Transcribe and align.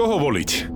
Koho 0.00 0.16
voliť? 0.16 0.72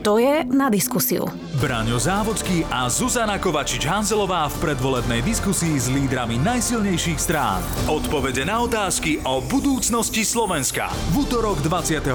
To 0.00 0.16
je 0.16 0.40
na 0.48 0.72
diskusiu. 0.72 1.28
Braňo 1.60 2.00
Závodský 2.00 2.64
a 2.72 2.88
Zuzana 2.88 3.36
Kovačič-Hanzelová 3.36 4.48
v 4.48 4.56
predvolebnej 4.64 5.20
diskusii 5.20 5.76
s 5.76 5.92
lídrami 5.92 6.40
najsilnejších 6.40 7.20
strán. 7.20 7.60
Odpovede 7.92 8.48
na 8.48 8.64
otázky 8.64 9.20
o 9.28 9.44
budúcnosti 9.44 10.24
Slovenska. 10.24 10.88
V 11.12 11.28
útorok 11.28 11.60
26. 11.60 12.08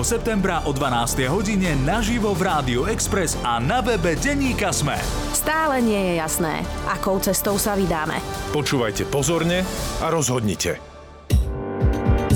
septembra 0.00 0.64
o 0.64 0.72
12. 0.72 1.28
hodine 1.28 1.76
naživo 1.84 2.32
v 2.32 2.48
Rádiu 2.48 2.88
Express 2.88 3.36
a 3.44 3.60
na 3.60 3.84
webe 3.84 4.16
Deníka 4.16 4.72
Sme. 4.72 4.96
Stále 5.36 5.84
nie 5.84 6.00
je 6.00 6.12
jasné, 6.16 6.64
akou 6.88 7.20
cestou 7.20 7.60
sa 7.60 7.76
vydáme. 7.76 8.16
Počúvajte 8.56 9.04
pozorne 9.04 9.68
a 10.00 10.08
rozhodnite. 10.08 10.89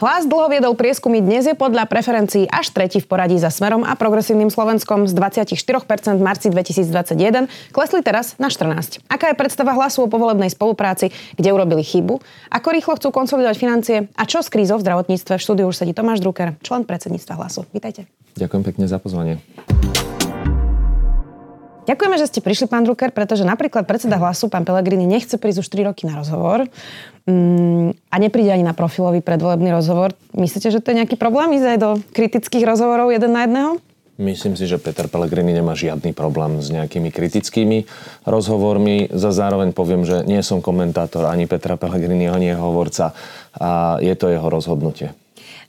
Hlas 0.00 0.24
dlho 0.24 0.48
viedol 0.48 0.72
prieskumy, 0.80 1.20
dnes 1.20 1.44
je 1.44 1.52
podľa 1.52 1.84
preferencií 1.84 2.48
až 2.48 2.72
tretí 2.72 3.04
v 3.04 3.06
poradí 3.06 3.36
za 3.36 3.52
Smerom 3.52 3.84
a 3.84 3.92
Progresívnym 4.00 4.48
Slovenskom 4.48 5.04
z 5.04 5.12
24% 5.12 6.16
v 6.16 6.22
marci 6.24 6.48
2021 6.48 7.52
klesli 7.68 8.00
teraz 8.00 8.32
na 8.40 8.48
14. 8.48 9.04
Aká 9.12 9.28
je 9.28 9.36
predstava 9.36 9.76
hlasu 9.76 10.00
o 10.00 10.08
povolebnej 10.08 10.48
spolupráci, 10.48 11.12
kde 11.36 11.52
urobili 11.52 11.84
chybu? 11.84 12.16
Ako 12.48 12.72
rýchlo 12.72 12.96
chcú 12.96 13.12
konsolidovať 13.12 13.56
financie? 13.60 13.96
A 14.16 14.24
čo 14.24 14.40
s 14.40 14.48
krízou 14.48 14.80
v 14.80 14.88
zdravotníctve? 14.88 15.36
V 15.36 15.44
štúdiu 15.44 15.68
už 15.68 15.76
sedí 15.76 15.92
Tomáš 15.92 16.24
Drucker, 16.24 16.56
člen 16.64 16.88
predsedníctva 16.88 17.36
hlasu. 17.36 17.68
Vítajte. 17.68 18.08
Ďakujem 18.40 18.62
pekne 18.64 18.88
za 18.88 18.96
pozvanie. 18.96 19.36
Ďakujeme, 21.90 22.16
že 22.22 22.30
ste 22.30 22.38
prišli, 22.38 22.70
pán 22.70 22.86
Drucker, 22.86 23.10
pretože 23.10 23.42
napríklad 23.42 23.82
predseda 23.82 24.14
hlasu, 24.14 24.46
pán 24.46 24.62
Pelegrini, 24.62 25.10
nechce 25.10 25.34
prísť 25.42 25.66
už 25.66 25.68
3 25.74 25.90
roky 25.90 26.06
na 26.06 26.14
rozhovor 26.22 26.70
mm, 27.26 27.98
a 28.06 28.16
nepríde 28.22 28.54
ani 28.54 28.62
na 28.62 28.78
profilový 28.78 29.18
predvolebný 29.26 29.74
rozhovor. 29.74 30.14
Myslíte, 30.30 30.70
že 30.70 30.78
to 30.78 30.94
je 30.94 31.02
nejaký 31.02 31.18
problém 31.18 31.58
ísť 31.58 31.66
aj 31.66 31.78
do 31.82 31.90
kritických 32.14 32.62
rozhovorov 32.62 33.10
jeden 33.10 33.34
na 33.34 33.42
jedného? 33.42 33.82
Myslím 34.22 34.54
si, 34.54 34.70
že 34.70 34.78
Peter 34.78 35.10
Pellegrini 35.10 35.50
nemá 35.50 35.74
žiadny 35.74 36.14
problém 36.14 36.62
s 36.62 36.70
nejakými 36.70 37.10
kritickými 37.10 37.90
rozhovormi. 38.22 39.10
Za 39.10 39.34
zároveň 39.34 39.74
poviem, 39.74 40.06
že 40.06 40.22
nie 40.28 40.44
som 40.46 40.62
komentátor 40.62 41.26
ani 41.26 41.50
Petra 41.50 41.74
Pellegrini, 41.74 42.30
ani 42.30 42.54
jeho 42.54 42.70
hovorca 42.70 43.18
a 43.58 43.98
je 43.98 44.14
to 44.14 44.30
jeho 44.30 44.46
rozhodnutie. 44.46 45.10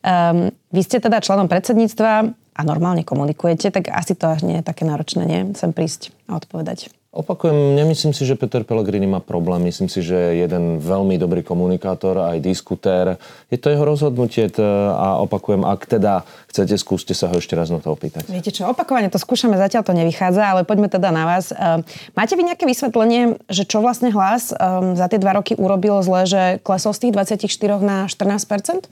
Um, 0.06 0.53
vy 0.69 0.81
ste 0.85 1.02
teda 1.02 1.23
členom 1.23 1.50
predsedníctva 1.50 2.41
a 2.52 2.61
normálne 2.67 3.07
komunikujete, 3.07 3.71
tak 3.71 3.89
asi 3.91 4.13
to 4.13 4.27
až 4.27 4.44
nie 4.44 4.59
je 4.59 4.67
také 4.67 4.83
náročné, 4.83 5.23
nie? 5.23 5.41
Sem 5.55 5.71
prísť 5.71 6.11
a 6.27 6.35
odpovedať. 6.39 6.91
Opakujem, 7.11 7.75
nemyslím 7.75 8.16
si, 8.16 8.23
že 8.23 8.39
Peter 8.39 8.63
Pellegrini 8.63 9.03
má 9.03 9.19
problém. 9.19 9.67
Myslím 9.67 9.91
si, 9.91 9.99
že 9.99 10.16
je 10.16 10.47
jeden 10.47 10.79
veľmi 10.79 11.19
dobrý 11.19 11.44
komunikátor, 11.44 12.16
aj 12.16 12.39
diskutér. 12.39 13.19
Je 13.52 13.59
to 13.59 13.67
jeho 13.67 13.83
rozhodnutie 13.83 14.47
a 14.95 15.19
opakujem, 15.19 15.67
ak 15.67 15.91
teda 15.91 16.23
chcete, 16.47 16.79
skúste 16.79 17.11
sa 17.11 17.27
ho 17.27 17.35
ešte 17.35 17.52
raz 17.52 17.67
na 17.67 17.83
to 17.83 17.91
opýtať. 17.91 18.31
Viete 18.31 18.55
čo, 18.55 18.63
opakovane 18.72 19.11
to 19.11 19.19
skúšame, 19.19 19.59
zatiaľ 19.59 19.83
to 19.83 19.91
nevychádza, 19.91 20.55
ale 20.55 20.63
poďme 20.63 20.88
teda 20.88 21.11
na 21.11 21.27
vás. 21.27 21.52
Ehm, 21.52 21.83
máte 22.16 22.39
vy 22.39 22.47
nejaké 22.47 22.63
vysvetlenie, 22.63 23.44
že 23.52 23.67
čo 23.67 23.83
vlastne 23.83 24.07
hlas 24.16 24.55
ehm, 24.55 24.95
za 24.95 25.11
tie 25.11 25.19
dva 25.19 25.35
roky 25.35 25.52
urobil 25.59 25.99
zle, 26.07 26.23
že 26.23 26.41
klesol 26.63 26.95
z 26.95 27.11
tých 27.11 27.44
24 27.44 27.83
na 27.83 28.07
14 28.07 28.88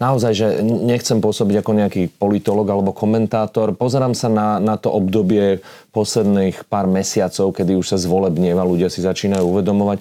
naozaj, 0.00 0.32
že 0.32 0.46
nechcem 0.64 1.20
pôsobiť 1.20 1.60
ako 1.60 1.72
nejaký 1.76 2.02
politolog 2.16 2.64
alebo 2.66 2.96
komentátor. 2.96 3.76
Pozerám 3.76 4.16
sa 4.16 4.32
na, 4.32 4.56
na 4.56 4.80
to 4.80 4.88
obdobie 4.88 5.60
posledných 5.92 6.66
pár 6.66 6.88
mesiacov, 6.88 7.52
kedy 7.52 7.76
už 7.76 7.94
sa 7.94 7.98
zvolebnieva, 8.00 8.64
ľudia 8.64 8.88
si 8.88 9.04
začínajú 9.04 9.44
uvedomovať. 9.44 9.98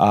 A 0.00 0.10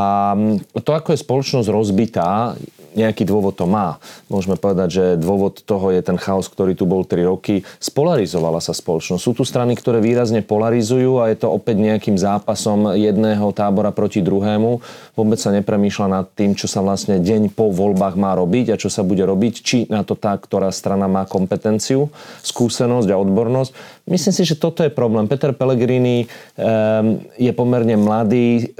to, 0.77 0.91
ako 0.93 1.17
je 1.17 1.23
spoločnosť 1.25 1.67
rozbitá, 1.73 2.53
nejaký 2.93 3.23
dôvod 3.23 3.55
to 3.55 3.65
má. 3.67 3.97
Môžeme 4.27 4.59
povedať, 4.59 4.89
že 4.91 5.05
dôvod 5.19 5.63
toho 5.63 5.91
je 5.91 6.01
ten 6.03 6.19
chaos, 6.19 6.47
ktorý 6.47 6.75
tu 6.75 6.83
bol 6.83 7.07
3 7.07 7.27
roky. 7.27 7.63
Spolarizovala 7.79 8.59
sa 8.59 8.75
spoločnosť. 8.75 9.21
Sú 9.21 9.31
tu 9.31 9.43
strany, 9.47 9.75
ktoré 9.79 10.03
výrazne 10.03 10.43
polarizujú 10.43 11.23
a 11.23 11.31
je 11.31 11.37
to 11.39 11.47
opäť 11.51 11.79
nejakým 11.79 12.19
zápasom 12.19 12.95
jedného 12.95 13.47
tábora 13.55 13.95
proti 13.95 14.19
druhému. 14.19 14.83
Vôbec 15.15 15.39
sa 15.39 15.55
nepremýšľa 15.55 16.07
nad 16.07 16.25
tým, 16.31 16.55
čo 16.55 16.67
sa 16.67 16.83
vlastne 16.83 17.19
deň 17.19 17.55
po 17.55 17.71
voľbách 17.71 18.15
má 18.19 18.35
robiť 18.35 18.75
a 18.75 18.79
čo 18.79 18.91
sa 18.91 19.03
bude 19.03 19.23
robiť, 19.23 19.53
či 19.63 19.77
na 19.87 20.03
to 20.03 20.15
tá, 20.15 20.35
ktorá 20.35 20.71
strana 20.71 21.07
má 21.07 21.23
kompetenciu, 21.27 22.11
skúsenosť 22.43 23.07
a 23.11 23.19
odbornosť. 23.19 24.01
Myslím 24.09 24.33
si, 24.33 24.43
že 24.43 24.59
toto 24.59 24.81
je 24.81 24.91
problém. 24.91 25.29
Peter 25.29 25.53
Pellegrini 25.53 26.25
um, 26.25 27.21
je 27.37 27.51
pomerne 27.53 27.95
mladý, 27.95 28.73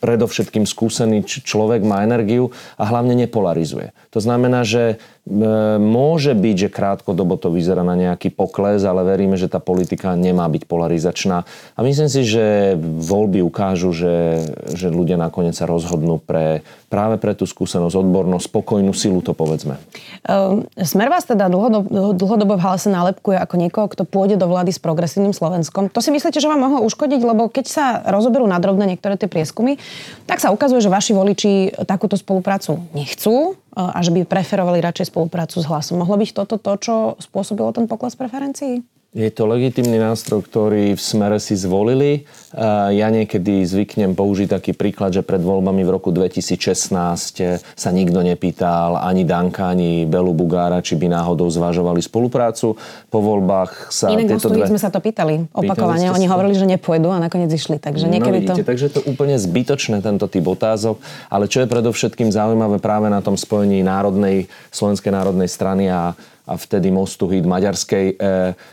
predovšetkým 0.00 0.64
skúsený 0.64 1.22
človek, 1.28 1.84
má 1.84 2.02
energiu 2.02 2.50
a 2.80 2.88
hlavne 2.88 3.14
nepolarizuje. 3.14 3.92
To 4.10 4.18
znamená, 4.18 4.64
že 4.64 4.98
môže 5.78 6.34
byť, 6.34 6.56
že 6.66 6.68
krátkodobo 6.68 7.38
to 7.38 7.54
vyzerá 7.54 7.86
na 7.86 7.94
nejaký 7.94 8.34
pokles, 8.34 8.82
ale 8.82 9.06
veríme, 9.06 9.38
že 9.38 9.46
tá 9.46 9.62
politika 9.62 10.18
nemá 10.18 10.50
byť 10.50 10.66
polarizačná. 10.66 11.46
A 11.78 11.80
myslím 11.86 12.10
si, 12.10 12.26
že 12.26 12.74
voľby 12.82 13.38
ukážu, 13.40 13.94
že, 13.94 14.42
že 14.74 14.90
ľudia 14.90 15.14
nakoniec 15.14 15.54
sa 15.54 15.70
rozhodnú 15.70 16.18
pre, 16.18 16.66
práve 16.90 17.22
pre 17.22 17.38
tú 17.38 17.46
skúsenosť, 17.46 17.94
odbornosť, 17.94 18.50
spokojnú 18.50 18.90
silu, 18.90 19.22
to 19.22 19.30
povedzme. 19.30 19.78
Um, 20.26 20.66
Smer 20.74 21.06
vás 21.06 21.22
teda 21.22 21.46
dlhodobo, 21.46 22.10
dlhodobo 22.18 22.58
v 22.58 22.64
halese 22.66 22.90
nálepkuje 22.90 23.38
ako 23.38 23.54
niekoho, 23.54 23.86
kto 23.86 24.02
pôjde 24.02 24.34
do 24.34 24.50
vlády 24.50 24.74
s 24.74 24.82
progresívnym 24.82 25.30
Slovenskom. 25.30 25.94
To 25.94 26.02
si 26.02 26.10
myslíte, 26.10 26.42
že 26.42 26.50
vám 26.50 26.66
mohlo 26.66 26.82
uškodiť, 26.82 27.20
lebo 27.22 27.46
keď 27.46 27.64
sa 27.70 27.86
rozoberú 28.10 28.50
nadrobne 28.50 28.90
niektoré 28.90 29.14
tie 29.14 29.30
prieskumy, 29.30 29.78
tak 30.26 30.42
sa 30.42 30.50
ukazuje, 30.50 30.82
že 30.82 30.90
vaši 30.90 31.14
voliči 31.14 31.52
takúto 31.86 32.18
spoluprácu 32.18 32.82
nechcú 32.90 33.54
a 33.74 33.98
že 34.02 34.10
by 34.10 34.26
preferovali 34.26 34.82
radšej 34.82 35.14
spoluprácu 35.14 35.62
s 35.62 35.68
hlasom. 35.70 36.02
Mohlo 36.02 36.26
byť 36.26 36.30
toto 36.34 36.56
to, 36.58 36.72
čo 36.82 36.94
spôsobilo 37.22 37.70
ten 37.70 37.86
pokles 37.86 38.18
preferencií? 38.18 38.82
Je 39.10 39.26
to 39.26 39.42
legitimný 39.42 39.98
nástroj, 39.98 40.46
ktorý 40.46 40.94
v 40.94 41.02
smere 41.02 41.42
si 41.42 41.58
zvolili. 41.58 42.30
Ja 42.94 43.10
niekedy 43.10 43.66
zvyknem 43.66 44.14
použiť 44.14 44.54
taký 44.54 44.70
príklad, 44.70 45.10
že 45.10 45.26
pred 45.26 45.42
voľbami 45.42 45.82
v 45.82 45.90
roku 45.90 46.14
2016 46.14 46.94
sa 47.58 47.90
nikto 47.90 48.22
nepýtal 48.22 48.94
ani 49.02 49.26
Danka, 49.26 49.66
ani 49.66 50.06
Belu 50.06 50.30
Bugára, 50.30 50.78
či 50.78 50.94
by 50.94 51.10
náhodou 51.10 51.50
zvažovali 51.50 51.98
spoluprácu. 51.98 52.78
Po 53.10 53.18
voľbách 53.18 53.90
sa 53.90 54.14
Inak 54.14 54.38
tieto 54.38 54.46
dve... 54.46 54.70
sme 54.70 54.78
sa 54.78 54.94
to 54.94 55.02
pýtali 55.02 55.50
opakovane. 55.50 56.14
Oni 56.14 56.30
hovorili, 56.30 56.54
že 56.54 56.70
nepôjdu 56.70 57.10
a 57.10 57.18
nakoniec 57.18 57.50
išli. 57.50 57.82
Takže 57.82 58.06
no, 58.06 58.14
niekedy 58.14 58.46
no, 58.46 58.54
vidíte, 58.54 58.62
to... 58.62 58.70
Takže 58.70 58.84
je 58.86 58.94
to 58.94 59.02
úplne 59.10 59.34
zbytočné 59.34 60.06
tento 60.06 60.30
typ 60.30 60.46
otázok. 60.46 61.02
Ale 61.26 61.50
čo 61.50 61.58
je 61.58 61.66
predovšetkým 61.66 62.30
zaujímavé 62.30 62.78
práve 62.78 63.10
na 63.10 63.18
tom 63.18 63.34
spojení 63.34 63.82
národnej, 63.82 64.46
Slovenskej 64.70 65.10
národnej 65.10 65.50
strany 65.50 65.90
a 65.90 66.14
a 66.50 66.58
vtedy 66.58 66.90
Mostu 66.90 67.30
hit 67.30 67.46
maďarskej 67.46 68.06
e, 68.10 68.14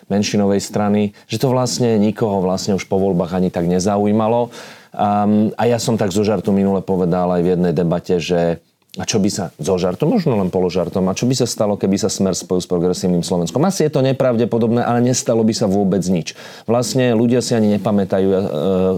menšinovej 0.10 0.58
strany, 0.58 1.14
že 1.30 1.38
to 1.38 1.54
vlastne 1.54 2.02
nikoho 2.02 2.42
vlastne 2.42 2.74
už 2.74 2.90
po 2.90 2.98
voľbách 2.98 3.38
ani 3.38 3.54
tak 3.54 3.70
nezaujímalo. 3.70 4.50
Um, 4.98 5.54
a 5.54 5.70
ja 5.70 5.78
som 5.78 5.94
tak 5.94 6.10
zo 6.10 6.26
žartu 6.26 6.50
minule 6.50 6.82
povedal 6.82 7.30
aj 7.38 7.42
v 7.46 7.52
jednej 7.54 7.74
debate, 7.78 8.18
že 8.18 8.66
a 8.97 9.06
čo 9.06 9.22
by 9.22 9.30
sa, 9.30 9.53
zo 9.62 9.78
žartom, 9.78 10.09
možno 10.09 10.34
len 10.41 10.50
položartom, 10.50 11.06
a 11.06 11.13
čo 11.13 11.30
by 11.30 11.38
sa 11.38 11.46
stalo, 11.46 11.78
keby 11.78 12.02
sa 12.02 12.09
Smer 12.09 12.34
spojil 12.34 12.66
s 12.66 12.69
progresívnym 12.69 13.22
Slovenskom? 13.22 13.62
Asi 13.62 13.85
je 13.85 13.94
to 13.94 14.02
nepravdepodobné, 14.02 14.81
ale 14.81 15.06
nestalo 15.06 15.46
by 15.46 15.53
sa 15.53 15.69
vôbec 15.69 16.02
nič. 16.09 16.34
Vlastne 16.66 17.13
ľudia 17.13 17.46
si 17.46 17.53
ani 17.53 17.78
nepamätajú 17.78 18.28
e, 18.28 18.38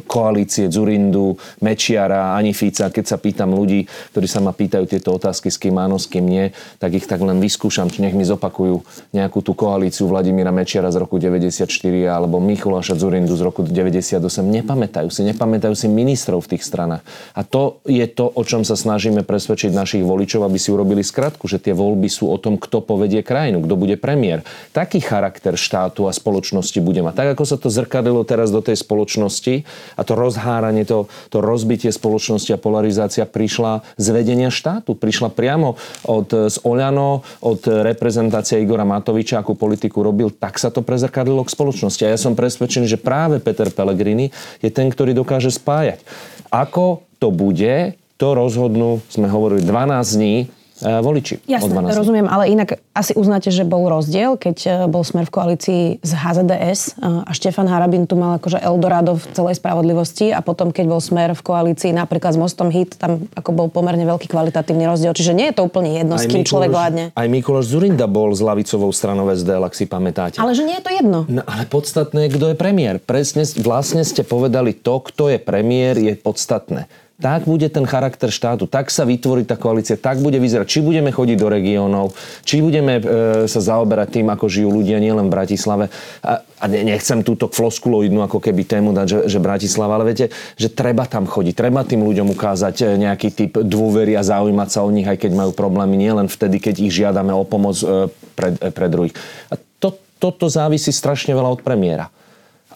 koalície 0.07 0.71
Zurindu, 0.71 1.35
Mečiara, 1.59 2.39
ani 2.39 2.55
Fica. 2.55 2.88
Keď 2.88 3.05
sa 3.05 3.19
pýtam 3.19 3.51
ľudí, 3.51 3.91
ktorí 4.15 4.27
sa 4.27 4.39
ma 4.39 4.55
pýtajú 4.55 4.88
tieto 4.88 5.11
otázky, 5.19 5.51
s 5.51 5.59
kým 5.59 5.75
áno, 5.75 5.99
s 5.99 6.07
kým 6.07 6.23
nie, 6.23 6.55
tak 6.79 6.95
ich 6.95 7.03
tak 7.03 7.19
len 7.19 7.43
vyskúšam, 7.43 7.91
či 7.91 7.99
nech 7.99 8.15
mi 8.15 8.23
zopakujú 8.23 8.79
nejakú 9.11 9.43
tú 9.43 9.51
koalíciu 9.51 10.07
Vladimíra 10.07 10.55
Mečiara 10.55 10.95
z 10.95 11.03
roku 11.03 11.19
94 11.19 11.68
alebo 12.07 12.39
Michuláša 12.39 12.95
Zurindu 12.95 13.35
z 13.35 13.44
roku 13.44 13.68
98. 13.68 14.15
Nepamätajú 14.47 15.12
si, 15.12 15.27
nepamätajú 15.27 15.75
si 15.75 15.91
ministrov 15.91 16.39
v 16.47 16.56
tých 16.56 16.63
stranách. 16.63 17.03
A 17.35 17.44
to 17.44 17.83
je 17.83 18.07
to, 18.07 18.31
o 18.31 18.41
čom 18.47 18.63
sa 18.63 18.79
snažíme 18.79 19.27
presvedčiť 19.27 19.75
naš 19.75 19.88
našich 19.89 20.06
voličov, 20.06 20.45
aby 20.45 20.62
si 20.62 20.69
urobili 20.69 21.01
skratku, 21.01 21.50
že 21.50 21.57
tie 21.57 21.74
voľby 21.74 22.06
sú 22.06 22.30
o 22.30 22.38
tom, 22.38 22.62
kto 22.62 22.86
povedie 22.86 23.25
krajinu, 23.25 23.65
kto 23.65 23.74
bude 23.74 23.97
premiér. 23.97 24.45
Taký 24.69 25.01
charakter 25.01 25.57
štátu 25.57 26.06
a 26.06 26.13
spoločnosti 26.13 26.77
bude 26.77 27.01
mať. 27.01 27.18
Tak 27.18 27.27
ako 27.33 27.44
sa 27.50 27.57
to 27.57 27.74
zrkadilo 27.74 28.21
teraz 28.21 28.53
do 28.53 28.62
tej 28.62 28.77
spoločnosti 28.77 29.65
a 29.97 30.01
to 30.06 30.13
rozháranie, 30.13 30.86
to, 30.86 31.09
to 31.33 31.41
rozbitie 31.41 31.89
spoločnosti 31.89 32.53
a 32.53 32.62
polarizácia 32.62 33.25
prišla 33.25 33.81
z 33.97 34.06
vedenia 34.13 34.53
štátu. 34.53 34.94
Prišla 34.94 35.33
priamo 35.33 35.81
od, 36.06 36.53
z 36.53 36.57
Oľano, 36.62 37.25
od 37.41 37.65
reprezentácie 37.65 38.62
Igora 38.62 38.86
Matoviča, 38.86 39.41
akú 39.41 39.57
politiku 39.57 40.06
robil, 40.06 40.30
tak 40.30 40.62
sa 40.62 40.69
to 40.69 40.86
prezrkadilo 40.86 41.41
k 41.41 41.50
spoločnosti. 41.50 42.06
A 42.06 42.13
ja 42.13 42.19
som 42.21 42.38
presvedčený, 42.38 42.86
že 42.86 43.01
práve 43.01 43.41
Peter 43.41 43.74
Pellegrini 43.74 44.30
je 44.62 44.69
ten, 44.69 44.94
ktorý 44.94 45.18
dokáže 45.18 45.50
spájať. 45.50 46.06
Ako 46.53 47.09
to 47.18 47.33
bude, 47.36 47.99
to 48.19 48.36
rozhodnú, 48.36 49.00
sme 49.07 49.31
hovorili 49.31 49.63
12 49.63 50.19
dní, 50.19 50.36
e, 50.83 51.00
voliči. 51.00 51.39
o 51.39 51.48
Jasné, 51.48 51.71
12 51.71 51.88
dní. 51.88 52.00
rozumiem, 52.04 52.27
ale 52.27 52.51
inak 52.51 52.83
asi 52.92 53.16
uznáte, 53.16 53.48
že 53.48 53.63
bol 53.63 53.88
rozdiel, 53.88 54.36
keď 54.36 54.57
e, 54.60 54.69
bol 54.92 55.07
Smer 55.07 55.24
v 55.24 55.31
koalícii 55.31 55.83
z 56.04 56.12
HZDS 56.19 57.00
e, 57.00 57.24
a 57.24 57.31
Štefan 57.31 57.71
Harabin 57.71 58.04
tu 58.12 58.19
mal 58.19 58.36
akože 58.36 58.60
Eldorado 58.60 59.16
v 59.16 59.24
celej 59.31 59.63
spravodlivosti 59.63 60.36
a 60.36 60.44
potom, 60.44 60.75
keď 60.75 60.86
bol 60.92 61.00
Smer 61.00 61.31
v 61.31 61.39
koalícii 61.39 61.95
napríklad 61.95 62.36
s 62.36 62.39
Mostom 62.44 62.68
Hit, 62.75 63.00
tam 63.00 63.24
ako 63.39 63.56
bol 63.56 63.68
pomerne 63.71 64.04
veľký 64.04 64.27
kvalitatívny 64.27 64.83
rozdiel. 64.83 65.15
Čiže 65.15 65.31
nie 65.31 65.56
je 65.56 65.56
to 65.56 65.63
úplne 65.63 65.95
jedno, 65.95 66.19
s 66.19 66.27
kým 66.27 66.44
človek 66.44 66.75
vládne. 66.75 67.04
aj 67.15 67.27
Mikuláš 67.31 67.72
Zurinda 67.72 68.04
bol 68.04 68.36
s 68.36 68.44
lavicovou 68.44 68.92
stranou 68.92 69.31
SDL, 69.31 69.63
ak 69.63 69.72
si 69.80 69.88
pamätáte. 69.88 70.44
Ale 70.44 70.51
že 70.51 70.68
nie 70.68 70.75
je 70.75 70.83
to 70.83 70.92
jedno. 70.92 71.24
No, 71.31 71.39
ale 71.48 71.63
podstatné 71.72 72.27
je, 72.27 72.36
kto 72.36 72.45
je 72.51 72.56
premiér. 72.60 73.00
Presne, 73.00 73.48
vlastne 73.63 74.04
ste 74.04 74.27
povedali 74.27 74.75
to, 74.75 75.00
kto 75.07 75.31
je 75.31 75.39
premiér, 75.39 75.95
je 75.95 76.19
podstatné. 76.19 76.92
Tak 77.19 77.51
bude 77.51 77.68
ten 77.68 77.83
charakter 77.83 78.31
štátu, 78.31 78.63
tak 78.63 78.88
sa 78.88 79.04
vytvorí 79.04 79.44
tá 79.44 79.60
koalícia, 79.60 80.00
tak 80.00 80.24
bude 80.24 80.39
vyzerať. 80.39 80.63
Či 80.63 80.80
budeme 80.80 81.12
chodiť 81.12 81.36
do 81.36 81.51
regiónov, 81.51 82.16
či 82.48 82.63
budeme 82.63 82.95
e, 82.95 83.04
sa 83.44 83.60
zaoberať 83.60 84.24
tým, 84.24 84.31
ako 84.31 84.48
žijú 84.48 84.71
ľudia 84.71 85.04
nielen 85.04 85.27
v 85.27 85.36
Bratislave. 85.36 85.92
A, 86.24 86.39
a 86.39 86.66
ne- 86.71 86.95
nechcem 86.95 87.19
túto 87.19 87.51
floskuloidnú 87.51 88.24
ako 88.24 88.39
keby 88.39 88.63
tému 88.63 88.95
dať, 88.95 89.07
že, 89.12 89.19
že 89.36 89.44
Bratislava, 89.44 90.00
ale 90.00 90.16
viete, 90.16 90.31
že 90.56 90.71
treba 90.71 91.04
tam 91.12 91.27
chodiť, 91.27 91.60
treba 91.60 91.83
tým 91.83 92.07
ľuďom 92.07 92.31
ukázať 92.31 92.88
e, 92.88 93.04
nejaký 93.04 93.36
typ 93.36 93.51
dôvery 93.68 94.15
a 94.15 94.24
zaujímať 94.24 94.69
sa 94.72 94.88
o 94.88 94.89
nich, 94.89 95.04
aj 95.04 95.19
keď 95.19 95.36
majú 95.36 95.51
problémy, 95.51 96.00
nielen 96.00 96.31
vtedy, 96.31 96.63
keď 96.63 96.88
ich 96.88 96.95
žiadame 97.04 97.36
o 97.36 97.44
pomoc 97.44 97.75
e, 97.83 98.07
pre, 98.31 98.56
e, 98.56 98.72
pre 98.72 98.88
druhých. 98.88 99.12
A 99.51 99.60
to, 99.83 99.92
toto 100.24 100.48
závisí 100.48 100.95
strašne 100.95 101.36
veľa 101.36 101.51
od 101.51 101.68
premiéra. 101.68 102.07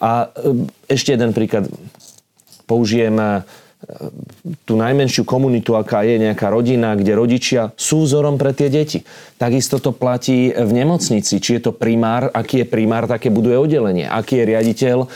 A 0.04 0.28
e, 0.36 0.68
ešte 0.92 1.16
jeden 1.16 1.32
príklad. 1.32 1.64
Použijem 2.68 3.16
e, 3.16 3.63
tú 4.64 4.74
najmenšiu 4.76 5.24
komunitu, 5.28 5.76
aká 5.76 6.04
je 6.04 6.16
nejaká 6.20 6.48
rodina, 6.48 6.96
kde 6.96 7.12
rodičia 7.16 7.62
sú 7.76 8.04
vzorom 8.04 8.40
pre 8.40 8.56
tie 8.56 8.72
deti. 8.72 9.04
Takisto 9.36 9.80
to 9.80 9.92
platí 9.92 10.52
v 10.52 10.70
nemocnici. 10.72 11.42
Či 11.42 11.60
je 11.60 11.62
to 11.68 11.72
primár, 11.76 12.32
aký 12.32 12.64
je 12.64 12.66
primár, 12.68 13.04
také 13.10 13.28
buduje 13.28 13.58
oddelenie. 13.60 14.06
Aký 14.08 14.40
je 14.40 14.48
riaditeľ, 14.48 14.98
e, 15.04 15.08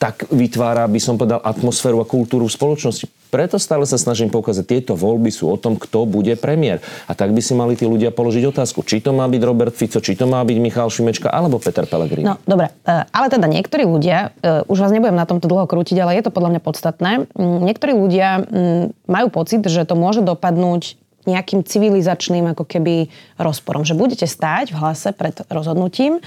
tak 0.00 0.28
vytvára, 0.30 0.88
by 0.88 1.00
som 1.00 1.20
povedal, 1.20 1.42
atmosféru 1.42 2.00
a 2.00 2.08
kultúru 2.08 2.48
v 2.48 2.56
spoločnosti. 2.56 3.17
Preto 3.28 3.60
stále 3.60 3.84
sa 3.84 4.00
snažím 4.00 4.32
poukázať, 4.32 4.64
tieto 4.64 4.92
voľby 4.96 5.28
sú 5.28 5.52
o 5.52 5.56
tom, 5.60 5.76
kto 5.76 6.08
bude 6.08 6.32
premiér. 6.40 6.80
A 7.04 7.12
tak 7.12 7.36
by 7.36 7.40
si 7.44 7.52
mali 7.52 7.76
tí 7.76 7.84
ľudia 7.84 8.08
položiť 8.08 8.48
otázku, 8.48 8.80
či 8.82 9.04
to 9.04 9.12
má 9.12 9.28
byť 9.28 9.42
Robert 9.44 9.76
Fico, 9.76 10.00
či 10.00 10.16
to 10.16 10.24
má 10.24 10.40
byť 10.42 10.56
Michal 10.58 10.88
Šimečka 10.88 11.28
alebo 11.28 11.60
Peter 11.60 11.84
Pellegrini. 11.84 12.24
No, 12.24 12.40
dobre. 12.48 12.72
E, 12.88 13.04
Ale 13.08 13.26
teda 13.28 13.44
niektorí 13.44 13.84
ľudia, 13.84 14.32
e, 14.40 14.64
už 14.64 14.78
vás 14.80 14.90
nebudem 14.90 15.16
na 15.16 15.28
tomto 15.28 15.46
dlho 15.46 15.68
krútiť, 15.68 15.96
ale 16.00 16.16
je 16.16 16.24
to 16.24 16.32
podľa 16.32 16.56
mňa 16.56 16.62
podstatné. 16.64 17.10
Mm, 17.36 17.58
Niektorí 17.68 17.92
ľudia 17.92 18.28
mm, 18.40 18.84
majú 19.04 19.28
pocit, 19.28 19.60
že 19.64 19.84
to 19.84 19.92
môže 19.92 20.24
dopadnúť 20.24 20.96
nejakým 21.28 21.60
civilizačným 21.60 22.56
ako 22.56 22.64
keby 22.64 23.12
rozporom. 23.36 23.84
Že 23.84 24.00
budete 24.00 24.24
stáť 24.24 24.72
v 24.72 24.80
hlase 24.80 25.12
pred 25.12 25.36
rozhodnutím, 25.52 26.24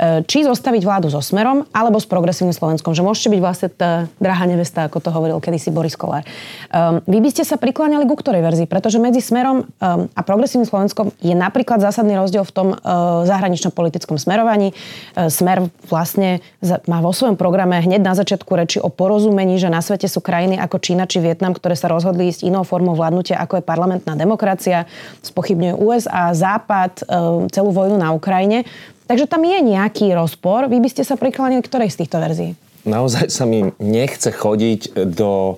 či 0.00 0.42
zostaviť 0.42 0.82
vládu 0.82 1.06
so 1.10 1.22
Smerom 1.22 1.64
alebo 1.70 2.02
s 2.02 2.06
progresívnym 2.06 2.54
Slovenskom. 2.54 2.92
Že 2.92 3.06
môžete 3.06 3.28
byť 3.30 3.40
vlastne 3.40 3.68
tá 3.70 4.10
drahá 4.18 4.44
nevesta, 4.44 4.86
ako 4.86 4.98
to 4.98 5.10
hovoril 5.14 5.38
kedysi 5.38 5.70
Boris 5.70 5.94
Kolár. 5.94 6.26
Um, 6.70 6.98
vy 7.06 7.22
by 7.22 7.28
ste 7.30 7.42
sa 7.46 7.54
prikláňali 7.54 8.04
ku 8.04 8.18
ktorej 8.18 8.42
verzii? 8.42 8.66
Pretože 8.66 8.98
medzi 8.98 9.22
Smerom 9.22 9.62
um, 9.62 9.66
a 10.10 10.20
progresívnym 10.26 10.66
Slovenskom 10.66 11.14
je 11.22 11.34
napríklad 11.34 11.78
zásadný 11.78 12.18
rozdiel 12.18 12.42
v 12.42 12.52
tom 12.52 12.68
uh, 12.74 13.22
zahraničnom 13.26 13.70
politickom 13.70 14.18
smerovaní. 14.18 14.74
Uh, 15.14 15.30
Smer 15.30 15.70
vlastne 15.86 16.42
má 16.90 16.98
vo 16.98 17.14
svojom 17.14 17.38
programe 17.38 17.78
hneď 17.78 18.02
na 18.02 18.14
začiatku 18.18 18.50
reči 18.54 18.78
o 18.82 18.90
porozumení, 18.90 19.58
že 19.58 19.70
na 19.70 19.80
svete 19.80 20.10
sú 20.10 20.18
krajiny 20.18 20.58
ako 20.58 20.82
Čína 20.82 21.06
či 21.06 21.22
Vietnam, 21.22 21.54
ktoré 21.54 21.78
sa 21.78 21.90
rozhodli 21.90 22.30
ísť 22.30 22.46
inou 22.46 22.66
formou 22.66 22.98
vládnutia, 22.98 23.38
ako 23.38 23.60
je 23.60 23.64
parlamentná 23.64 24.18
demokracia. 24.18 24.86
Spochybňuje 25.22 25.74
USA, 25.78 26.34
Západ, 26.34 27.06
uh, 27.06 27.46
celú 27.50 27.70
vojnu 27.70 27.96
na 27.98 28.10
Ukrajine. 28.10 28.66
Takže 29.04 29.28
tam 29.28 29.44
je 29.44 29.58
nejaký 29.60 30.16
rozpor. 30.16 30.68
Vy 30.72 30.80
by 30.80 30.88
ste 30.88 31.02
sa 31.04 31.20
prikláňali 31.20 31.60
k 31.60 31.68
ktorej 31.68 31.92
z 31.92 32.04
týchto 32.04 32.16
verzií? 32.20 32.52
naozaj 32.84 33.32
sa 33.32 33.48
mi 33.48 33.72
nechce 33.80 34.30
chodiť 34.30 35.08
do 35.08 35.56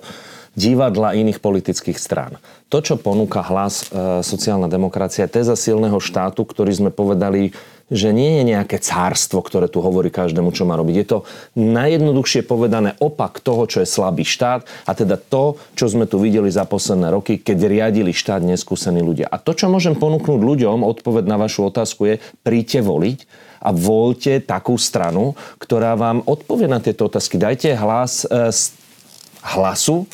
divadla 0.57 1.13
iných 1.13 1.37
politických 1.37 2.01
strán. 2.01 2.41
To, 2.73 2.81
čo 2.81 2.97
ponúka 2.97 3.45
hlas 3.45 3.87
e, 3.87 4.25
sociálna 4.25 4.65
demokracia, 4.65 5.29
je 5.29 5.37
téza 5.37 5.53
silného 5.53 6.01
štátu, 6.01 6.41
ktorý 6.41 6.73
sme 6.73 6.89
povedali, 6.89 7.53
že 7.87 8.11
nie 8.11 8.39
je 8.39 8.43
nejaké 8.51 8.83
cárstvo, 8.83 9.39
ktoré 9.39 9.71
tu 9.71 9.79
hovorí 9.79 10.11
každému, 10.11 10.51
čo 10.51 10.67
má 10.67 10.75
robiť. 10.75 10.95
Je 10.99 11.07
to 11.07 11.19
najjednoduchšie 11.55 12.43
povedané 12.43 12.99
opak 12.99 13.39
toho, 13.39 13.63
čo 13.63 13.79
je 13.79 13.87
slabý 13.87 14.27
štát 14.27 14.67
a 14.83 14.91
teda 14.91 15.15
to, 15.15 15.55
čo 15.79 15.87
sme 15.87 16.03
tu 16.03 16.19
videli 16.19 16.51
za 16.51 16.67
posledné 16.67 17.15
roky, 17.15 17.39
keď 17.39 17.57
riadili 17.67 18.11
štát 18.11 18.43
neskúsení 18.43 18.99
ľudia. 18.99 19.31
A 19.31 19.39
to, 19.39 19.55
čo 19.55 19.71
môžem 19.71 19.95
ponúknuť 19.95 20.39
ľuďom, 20.43 20.83
odpoveď 20.83 21.23
na 21.31 21.39
vašu 21.39 21.71
otázku 21.71 22.11
je, 22.11 22.15
príďte 22.43 22.83
voliť 22.83 23.19
a 23.63 23.71
voľte 23.73 24.43
takú 24.43 24.75
stranu, 24.75 25.33
ktorá 25.57 25.95
vám 25.95 26.21
odpovie 26.27 26.67
na 26.69 26.83
tieto 26.83 27.07
otázky. 27.07 27.39
Dajte 27.39 27.73
hlas 27.73 28.27
e, 28.27 28.51
hlasu 29.55 30.05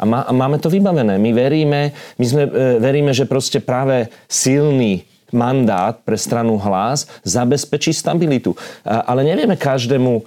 a, 0.00 0.04
a 0.04 0.32
máme 0.32 0.58
to 0.58 0.72
vybavené. 0.72 1.16
My 1.16 1.30
veríme, 1.30 1.94
my 2.18 2.26
sme, 2.26 2.42
e, 2.48 2.82
veríme, 2.82 3.12
že 3.14 3.28
proste 3.28 3.62
práve 3.62 4.10
silný 4.26 5.09
mandát 5.30 5.98
pre 6.02 6.18
stranu 6.18 6.58
hlas 6.58 7.06
zabezpečí 7.22 7.94
stabilitu. 7.94 8.54
Ale 8.84 9.22
nevieme 9.22 9.54
každému 9.54 10.12
e, 10.18 10.22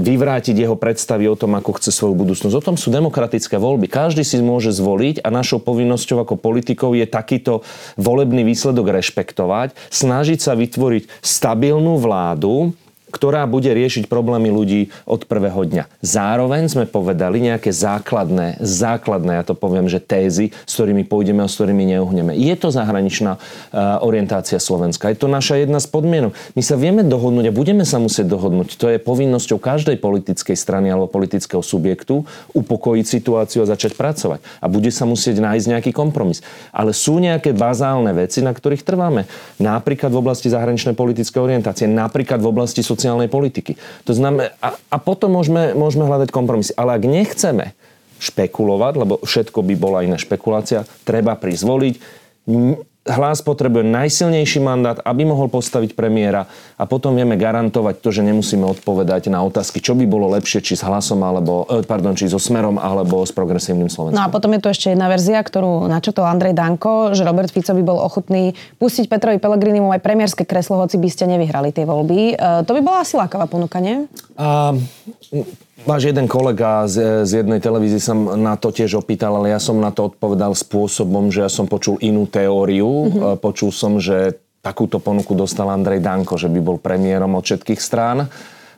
vyvrátiť 0.00 0.54
jeho 0.54 0.78
predstavy 0.78 1.26
o 1.30 1.38
tom, 1.38 1.58
ako 1.58 1.76
chce 1.78 1.90
svoju 1.90 2.14
budúcnosť. 2.14 2.54
O 2.54 2.66
tom 2.72 2.76
sú 2.78 2.90
demokratické 2.90 3.58
voľby. 3.58 3.90
Každý 3.90 4.22
si 4.22 4.38
môže 4.40 4.70
zvoliť 4.70 5.22
a 5.22 5.28
našou 5.32 5.62
povinnosťou 5.62 6.22
ako 6.22 6.34
politikov 6.38 6.94
je 6.94 7.06
takýto 7.08 7.66
volebný 7.98 8.46
výsledok 8.46 8.94
rešpektovať, 8.94 9.74
snažiť 9.90 10.38
sa 10.38 10.52
vytvoriť 10.54 11.10
stabilnú 11.20 11.98
vládu, 11.98 12.76
ktorá 13.14 13.46
bude 13.46 13.70
riešiť 13.70 14.10
problémy 14.10 14.50
ľudí 14.50 14.90
od 15.06 15.30
prvého 15.30 15.62
dňa. 15.62 15.86
Zároveň 16.02 16.66
sme 16.66 16.90
povedali 16.90 17.38
nejaké 17.38 17.70
základné, 17.70 18.58
základné, 18.58 19.38
ja 19.38 19.44
to 19.46 19.54
poviem, 19.54 19.86
že 19.86 20.02
tézy, 20.02 20.50
s 20.66 20.72
ktorými 20.74 21.06
pôjdeme 21.06 21.46
a 21.46 21.48
s 21.48 21.54
ktorými 21.54 21.94
neuhneme. 21.94 22.34
Je 22.34 22.50
to 22.58 22.74
zahraničná 22.74 23.38
uh, 23.38 24.02
orientácia 24.02 24.58
Slovenska. 24.58 25.14
Je 25.14 25.22
to 25.22 25.30
naša 25.30 25.62
jedna 25.62 25.78
z 25.78 25.86
podmienok. 25.86 26.34
My 26.58 26.62
sa 26.66 26.74
vieme 26.74 27.06
dohodnúť 27.06 27.48
a 27.48 27.52
budeme 27.54 27.86
sa 27.86 28.02
musieť 28.02 28.26
dohodnúť. 28.34 28.74
To 28.82 28.90
je 28.90 28.98
povinnosťou 28.98 29.62
každej 29.62 30.02
politickej 30.02 30.58
strany 30.58 30.90
alebo 30.90 31.06
politického 31.06 31.62
subjektu 31.62 32.26
upokojiť 32.50 33.06
situáciu 33.06 33.62
a 33.62 33.70
začať 33.70 33.94
pracovať. 33.94 34.42
A 34.58 34.66
bude 34.66 34.90
sa 34.90 35.06
musieť 35.06 35.38
nájsť 35.38 35.66
nejaký 35.70 35.90
kompromis. 35.94 36.40
Ale 36.74 36.90
sú 36.90 37.22
nejaké 37.22 37.52
bazálne 37.52 38.10
veci, 38.16 38.40
na 38.40 38.50
ktorých 38.56 38.82
trváme. 38.82 39.28
Napríklad 39.60 40.10
v 40.10 40.18
oblasti 40.24 40.48
zahraničnej 40.50 40.96
politickej 40.96 41.40
orientácie, 41.40 41.86
napríklad 41.86 42.40
v 42.40 42.50
oblasti 42.50 42.80
sociálnej 42.80 43.03
politiky. 43.28 43.76
To 44.08 44.12
znamená, 44.16 44.54
a, 44.62 44.78
a 44.78 44.96
potom 44.96 45.34
môžeme, 45.34 45.76
môžeme 45.76 46.08
hľadať 46.08 46.30
kompromisy. 46.32 46.72
Ale 46.78 46.96
ak 46.96 47.04
nechceme 47.04 47.76
špekulovať, 48.22 48.92
lebo 48.96 49.14
všetko 49.20 49.60
by 49.60 49.74
bola 49.76 50.06
iná 50.06 50.16
špekulácia, 50.16 50.88
treba 51.04 51.36
prizvoliť. 51.36 51.94
Hlas 53.04 53.44
potrebuje 53.44 53.84
najsilnejší 53.84 54.64
mandát, 54.64 54.96
aby 55.04 55.28
mohol 55.28 55.52
postaviť 55.52 55.92
premiéra 55.92 56.48
a 56.80 56.88
potom 56.88 57.12
vieme 57.12 57.36
garantovať 57.36 58.00
to, 58.00 58.08
že 58.08 58.24
nemusíme 58.24 58.64
odpovedať 58.64 59.28
na 59.28 59.44
otázky, 59.44 59.84
čo 59.84 59.92
by 59.92 60.08
bolo 60.08 60.32
lepšie, 60.32 60.64
či 60.64 60.72
s 60.72 60.80
hlasom, 60.80 61.20
alebo, 61.20 61.68
eh, 61.68 61.84
pardon, 61.84 62.16
či 62.16 62.32
so 62.32 62.40
smerom, 62.40 62.80
alebo 62.80 63.20
s 63.20 63.32
progresívnym 63.36 63.92
Slovenskom. 63.92 64.16
No 64.16 64.24
a 64.24 64.32
potom 64.32 64.56
je 64.56 64.64
tu 64.64 64.72
ešte 64.72 64.96
jedna 64.96 65.12
verzia, 65.12 65.44
ktorú 65.44 65.84
načotol 65.84 66.24
Andrej 66.24 66.56
Danko, 66.56 67.12
že 67.12 67.28
Robert 67.28 67.52
Fico 67.52 67.76
by 67.76 67.84
bol 67.84 68.00
ochotný 68.00 68.56
pustiť 68.80 69.12
Petrovi 69.12 69.36
Pellegrinimu 69.36 69.92
aj 69.92 70.00
premiérske 70.00 70.48
kreslo, 70.48 70.80
hoci 70.80 70.96
by 70.96 71.08
ste 71.12 71.28
nevyhrali 71.28 71.76
tie 71.76 71.84
voľby. 71.84 72.20
E, 72.32 72.64
to 72.64 72.72
by 72.72 72.80
bola 72.80 73.04
asi 73.04 73.20
lákavá 73.20 73.44
ponuka, 73.44 73.84
nie? 73.84 74.08
A 74.40 74.72
váš 75.84 76.10
jeden 76.10 76.26
kolega 76.26 76.88
z, 76.88 77.24
z 77.28 77.44
jednej 77.44 77.60
televízie 77.60 78.00
sa 78.00 78.16
na 78.16 78.56
to 78.56 78.72
tiež 78.72 78.98
opýtal, 78.98 79.36
ale 79.36 79.52
ja 79.52 79.60
som 79.60 79.76
na 79.78 79.92
to 79.92 80.10
odpovedal 80.12 80.56
spôsobom, 80.56 81.28
že 81.28 81.44
ja 81.44 81.50
som 81.52 81.68
počul 81.68 82.00
inú 82.00 82.24
teóriu. 82.24 82.88
Mm-hmm. 83.08 83.38
Počul 83.38 83.70
som, 83.70 84.00
že 84.00 84.40
takúto 84.64 84.96
ponuku 84.96 85.36
dostal 85.36 85.68
Andrej 85.68 86.00
Danko, 86.00 86.40
že 86.40 86.48
by 86.48 86.60
bol 86.64 86.80
premiérom 86.80 87.36
od 87.36 87.44
všetkých 87.44 87.80
strán. 87.80 88.32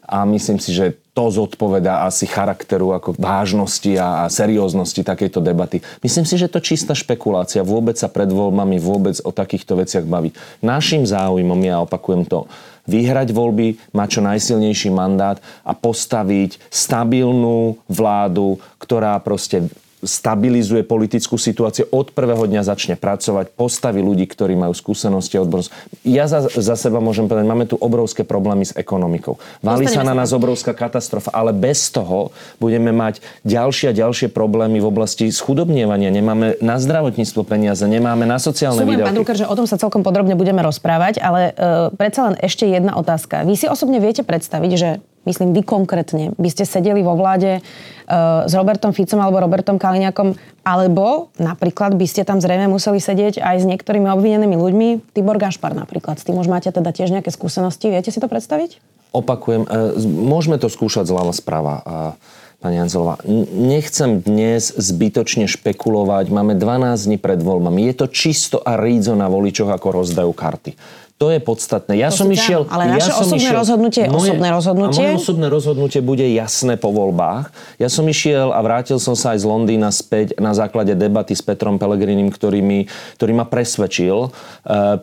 A 0.06 0.26
myslím 0.26 0.58
si, 0.58 0.74
že 0.74 0.98
to 1.16 1.32
zodpovedá 1.32 2.04
asi 2.04 2.28
charakteru, 2.28 2.92
ako 2.92 3.16
vážnosti 3.16 3.88
a, 3.96 4.28
a 4.28 4.30
serióznosti 4.30 5.00
takejto 5.00 5.40
debaty. 5.40 5.80
Myslím 6.04 6.28
si, 6.28 6.36
že 6.36 6.52
to 6.52 6.60
čistá 6.60 6.92
špekulácia. 6.92 7.64
Vôbec 7.64 7.96
sa 7.96 8.12
pred 8.12 8.28
voľbami 8.28 8.76
vôbec 8.76 9.16
o 9.24 9.32
takýchto 9.32 9.80
veciach 9.80 10.04
baviť. 10.04 10.60
Našim 10.60 11.08
záujmom, 11.08 11.56
ja 11.64 11.80
opakujem 11.80 12.28
to, 12.28 12.44
vyhrať 12.84 13.32
voľby, 13.32 13.80
mať 13.96 14.08
čo 14.12 14.20
najsilnejší 14.28 14.92
mandát 14.92 15.40
a 15.64 15.72
postaviť 15.72 16.60
stabilnú 16.68 17.80
vládu, 17.88 18.60
ktorá 18.76 19.16
proste 19.24 19.72
stabilizuje 20.06 20.86
politickú 20.86 21.36
situáciu, 21.36 21.90
od 21.92 22.14
prvého 22.14 22.46
dňa 22.46 22.62
začne 22.62 22.94
pracovať, 22.96 23.52
postaví 23.52 24.00
ľudí, 24.00 24.24
ktorí 24.30 24.54
majú 24.54 24.72
skúsenosti 24.72 25.36
a 25.36 25.44
odbornosť. 25.44 25.70
Ja 26.06 26.30
za, 26.30 26.46
za 26.46 26.78
seba 26.78 27.02
môžem 27.02 27.26
povedať, 27.26 27.46
máme 27.46 27.66
tu 27.66 27.76
obrovské 27.76 28.22
problémy 28.22 28.64
s 28.64 28.72
ekonomikou. 28.72 29.36
Valí 29.60 29.90
sa 29.90 30.06
na 30.06 30.14
nás 30.14 30.30
obrovská 30.30 30.72
katastrofa, 30.72 31.34
ale 31.34 31.50
bez 31.50 31.90
toho 31.90 32.30
budeme 32.62 32.94
mať 32.94 33.20
ďalšie 33.42 33.90
a 33.90 33.94
ďalšie 33.94 34.30
problémy 34.30 34.78
v 34.78 34.86
oblasti 34.86 35.28
schudobnievania. 35.28 36.14
Nemáme 36.14 36.56
na 36.62 36.78
zdravotníctvo 36.78 37.42
peniaze, 37.42 37.82
nemáme 37.84 38.24
na 38.24 38.38
sociálne 38.38 38.80
Súbujem, 38.80 39.02
výdavky. 39.02 39.10
pán 39.10 39.18
Drucker, 39.18 39.36
že 39.42 39.46
o 39.50 39.54
tom 39.58 39.66
sa 39.66 39.76
celkom 39.76 40.06
podrobne 40.06 40.38
budeme 40.38 40.62
rozprávať, 40.62 41.18
ale 41.18 41.50
uh, 41.52 41.90
predsa 41.90 42.30
len 42.30 42.34
ešte 42.38 42.64
jedna 42.70 42.94
otázka. 42.94 43.42
Vy 43.42 43.58
si 43.58 43.66
osobne 43.66 43.98
viete 43.98 44.22
predstaviť, 44.22 44.72
že 44.78 44.88
myslím 45.26 45.52
vy 45.52 45.62
konkrétne, 45.62 46.32
by 46.34 46.48
ste 46.48 46.62
sedeli 46.62 47.02
vo 47.02 47.12
vláde 47.12 47.58
uh, 47.58 48.46
s 48.46 48.52
Robertom 48.54 48.90
Ficom 48.90 49.18
alebo 49.18 49.38
Robertom 49.38 49.76
Kaliňakom, 49.76 50.38
alebo 50.62 51.28
napríklad 51.36 51.94
by 51.94 52.06
ste 52.06 52.22
tam 52.22 52.38
zrejme 52.38 52.66
museli 52.66 52.98
sedieť 52.98 53.38
aj 53.38 53.56
s 53.60 53.64
niektorými 53.66 54.06
obvinenými 54.08 54.54
ľuďmi, 54.54 54.88
Tibor 55.12 55.36
Gašpar 55.36 55.74
napríklad. 55.74 56.16
S 56.16 56.26
tým 56.26 56.38
už 56.38 56.46
máte 56.46 56.70
teda 56.70 56.90
tiež 56.90 57.10
nejaké 57.10 57.28
skúsenosti. 57.28 57.90
Viete 57.90 58.08
si 58.08 58.18
to 58.18 58.26
predstaviť? 58.26 58.78
Opakujem, 59.10 59.64
e, 59.64 59.68
z- 59.96 60.06
môžeme 60.06 60.56
to 60.56 60.66
skúšať 60.66 61.06
zľava 61.06 61.34
sprava. 61.34 61.74
a- 61.82 62.14
Pani 62.56 62.80
Anzelová, 62.80 63.20
N- 63.20 63.44
nechcem 63.68 64.24
dnes 64.24 64.72
zbytočne 64.72 65.44
špekulovať. 65.44 66.32
Máme 66.32 66.56
12 66.56 67.04
dní 67.04 67.20
pred 67.20 67.36
voľbami. 67.36 67.84
Je 67.92 67.94
to 68.00 68.06
čisto 68.08 68.56
a 68.64 68.80
rídzo 68.80 69.12
na 69.12 69.28
voličoch, 69.28 69.68
ako 69.68 70.00
rozdajú 70.00 70.32
karty. 70.32 70.72
To 71.16 71.32
je 71.32 71.40
podstatné. 71.40 71.96
Ja 71.96 72.12
To 72.12 72.24
som 72.24 72.28
išiel... 72.28 72.68
ale 72.68 72.92
ja 72.92 73.00
naše 73.00 73.08
som 73.08 73.24
osobné 73.24 73.50
rozhodnutie 73.56 74.02
je 74.04 74.10
osobné 74.12 74.48
rozhodnutie. 74.52 75.00
A 75.00 75.08
moje 75.08 75.16
osobné 75.16 75.46
rozhodnutie 75.48 76.00
bude 76.04 76.26
jasné 76.28 76.76
po 76.76 76.92
voľbách. 76.92 77.48
Ja 77.80 77.88
som 77.88 78.04
išiel 78.04 78.52
a 78.52 78.60
vrátil 78.60 79.00
som 79.00 79.16
sa 79.16 79.32
aj 79.32 79.40
z 79.40 79.46
Londýna 79.48 79.88
späť 79.88 80.36
na 80.36 80.52
základe 80.52 80.92
debaty 80.92 81.32
s 81.32 81.40
Petrom 81.40 81.80
Pelegrinim, 81.80 82.28
ktorý, 82.28 82.60
mi, 82.60 82.84
ktorý 83.16 83.32
ma 83.32 83.48
presvedčil 83.48 84.28
eh, 84.28 85.00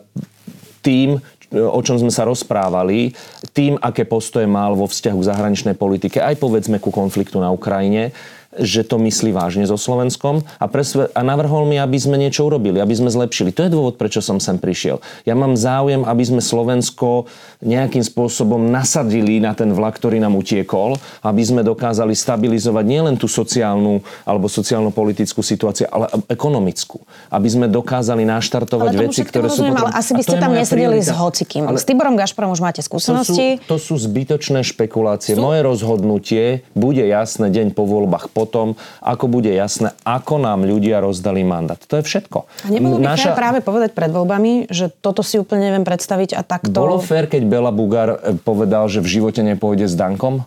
tým, 0.86 1.18
o 1.54 1.80
čom 1.82 1.98
sme 1.98 2.14
sa 2.14 2.22
rozprávali, 2.26 3.10
tým, 3.50 3.74
aké 3.82 4.06
postoje 4.06 4.46
mal 4.46 4.78
vo 4.78 4.86
vzťahu 4.86 5.18
k 5.18 5.28
zahraničnej 5.34 5.74
politike, 5.74 6.22
aj 6.22 6.38
povedzme 6.38 6.78
ku 6.78 6.94
konfliktu 6.94 7.42
na 7.42 7.50
Ukrajine, 7.50 8.14
že 8.58 8.86
to 8.86 8.96
myslí 8.98 9.34
vážne 9.34 9.64
so 9.64 9.74
Slovenskom 9.74 10.46
a, 10.58 10.66
presve- 10.70 11.10
a 11.10 11.20
navrhol 11.20 11.66
mi, 11.66 11.76
aby 11.76 11.98
sme 11.98 12.14
niečo 12.14 12.46
urobili, 12.46 12.78
aby 12.78 12.94
sme 12.94 13.10
zlepšili. 13.10 13.50
To 13.50 13.66
je 13.66 13.70
dôvod, 13.72 13.98
prečo 13.98 14.22
som 14.22 14.38
sem 14.38 14.56
prišiel. 14.56 15.02
Ja 15.24 15.34
mám 15.34 15.58
záujem, 15.58 16.06
aby 16.06 16.22
sme 16.22 16.38
Slovensko 16.38 17.26
nejakým 17.60 18.04
spôsobom 18.04 18.70
nasadili 18.70 19.40
na 19.40 19.56
ten 19.56 19.72
vlak, 19.72 19.96
ktorý 19.98 20.20
nám 20.20 20.36
utiekol, 20.36 20.94
aby 21.24 21.42
sme 21.42 21.64
dokázali 21.64 22.12
stabilizovať 22.12 22.84
nielen 22.84 23.14
tú 23.16 23.26
sociálnu 23.26 24.04
alebo 24.22 24.46
sociálno-politickú 24.46 25.40
situáciu, 25.40 25.88
ale 25.88 26.12
ekonomickú. 26.28 27.00
Aby 27.32 27.48
sme 27.48 27.66
dokázali 27.66 28.22
naštartovať 28.22 28.90
Ale 28.92 29.02
veci, 29.08 29.24
ktoré 29.24 29.48
sú 29.48 29.64
rozumiem, 29.64 29.76
ale 29.80 29.90
asi 29.96 30.12
A 30.12 30.16
by 30.18 30.22
ste 30.22 30.36
tam 30.36 30.52
nesedeli 30.52 31.00
priorita. 31.00 31.08
s 31.08 31.10
hocikým. 31.16 31.62
Ale- 31.66 31.80
S 31.80 31.84
Tiborom 31.88 32.14
Gašparom 32.14 32.50
už 32.52 32.60
máte 32.60 32.80
to 32.80 32.86
sú, 32.86 32.88
skúsenosti. 32.92 33.46
to 33.64 33.76
sú 33.80 33.94
zbytočné 33.96 34.60
špekulácie. 34.62 35.34
Moje 35.34 35.60
rozhodnutie 35.64 36.44
bude 36.76 37.00
jasné 37.00 37.48
deň 37.48 37.72
po 37.72 37.88
voľbách 37.88 38.28
potom, 38.44 38.76
ako 39.00 39.24
bude 39.32 39.48
jasné, 39.48 39.96
ako 40.04 40.36
nám 40.36 40.68
ľudia 40.68 41.00
rozdali 41.00 41.40
mandát. 41.40 41.80
To 41.88 41.96
je 41.96 42.04
všetko. 42.04 42.38
A 42.44 42.66
nebolo 42.68 43.00
by 43.00 43.16
Naša... 43.16 43.32
práve 43.32 43.64
povedať 43.64 43.96
pred 43.96 44.12
voľbami, 44.12 44.68
že 44.68 44.92
toto 44.92 45.24
si 45.24 45.40
úplne 45.40 45.72
neviem 45.72 45.88
predstaviť 45.88 46.36
a 46.36 46.44
takto... 46.44 46.76
Bolo 46.76 47.00
fér, 47.00 47.24
keď 47.24 47.42
Bela 47.48 47.72
Bugar 47.72 48.20
e, 48.20 48.36
povedal, 48.36 48.92
že 48.92 49.00
v 49.00 49.08
živote 49.08 49.40
nepôjde 49.40 49.88
s 49.88 49.96
Dankom? 49.96 50.44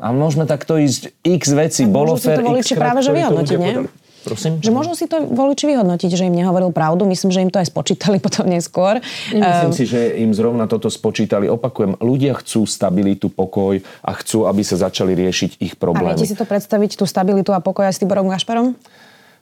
A 0.00 0.12
môžeme 0.12 0.44
takto 0.44 0.76
ísť 0.76 1.12
x 1.24 1.42
veci. 1.52 1.88
Tak 1.88 1.92
Bolo 1.92 2.16
fér 2.20 2.40
x 2.60 2.72
práve, 2.76 3.00
že 3.00 3.12
ktorí 3.12 3.88
Prosím? 4.20 4.60
Že 4.60 4.70
môžu 4.70 4.92
si 4.92 5.08
to 5.08 5.24
voliči 5.24 5.64
vyhodnotiť, 5.64 6.10
že 6.12 6.28
im 6.28 6.36
nehovoril 6.36 6.70
pravdu. 6.70 7.08
Myslím, 7.08 7.32
že 7.32 7.40
im 7.40 7.48
to 7.48 7.56
aj 7.56 7.72
spočítali 7.72 8.20
potom 8.26 8.44
neskôr. 8.44 9.00
Nemyslím 9.32 9.72
Ehm, 9.72 9.76
si, 9.76 9.84
že 9.88 10.20
im 10.20 10.30
zrovna 10.36 10.68
toto 10.68 10.92
spočítali. 10.92 11.48
Opakujem, 11.48 11.96
ľudia 12.00 12.36
chcú 12.38 12.68
stabilitu, 12.68 13.32
pokoj 13.32 13.80
a 14.04 14.10
chcú, 14.20 14.44
aby 14.44 14.60
sa 14.60 14.76
začali 14.76 15.16
riešiť 15.16 15.60
ich 15.60 15.74
A 15.74 15.80
problémy. 15.80 16.12
viete 16.14 16.28
si 16.28 16.36
to 16.36 16.44
predstaviť, 16.44 17.00
tú 17.00 17.04
stabilitu 17.08 17.50
a 17.56 17.64
pokoj 17.64 17.88
aj 17.88 17.96
s 17.96 18.00
Tiborom 18.04 18.28
Gašparom? 18.28 18.76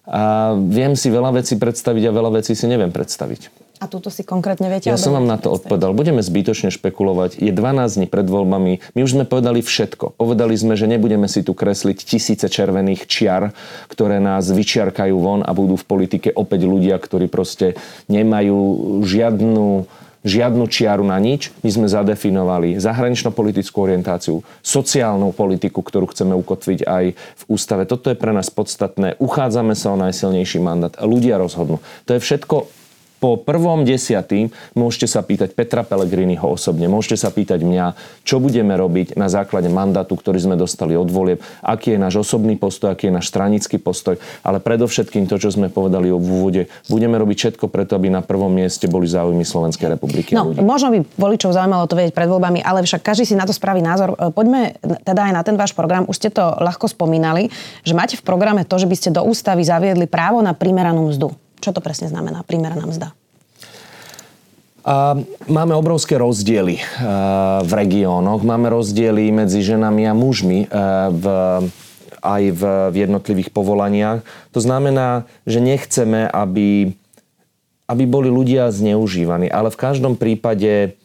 A 0.08 0.56
viem 0.56 0.96
si 0.96 1.12
veľa 1.12 1.36
vecí 1.36 1.60
predstaviť 1.60 2.08
a 2.08 2.10
veľa 2.16 2.40
vecí 2.40 2.56
si 2.56 2.64
neviem 2.64 2.88
predstaviť. 2.88 3.67
A 3.78 3.86
túto 3.86 4.10
si 4.10 4.26
konkrétne 4.26 4.66
viete? 4.66 4.90
Ja 4.90 4.98
som 4.98 5.14
vám 5.14 5.30
na 5.30 5.38
to 5.38 5.54
odpovedal. 5.54 5.94
Budeme 5.94 6.18
zbytočne 6.18 6.74
špekulovať. 6.74 7.38
Je 7.38 7.54
12 7.54 8.02
dní 8.02 8.06
pred 8.10 8.26
voľbami. 8.26 8.82
My 8.98 9.00
už 9.06 9.14
sme 9.14 9.24
povedali 9.24 9.62
všetko. 9.62 10.18
Povedali 10.18 10.58
sme, 10.58 10.74
že 10.74 10.90
nebudeme 10.90 11.30
si 11.30 11.46
tu 11.46 11.54
kresliť 11.54 11.98
tisíce 12.02 12.50
červených 12.50 13.06
čiar, 13.06 13.54
ktoré 13.86 14.18
nás 14.18 14.50
vyčiarkajú 14.50 15.14
von 15.14 15.46
a 15.46 15.54
budú 15.54 15.78
v 15.78 15.86
politike 15.86 16.34
opäť 16.34 16.66
ľudia, 16.66 16.98
ktorí 16.98 17.30
proste 17.30 17.78
nemajú 18.10 18.58
žiadnu 19.06 19.86
žiadnu 20.26 20.66
čiaru 20.66 21.06
na 21.06 21.14
nič. 21.22 21.54
My 21.62 21.70
sme 21.70 21.86
zadefinovali 21.86 22.76
zahranično-politickú 22.82 23.78
orientáciu, 23.78 24.42
sociálnu 24.66 25.30
politiku, 25.30 25.78
ktorú 25.78 26.10
chceme 26.10 26.34
ukotviť 26.34 26.84
aj 26.84 27.04
v 27.14 27.42
ústave. 27.46 27.86
Toto 27.86 28.10
je 28.10 28.18
pre 28.18 28.34
nás 28.34 28.50
podstatné. 28.50 29.14
Uchádzame 29.22 29.78
sa 29.78 29.94
o 29.94 29.96
najsilnejší 29.96 30.58
mandát. 30.58 30.92
Ľudia 30.98 31.38
rozhodnú. 31.38 31.78
To 32.10 32.18
je 32.18 32.20
všetko 32.20 32.77
po 33.18 33.38
prvom 33.38 33.82
desiatým 33.82 34.50
môžete 34.78 35.10
sa 35.10 35.26
pýtať 35.26 35.54
Petra 35.54 35.82
Pellegriniho 35.82 36.46
osobne, 36.46 36.86
môžete 36.86 37.18
sa 37.18 37.34
pýtať 37.34 37.66
mňa, 37.66 37.86
čo 38.22 38.38
budeme 38.38 38.78
robiť 38.78 39.18
na 39.18 39.26
základe 39.26 39.66
mandátu, 39.66 40.14
ktorý 40.14 40.38
sme 40.38 40.54
dostali 40.54 40.94
od 40.94 41.10
volieb, 41.10 41.42
aký 41.62 41.94
je 41.94 41.98
náš 41.98 42.22
osobný 42.22 42.54
postoj, 42.54 42.94
aký 42.94 43.10
je 43.10 43.16
náš 43.18 43.30
stranický 43.30 43.82
postoj, 43.82 44.16
ale 44.46 44.62
predovšetkým 44.62 45.26
to, 45.26 45.36
čo 45.36 45.50
sme 45.50 45.66
povedali 45.66 46.10
v 46.10 46.16
úvode, 46.16 46.62
budeme 46.86 47.18
robiť 47.18 47.36
všetko 47.36 47.66
preto, 47.66 47.98
aby 47.98 48.08
na 48.08 48.22
prvom 48.22 48.50
mieste 48.50 48.86
boli 48.86 49.10
záujmy 49.10 49.42
Slovenskej 49.42 49.98
republiky. 49.98 50.38
No, 50.38 50.54
ľudí. 50.54 50.62
možno 50.62 50.94
by 50.94 50.98
voličov 51.18 51.50
zaujímalo 51.50 51.90
to 51.90 51.98
vedieť 51.98 52.14
pred 52.14 52.30
voľbami, 52.30 52.62
ale 52.62 52.86
však 52.86 53.02
každý 53.02 53.26
si 53.26 53.34
na 53.34 53.44
to 53.44 53.52
spraví 53.52 53.82
názor. 53.82 54.14
E, 54.14 54.30
Poďme 54.30 54.78
teda 55.02 55.28
aj 55.28 55.32
na 55.34 55.42
ten 55.42 55.58
váš 55.58 55.74
program. 55.74 56.06
Už 56.06 56.16
ste 56.16 56.30
to 56.30 56.54
ľahko 56.62 56.86
spomínali, 56.86 57.50
že 57.82 57.96
máte 57.98 58.14
v 58.14 58.22
programe 58.22 58.62
to, 58.62 58.78
že 58.78 58.86
by 58.86 58.96
ste 58.96 59.10
do 59.10 59.26
ústavy 59.26 59.66
zaviedli 59.66 60.06
právo 60.06 60.38
na 60.38 60.54
primeranú 60.54 61.10
mzdu. 61.10 61.47
Čo 61.58 61.74
to 61.74 61.80
presne 61.82 62.08
znamená, 62.08 62.46
primeraná 62.46 62.86
mzda? 62.86 63.12
A 64.88 65.20
máme 65.52 65.76
obrovské 65.76 66.16
rozdiely 66.16 66.80
v 67.60 67.72
regiónoch. 67.76 68.40
Máme 68.40 68.72
rozdiely 68.72 69.28
medzi 69.28 69.60
ženami 69.60 70.08
a 70.08 70.16
mužmi 70.16 70.64
v, 71.12 71.24
aj 72.24 72.42
v, 72.56 72.62
v 72.88 72.96
jednotlivých 72.96 73.52
povolaniach. 73.52 74.24
To 74.56 74.60
znamená, 74.64 75.28
že 75.44 75.60
nechceme, 75.60 76.24
aby, 76.24 76.96
aby 77.84 78.04
boli 78.08 78.32
ľudia 78.32 78.72
zneužívaní. 78.72 79.52
Ale 79.52 79.68
v 79.68 79.76
každom 79.76 80.16
prípade 80.16 80.96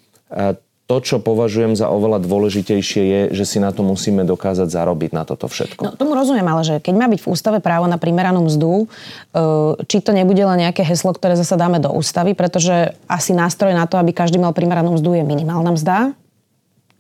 to, 0.94 1.02
čo 1.02 1.18
považujem 1.18 1.74
za 1.74 1.90
oveľa 1.90 2.22
dôležitejšie, 2.22 3.02
je, 3.02 3.22
že 3.34 3.46
si 3.50 3.58
na 3.58 3.74
to 3.74 3.82
musíme 3.82 4.22
dokázať 4.30 4.70
zarobiť 4.70 5.18
na 5.18 5.26
toto 5.26 5.50
všetko. 5.50 5.82
No, 5.82 5.98
tomu 5.98 6.14
rozumiem, 6.14 6.46
ale 6.46 6.62
že 6.62 6.76
keď 6.78 6.94
má 6.94 7.10
byť 7.10 7.18
v 7.26 7.30
ústave 7.34 7.58
právo 7.66 7.90
na 7.90 7.98
primeranú 7.98 8.46
mzdu, 8.46 8.86
e, 8.86 8.88
či 9.90 10.06
to 10.06 10.14
nebude 10.14 10.46
len 10.46 10.70
nejaké 10.70 10.86
heslo, 10.86 11.10
ktoré 11.10 11.34
zase 11.34 11.58
dáme 11.58 11.82
do 11.82 11.90
ústavy, 11.90 12.38
pretože 12.38 12.94
asi 13.10 13.34
nástroj 13.34 13.74
na 13.74 13.90
to, 13.90 13.98
aby 13.98 14.14
každý 14.14 14.38
mal 14.38 14.54
primeranú 14.54 14.94
mzdu, 14.94 15.18
je 15.18 15.24
minimálna 15.26 15.74
mzda. 15.74 16.14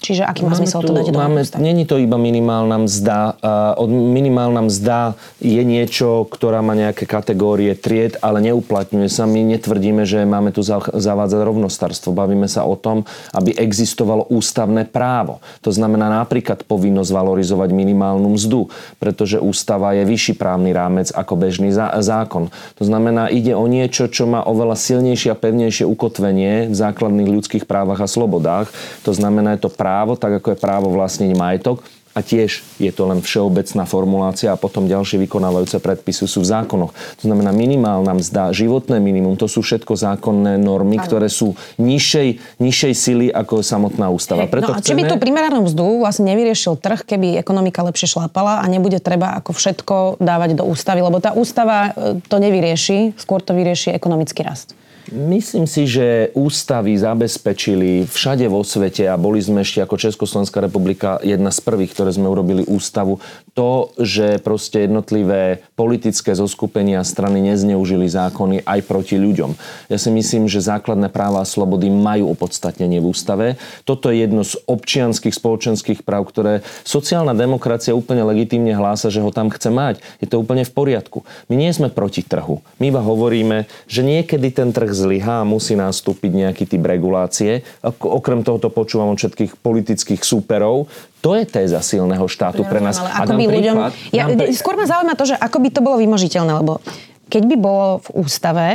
Čiže 0.03 0.27
aký 0.27 0.43
má 0.43 0.51
zmysel 0.51 0.83
to 0.83 0.91
dať 0.91 1.15
do 1.15 1.15
máme? 1.15 1.47
Není 1.63 1.87
to 1.87 1.95
iba 1.95 2.19
minimálna 2.19 2.75
mzda. 2.83 3.39
Uh, 3.39 3.79
od 3.79 3.87
minimálna 3.87 4.67
mzda 4.67 5.15
je 5.39 5.63
niečo, 5.63 6.27
ktorá 6.27 6.59
má 6.59 6.75
nejaké 6.75 7.07
kategórie 7.07 7.71
tried, 7.71 8.19
ale 8.19 8.43
neuplatňuje 8.51 9.07
sa. 9.07 9.23
My 9.23 9.47
netvrdíme, 9.55 10.03
že 10.03 10.27
máme 10.27 10.51
tu 10.51 10.59
za- 10.59 10.91
zavádzať 10.91 11.39
rovnostarstvo. 11.47 12.11
Bavíme 12.11 12.51
sa 12.51 12.67
o 12.67 12.75
tom, 12.75 13.07
aby 13.31 13.55
existovalo 13.55 14.27
ústavné 14.27 14.83
právo. 14.83 15.39
To 15.63 15.71
znamená 15.71 16.11
napríklad 16.11 16.67
povinnosť 16.67 17.07
valorizovať 17.07 17.71
minimálnu 17.71 18.35
mzdu, 18.35 18.67
pretože 18.99 19.39
ústava 19.39 19.95
je 19.95 20.03
vyšší 20.03 20.35
právny 20.35 20.75
rámec 20.75 21.15
ako 21.15 21.39
bežný 21.39 21.71
zá- 21.71 21.95
zákon. 22.03 22.51
To 22.75 22.83
znamená, 22.83 23.31
ide 23.31 23.55
o 23.55 23.63
niečo, 23.71 24.11
čo 24.11 24.27
má 24.27 24.43
oveľa 24.43 24.75
silnejšie 24.75 25.31
a 25.31 25.39
pevnejšie 25.39 25.87
ukotvenie 25.87 26.67
v 26.67 26.75
základných 26.75 27.31
ľudských 27.31 27.63
právach 27.63 28.03
a 28.03 28.11
slobodách. 28.11 28.67
To 29.07 29.15
znamená, 29.15 29.55
je 29.55 29.63
to 29.63 29.71
právo, 29.71 29.92
tak 30.17 30.41
ako 30.41 30.53
je 30.53 30.57
právo 30.57 30.87
vlastniť 30.89 31.31
majetok, 31.37 31.85
a 32.13 32.21
tiež 32.21 32.61
je 32.77 32.91
to 32.93 33.09
len 33.09 33.25
všeobecná 33.25 33.89
formulácia 33.89 34.53
a 34.53 34.57
potom 34.57 34.85
ďalšie 34.85 35.17
vykonávajúce 35.25 35.81
predpisy 35.81 36.29
sú 36.29 36.45
v 36.45 36.47
zákonoch. 36.53 36.93
To 36.93 37.23
znamená 37.25 37.49
minimálna 37.49 38.13
mzda, 38.13 38.53
životné 38.53 39.01
minimum, 39.01 39.33
to 39.33 39.49
sú 39.49 39.65
všetko 39.65 39.97
zákonné 39.97 40.61
normy, 40.61 41.01
Áno. 41.01 41.05
ktoré 41.09 41.27
sú 41.27 41.57
nižšej, 41.81 42.61
nižšej 42.61 42.93
sily 42.93 43.27
ako 43.33 43.65
samotná 43.65 44.13
ústava. 44.13 44.45
Preto 44.45 44.77
no 44.77 44.77
a 44.77 44.85
či 44.85 44.93
by 44.93 45.09
chceme... 45.09 45.11
tú 45.11 45.17
primeranú 45.17 45.65
mzdu 45.65 46.05
vlastne 46.05 46.29
nevyriešil 46.29 46.77
trh, 46.77 47.01
keby 47.01 47.41
ekonomika 47.41 47.81
lepšie 47.81 48.13
šlápala 48.13 48.61
a 48.61 48.65
nebude 48.69 49.01
treba 49.01 49.33
ako 49.41 49.57
všetko 49.57 50.21
dávať 50.21 50.61
do 50.61 50.69
ústavy, 50.69 51.01
lebo 51.01 51.17
tá 51.17 51.33
ústava 51.33 51.97
e, 51.97 52.21
to 52.29 52.37
nevyrieši, 52.37 53.17
skôr 53.17 53.41
to 53.41 53.57
vyrieši 53.57 53.89
ekonomický 53.89 54.45
rast. 54.45 54.77
Myslím 55.13 55.69
si, 55.69 55.85
že 55.85 56.33
ústavy 56.33 56.97
zabezpečili 56.97 58.09
všade 58.09 58.49
vo 58.49 58.65
svete 58.65 59.05
a 59.05 59.13
boli 59.13 59.37
sme 59.37 59.61
ešte 59.61 59.85
ako 59.85 60.01
Československá 60.01 60.57
republika 60.57 61.21
jedna 61.21 61.53
z 61.53 61.61
prvých, 61.61 61.93
ktoré 61.93 62.09
sme 62.09 62.25
urobili 62.25 62.65
ústavu 62.65 63.21
to, 63.53 63.93
že 64.01 64.41
proste 64.41 64.89
jednotlivé 64.89 65.61
politické 65.77 66.33
zoskupenia 66.33 67.05
strany 67.05 67.37
nezneužili 67.39 68.09
zákony 68.09 68.65
aj 68.65 68.79
proti 68.89 69.21
ľuďom. 69.21 69.53
Ja 69.93 69.97
si 70.01 70.09
myslím, 70.09 70.49
že 70.49 70.65
základné 70.65 71.13
práva 71.13 71.45
a 71.45 71.49
slobody 71.49 71.93
majú 71.93 72.33
opodstatnenie 72.33 72.97
v 72.97 73.09
ústave. 73.13 73.47
Toto 73.85 74.09
je 74.09 74.25
jedno 74.25 74.41
z 74.41 74.57
občianských 74.65 75.33
spoločenských 75.37 75.99
práv, 76.01 76.33
ktoré 76.33 76.65
sociálna 76.81 77.37
demokracia 77.37 77.93
úplne 77.93 78.25
legitímne 78.25 78.73
hlása, 78.73 79.13
že 79.13 79.21
ho 79.21 79.29
tam 79.29 79.53
chce 79.53 79.69
mať. 79.69 79.95
Je 80.17 80.25
to 80.25 80.41
úplne 80.41 80.65
v 80.65 80.73
poriadku. 80.73 81.21
My 81.47 81.55
nie 81.55 81.69
sme 81.69 81.93
proti 81.93 82.25
trhu. 82.25 82.65
My 82.81 82.89
iba 82.89 83.05
hovoríme, 83.05 83.69
že 83.85 84.01
niekedy 84.01 84.49
ten 84.49 84.73
trh 84.73 84.89
zlyhá 84.89 85.45
a 85.45 85.47
musí 85.47 85.77
nastúpiť 85.77 86.31
nejaký 86.33 86.65
typ 86.65 86.81
regulácie. 86.81 87.61
Okrem 88.01 88.41
tohoto 88.41 88.73
počúvam 88.73 89.13
od 89.13 89.21
všetkých 89.21 89.61
politických 89.61 90.25
súperov, 90.25 90.89
to 91.23 91.39
je 91.39 91.47
téza 91.47 91.79
silného 91.79 92.27
štátu 92.27 92.67
pre 92.67 92.83
nás. 92.83 92.99
Ale 92.99 93.15
ako 93.23 93.31
by 93.39 93.45
ľuďom... 93.47 93.75
Ja, 94.11 94.27
pre... 94.27 94.51
Skôr 94.51 94.75
ma 94.75 94.83
zaujíma 94.83 95.15
to, 95.15 95.23
že 95.31 95.39
ako 95.39 95.57
by 95.63 95.69
to 95.71 95.79
bolo 95.79 95.95
vymožiteľné, 96.03 96.51
lebo 96.59 96.83
keď 97.31 97.43
by 97.47 97.55
bolo 97.55 97.87
v 98.03 98.07
ústave, 98.19 98.67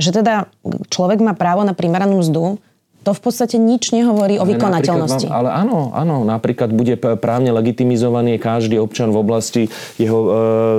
že 0.00 0.16
teda 0.16 0.48
človek 0.88 1.20
má 1.20 1.36
právo 1.36 1.60
na 1.60 1.76
primeranú 1.76 2.24
mzdu, 2.24 2.56
to 3.00 3.16
v 3.16 3.20
podstate 3.20 3.56
nič 3.56 3.96
nehovorí 3.96 4.36
o 4.36 4.44
vykonateľnosti. 4.44 5.28
Ale 5.32 5.48
áno, 5.48 5.88
áno, 5.96 6.20
napríklad 6.24 6.68
bude 6.68 7.00
právne 7.00 7.48
legitimizovaný 7.48 8.36
každý 8.36 8.76
občan 8.76 9.08
v 9.08 9.20
oblasti 9.24 9.62
jeho 9.96 10.18
e, 10.20 10.28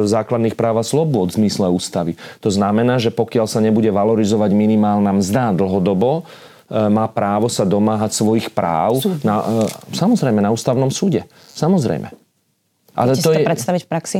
základných 0.05 0.53
práv 0.53 0.81
a 0.81 0.85
slobod 0.85 1.33
v 1.33 1.41
zmysle 1.41 1.73
ústavy. 1.73 2.21
To 2.45 2.53
znamená, 2.53 3.01
že 3.01 3.09
pokiaľ 3.09 3.49
sa 3.49 3.57
nebude 3.57 3.89
valorizovať 3.89 4.53
minimálna 4.53 5.17
mzda 5.17 5.57
dlhodobo, 5.57 6.29
má 6.71 7.05
právo 7.11 7.51
sa 7.51 7.67
domáhať 7.67 8.15
svojich 8.15 8.47
práv. 8.55 9.03
Na, 9.27 9.67
e, 9.67 9.67
samozrejme, 9.91 10.39
na 10.39 10.55
ústavnom 10.55 10.87
súde. 10.87 11.27
Samozrejme. 11.51 12.07
Ale 12.95 13.11
Viete 13.11 13.27
to 13.27 13.31
si 13.31 13.35
to 13.35 13.41
je... 13.43 13.47
predstaviť 13.47 13.81
v 13.83 13.89
praxi? 13.89 14.19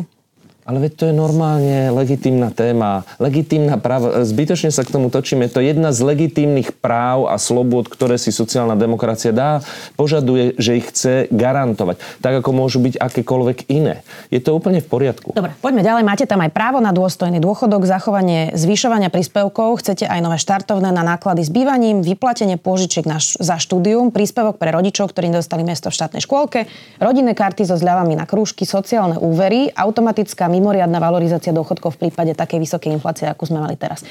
Ale 0.61 0.77
veď 0.77 0.91
to 0.93 1.03
je 1.09 1.13
normálne 1.17 1.89
legitímna 1.89 2.53
téma. 2.53 3.01
Legitímna 3.17 3.81
práva, 3.81 4.21
zbytočne 4.21 4.69
sa 4.69 4.85
k 4.85 4.93
tomu 4.93 5.09
točíme. 5.09 5.49
To 5.49 5.57
je 5.57 5.73
jedna 5.73 5.89
z 5.89 6.05
legitímnych 6.05 6.77
práv 6.77 7.25
a 7.25 7.41
slobôd, 7.41 7.89
ktoré 7.89 8.21
si 8.21 8.29
sociálna 8.29 8.77
demokracia 8.77 9.33
dá. 9.33 9.65
Požaduje, 9.97 10.53
že 10.61 10.77
ich 10.77 10.85
chce 10.93 11.25
garantovať. 11.33 11.97
Tak, 12.21 12.45
ako 12.45 12.49
môžu 12.53 12.77
byť 12.77 13.01
akékoľvek 13.01 13.73
iné. 13.73 14.05
Je 14.29 14.37
to 14.37 14.53
úplne 14.53 14.85
v 14.85 14.87
poriadku. 14.87 15.33
Dobre, 15.33 15.57
poďme 15.57 15.81
ďalej. 15.81 16.03
Máte 16.05 16.25
tam 16.29 16.45
aj 16.45 16.53
právo 16.53 16.77
na 16.77 16.93
dôstojný 16.93 17.41
dôchodok, 17.41 17.89
zachovanie 17.89 18.53
zvyšovania 18.53 19.09
príspevkov, 19.09 19.81
chcete 19.81 20.05
aj 20.05 20.19
nové 20.21 20.37
štartovné 20.37 20.93
na 20.93 21.01
náklady 21.01 21.41
s 21.41 21.49
bývaním, 21.49 22.05
vyplatenie 22.05 22.61
pôžičiek 22.61 23.09
na, 23.09 23.17
za 23.17 23.57
štúdium, 23.57 24.13
príspevok 24.13 24.61
pre 24.61 24.69
rodičov, 24.69 25.09
ktorí 25.09 25.33
dostali 25.33 25.65
miesto 25.65 25.89
v 25.89 25.97
štátnej 25.97 26.21
škôlke, 26.21 26.69
rodinné 27.01 27.33
karty 27.33 27.65
so 27.65 27.73
zľavami 27.73 28.13
na 28.13 28.29
krúžky, 28.29 28.67
sociálne 28.69 29.17
úvery, 29.17 29.73
automatická 29.73 30.51
mimoriadná 30.61 31.01
valorizácia 31.01 31.49
dôchodkov 31.49 31.97
v 31.97 32.07
prípade 32.07 32.37
takej 32.37 32.61
vysokej 32.61 32.93
inflácie, 33.01 33.25
ako 33.25 33.49
sme 33.49 33.65
mali 33.65 33.73
teraz. 33.73 34.05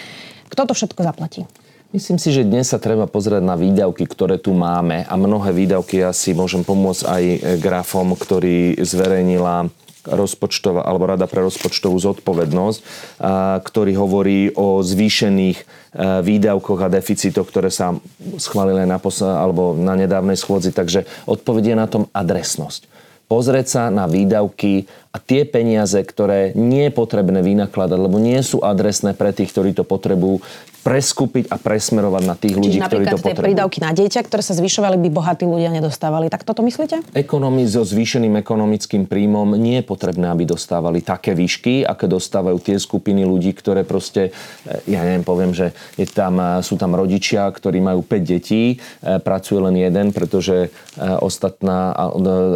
Kto 0.50 0.66
to 0.66 0.74
všetko 0.74 1.06
zaplatí? 1.06 1.46
Myslím 1.94 2.18
si, 2.18 2.34
že 2.34 2.46
dnes 2.46 2.70
sa 2.70 2.82
treba 2.82 3.06
pozrieť 3.06 3.42
na 3.42 3.54
výdavky, 3.54 4.06
ktoré 4.06 4.38
tu 4.38 4.50
máme 4.54 5.06
a 5.06 5.14
mnohé 5.14 5.54
výdavky 5.54 6.02
ja 6.02 6.10
si 6.10 6.34
môžem 6.34 6.66
pomôcť 6.66 7.02
aj 7.06 7.22
grafom, 7.62 8.14
ktorý 8.14 8.78
zverejnila 8.82 9.70
rozpočtová, 10.06 10.86
alebo 10.86 11.10
Rada 11.10 11.26
pre 11.26 11.44
rozpočtovú 11.44 11.98
zodpovednosť, 11.98 12.80
a, 13.20 13.58
ktorý 13.60 13.92
hovorí 13.98 14.54
o 14.54 14.80
zvýšených 14.80 15.58
a, 15.58 16.22
výdavkoch 16.24 16.80
a 16.80 16.88
deficitoch, 16.88 17.44
ktoré 17.50 17.74
sa 17.74 17.98
schválili 18.38 18.86
na, 18.86 19.02
pos- 19.02 19.20
alebo 19.20 19.76
na 19.76 19.98
nedávnej 19.98 20.38
schôdzi. 20.38 20.72
Takže 20.72 21.04
odpovedie 21.26 21.74
na 21.74 21.90
tom 21.90 22.06
adresnosť 22.14 22.99
pozrieť 23.30 23.66
sa 23.70 23.82
na 23.94 24.10
výdavky 24.10 24.90
a 25.14 25.22
tie 25.22 25.46
peniaze, 25.46 26.02
ktoré 26.02 26.50
nie 26.58 26.90
je 26.90 26.92
potrebné 26.98 27.46
vynakladať, 27.46 27.98
lebo 27.98 28.18
nie 28.18 28.42
sú 28.42 28.58
adresné 28.58 29.14
pre 29.14 29.30
tých, 29.30 29.54
ktorí 29.54 29.70
to 29.70 29.86
potrebujú, 29.86 30.42
preskúpiť 30.80 31.52
a 31.52 31.60
presmerovať 31.60 32.22
na 32.24 32.36
tých 32.36 32.56
ľudí, 32.56 32.80
ktorí 32.80 33.04
to 33.04 33.20
potrebujú. 33.20 33.44
prídavky 33.52 33.78
na 33.84 33.92
dieťa, 33.92 34.24
ktoré 34.24 34.40
sa 34.40 34.56
zvyšovali, 34.56 34.96
by 34.96 35.08
bohatí 35.12 35.44
ľudia 35.44 35.68
nedostávali. 35.68 36.32
Tak 36.32 36.48
toto 36.48 36.64
myslíte? 36.64 37.04
Ekonomii 37.12 37.68
so 37.68 37.84
zvýšeným 37.84 38.40
ekonomickým 38.40 39.04
príjmom 39.04 39.60
nie 39.60 39.80
je 39.80 39.84
potrebné, 39.84 40.32
aby 40.32 40.48
dostávali 40.48 41.04
také 41.04 41.36
výšky, 41.36 41.84
aké 41.84 42.08
dostávajú 42.08 42.56
tie 42.64 42.80
skupiny 42.80 43.28
ľudí, 43.28 43.52
ktoré 43.52 43.84
proste, 43.84 44.32
eh, 44.32 44.96
ja 44.96 45.04
neviem, 45.04 45.20
poviem, 45.20 45.52
že 45.52 45.76
je 46.00 46.08
tam, 46.08 46.40
eh, 46.40 46.64
sú 46.64 46.80
tam 46.80 46.96
rodičia, 46.96 47.44
ktorí 47.52 47.76
majú 47.84 48.00
5 48.00 48.24
detí, 48.24 48.80
eh, 48.80 49.20
pracuje 49.20 49.60
len 49.60 49.76
jeden, 49.76 50.16
pretože 50.16 50.72
ostatná 51.00 51.94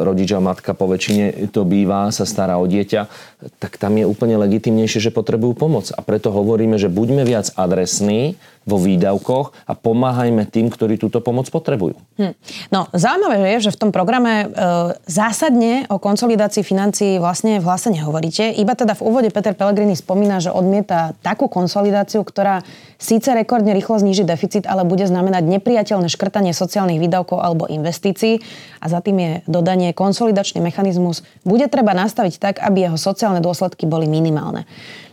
rodič 0.05 0.35
a 0.35 0.41
matka 0.43 0.77
po 0.77 0.91
väčšine 0.91 1.49
to 1.55 1.65
býva, 1.65 2.11
sa 2.13 2.29
stará 2.29 2.61
o 2.61 2.67
dieťa, 2.67 3.07
tak 3.57 3.77
tam 3.81 3.97
je 3.97 4.05
úplne 4.05 4.37
legitimnejšie, 4.37 5.01
že 5.01 5.15
potrebujú 5.15 5.57
pomoc. 5.57 5.89
A 5.95 6.01
preto 6.05 6.35
hovoríme, 6.35 6.77
že 6.77 6.93
buďme 6.93 7.25
viac 7.25 7.55
adresní 7.57 8.14
strany 8.15 8.39
vo 8.65 8.81
výdavkoch 8.81 9.69
a 9.69 9.77
pomáhajme 9.77 10.49
tým, 10.49 10.73
ktorí 10.73 10.97
túto 10.97 11.21
pomoc 11.21 11.45
potrebujú. 11.53 12.01
Hm. 12.17 12.33
No, 12.73 12.89
zaujímavé 12.97 13.53
je, 13.53 13.69
že 13.69 13.77
v 13.77 13.81
tom 13.85 13.91
programe 13.93 14.33
e, 14.41 14.47
zásadne 15.05 15.85
o 15.93 16.01
konsolidácii 16.01 16.65
financií 16.65 17.21
vlastne 17.21 17.61
v 17.61 17.65
hlase 17.69 17.93
nehovoríte. 17.93 18.57
Iba 18.57 18.73
teda 18.73 18.97
v 18.97 19.05
úvode 19.05 19.29
Peter 19.29 19.53
Pellegrini 19.53 19.93
spomína, 19.93 20.41
že 20.41 20.49
odmieta 20.49 21.13
takú 21.21 21.45
konsolidáciu, 21.45 22.25
ktorá 22.25 22.65
síce 22.97 23.37
rekordne 23.37 23.77
rýchlo 23.77 24.01
zníži 24.01 24.25
deficit, 24.25 24.65
ale 24.65 24.89
bude 24.89 25.05
znamenať 25.05 25.45
nepriateľné 25.45 26.09
škrtanie 26.09 26.57
sociálnych 26.57 27.05
výdavkov 27.05 27.45
alebo 27.45 27.69
investícií 27.69 28.41
a 28.81 28.89
za 28.89 29.05
tým 29.05 29.21
je 29.21 29.33
dodanie 29.45 29.93
konsolidačný 29.93 30.65
mechanizmus. 30.65 31.21
Bude 31.45 31.69
treba 31.69 31.93
nastaviť 31.93 32.35
tak, 32.41 32.55
aby 32.65 32.89
jeho 32.89 32.97
sociálne 32.97 33.45
dôsledky 33.45 33.85
boli 33.85 34.09
minimálne. 34.09 34.65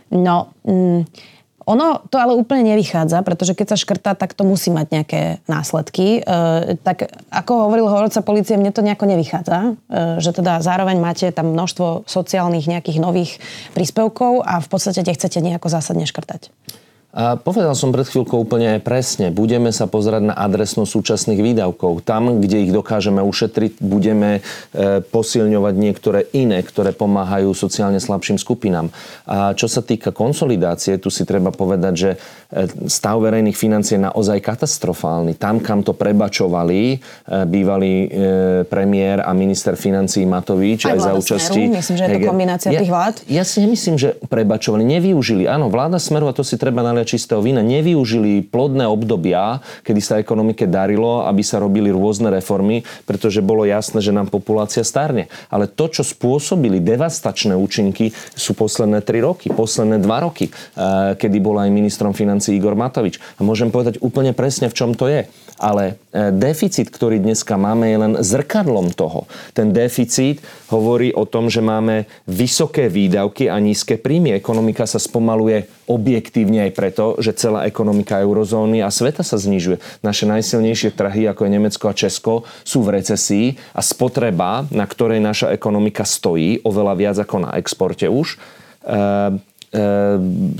No, 0.08 0.56
mm, 0.64 1.31
ono 1.66 2.02
to 2.10 2.18
ale 2.18 2.34
úplne 2.34 2.74
nevychádza, 2.74 3.22
pretože 3.22 3.54
keď 3.54 3.74
sa 3.74 3.76
škrtá, 3.78 4.10
tak 4.18 4.34
to 4.34 4.42
musí 4.42 4.68
mať 4.74 4.86
nejaké 4.90 5.20
následky. 5.46 6.20
E, 6.20 6.76
tak 6.82 7.10
ako 7.30 7.68
hovoril 7.70 7.86
hovorca 7.86 8.20
policie, 8.20 8.58
mne 8.58 8.74
to 8.74 8.82
nejako 8.82 9.06
nevychádza, 9.06 9.58
e, 9.62 9.72
že 10.18 10.30
teda 10.34 10.58
zároveň 10.58 10.98
máte 10.98 11.30
tam 11.30 11.54
množstvo 11.54 12.06
sociálnych 12.06 12.66
nejakých 12.66 12.98
nových 12.98 13.38
príspevkov 13.72 14.42
a 14.42 14.58
v 14.58 14.68
podstate 14.68 15.06
tie 15.06 15.14
chcete 15.14 15.38
nejako 15.38 15.70
zásadne 15.70 16.06
škrtať. 16.06 16.50
A 17.12 17.36
povedal 17.36 17.76
som 17.76 17.92
pred 17.92 18.08
chvíľkou 18.08 18.40
úplne 18.40 18.72
aj 18.72 18.88
presne. 18.88 19.28
Budeme 19.28 19.68
sa 19.68 19.84
pozerať 19.84 20.32
na 20.32 20.34
adresnosť 20.34 20.88
súčasných 20.88 21.44
výdavkov. 21.44 22.00
Tam, 22.08 22.40
kde 22.40 22.64
ich 22.64 22.72
dokážeme 22.72 23.20
ušetriť, 23.20 23.84
budeme 23.84 24.40
e, 24.40 25.04
posilňovať 25.04 25.74
niektoré 25.76 26.24
iné, 26.32 26.64
ktoré 26.64 26.96
pomáhajú 26.96 27.52
sociálne 27.52 28.00
slabším 28.00 28.40
skupinám. 28.40 28.88
A 29.28 29.52
čo 29.52 29.68
sa 29.68 29.84
týka 29.84 30.08
konsolidácie, 30.08 30.96
tu 30.96 31.12
si 31.12 31.28
treba 31.28 31.52
povedať, 31.52 31.92
že 31.92 32.10
e, 32.16 32.88
stav 32.88 33.20
verejných 33.20 33.60
financií 33.60 34.00
je 34.00 34.08
naozaj 34.08 34.40
katastrofálny. 34.40 35.36
Tam, 35.36 35.60
kam 35.60 35.84
to 35.84 35.92
prebačovali 35.92 36.96
e, 36.96 36.98
bývalý 37.44 37.94
premiér 38.72 39.20
a 39.20 39.36
minister 39.36 39.76
financí 39.76 40.24
Matovič 40.24 40.88
aj, 40.88 40.96
aj 40.96 40.98
za 41.04 41.12
účasti... 41.12 41.60
Smeru. 41.68 41.76
Myslím, 41.76 41.96
že 42.00 42.04
je 42.08 42.16
to 42.16 42.24
kombinácia 42.24 42.68
ja, 42.72 42.80
tých 42.80 42.92
vlád. 42.92 43.14
Ja 43.28 43.44
si 43.44 43.60
nemyslím, 43.60 44.00
že 44.00 44.16
prebačovali. 44.32 44.80
Nevyužili. 44.80 45.44
Áno, 45.44 45.68
vláda 45.68 46.00
Smeru, 46.00 46.24
a 46.24 46.32
to 46.32 46.40
si 46.40 46.56
treba 46.56 46.80
naliať 47.02 47.18
čistého 47.18 47.42
vína 47.42 47.66
nevyužili 47.66 48.46
plodné 48.46 48.86
obdobia, 48.86 49.58
kedy 49.82 50.00
sa 50.00 50.22
ekonomike 50.22 50.70
darilo, 50.70 51.26
aby 51.26 51.42
sa 51.42 51.58
robili 51.58 51.90
rôzne 51.90 52.30
reformy, 52.30 52.86
pretože 53.02 53.42
bolo 53.42 53.66
jasné, 53.66 53.98
že 53.98 54.14
nám 54.14 54.30
populácia 54.30 54.86
starne. 54.86 55.26
Ale 55.50 55.66
to, 55.66 55.90
čo 55.90 56.06
spôsobili 56.06 56.78
devastačné 56.78 57.58
účinky, 57.58 58.14
sú 58.38 58.54
posledné 58.54 59.02
3 59.02 59.18
roky, 59.18 59.50
posledné 59.50 59.98
2 59.98 60.06
roky, 60.22 60.46
eh, 60.48 61.18
kedy 61.18 61.42
bol 61.42 61.58
aj 61.58 61.74
ministrom 61.74 62.14
financí 62.14 62.54
Igor 62.54 62.78
Matovič. 62.78 63.18
A 63.36 63.40
môžem 63.42 63.74
povedať 63.74 63.98
úplne 63.98 64.30
presne, 64.30 64.70
v 64.70 64.76
čom 64.78 64.94
to 64.94 65.10
je. 65.10 65.26
Ale 65.62 66.02
e, 66.10 66.34
deficit, 66.34 66.90
ktorý 66.90 67.22
dneska 67.22 67.54
máme, 67.54 67.86
je 67.86 67.98
len 68.02 68.12
zrkadlom 68.18 68.90
toho. 68.90 69.30
Ten 69.54 69.70
deficit 69.70 70.42
hovorí 70.74 71.14
o 71.14 71.22
tom, 71.22 71.46
že 71.46 71.62
máme 71.62 72.10
vysoké 72.26 72.90
výdavky 72.90 73.46
a 73.46 73.62
nízke 73.62 73.94
príjmy. 73.94 74.34
Ekonomika 74.34 74.90
sa 74.90 74.98
spomaluje 74.98 75.70
objektívne 75.86 76.66
aj 76.66 76.72
preto, 76.74 77.04
že 77.22 77.38
celá 77.38 77.62
ekonomika 77.70 78.18
eurozóny 78.18 78.82
a 78.82 78.90
sveta 78.90 79.22
sa 79.22 79.38
znižuje. 79.38 80.02
Naše 80.02 80.26
najsilnejšie 80.26 80.98
trhy, 80.98 81.30
ako 81.30 81.46
je 81.46 81.54
Nemecko 81.54 81.84
a 81.86 81.94
Česko, 81.94 82.42
sú 82.66 82.82
v 82.82 82.98
recesii 82.98 83.54
a 83.70 83.86
spotreba, 83.86 84.66
na 84.74 84.82
ktorej 84.82 85.22
naša 85.22 85.54
ekonomika 85.54 86.02
stojí, 86.02 86.58
oveľa 86.66 86.94
viac 86.98 87.16
ako 87.22 87.36
na 87.38 87.54
exporte 87.54 88.10
už, 88.10 88.34
e, 88.82 89.38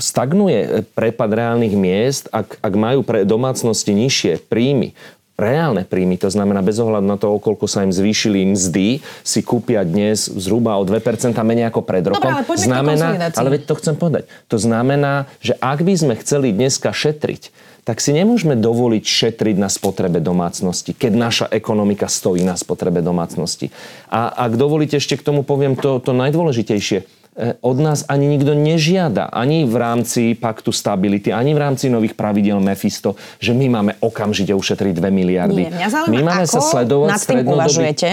stagnuje 0.01 0.85
prepad 0.97 1.29
reálnych 1.29 1.77
miest, 1.77 2.33
ak, 2.33 2.57
ak 2.57 2.73
majú 2.73 3.05
pre 3.05 3.21
domácnosti 3.23 3.93
nižšie 3.93 4.41
príjmy, 4.49 4.97
reálne 5.37 5.85
príjmy, 5.85 6.17
to 6.17 6.29
znamená 6.29 6.61
bez 6.61 6.77
ohľadu 6.77 7.05
na 7.05 7.17
to, 7.17 7.37
koľko 7.41 7.65
sa 7.65 7.85
im 7.85 7.93
zvýšili 7.93 8.53
mzdy, 8.53 9.01
si 9.25 9.39
kúpia 9.41 9.81
dnes 9.81 10.29
zhruba 10.29 10.77
o 10.77 10.85
2% 10.85 11.33
menej 11.45 11.69
ako 11.69 11.81
pred 11.81 12.05
rokom. 12.05 12.21
Dobre, 12.21 12.45
ale 12.45 12.57
znamená, 12.57 13.07
ale 13.33 13.49
veď 13.57 13.61
to 13.69 13.75
chcem 13.81 13.95
povedať. 13.97 14.29
To 14.49 14.57
znamená, 14.61 15.25
že 15.41 15.57
ak 15.57 15.81
by 15.81 15.93
sme 15.93 16.13
chceli 16.21 16.53
dneska 16.53 16.93
šetriť, 16.93 17.49
tak 17.83 17.99
si 17.99 18.15
nemôžeme 18.15 18.55
dovoliť 18.55 19.03
šetriť 19.03 19.55
na 19.59 19.67
spotrebe 19.67 20.23
domácnosti, 20.23 20.95
keď 20.95 21.11
naša 21.11 21.45
ekonomika 21.51 22.07
stojí 22.07 22.39
na 22.39 22.55
spotrebe 22.55 23.03
domácnosti. 23.03 23.75
A 24.07 24.31
ak 24.31 24.55
dovolíte, 24.55 24.95
ešte 24.95 25.19
k 25.19 25.25
tomu 25.25 25.43
poviem 25.43 25.75
to, 25.75 25.99
to 25.99 26.15
najdôležitejšie 26.15 27.22
E, 27.22 27.22
od 27.65 27.77
nás 27.81 28.05
ani 28.05 28.29
nikto 28.29 28.53
nežiada, 28.53 29.25
ani 29.25 29.65
v 29.65 29.75
rámci 29.75 30.37
paktu 30.37 30.69
stability, 30.69 31.33
ani 31.33 31.57
v 31.57 31.59
rámci 31.65 31.89
nových 31.89 32.13
pravidel 32.13 32.61
Mefisto, 32.61 33.17
že 33.41 33.57
my 33.57 33.65
máme 33.73 33.91
okamžite 34.05 34.53
ušetriť 34.53 34.93
2 34.93 35.09
miliardy. 35.09 35.65
Nie, 35.65 35.73
mňa 35.73 35.89
zaujíma, 35.89 36.13
my 36.13 36.19
máme 36.21 36.45
ako 36.45 36.53
sa 36.53 36.61
sledovať 36.61 37.09
nad 37.09 37.21
tým 37.25 37.41
uvažujete. 37.49 38.09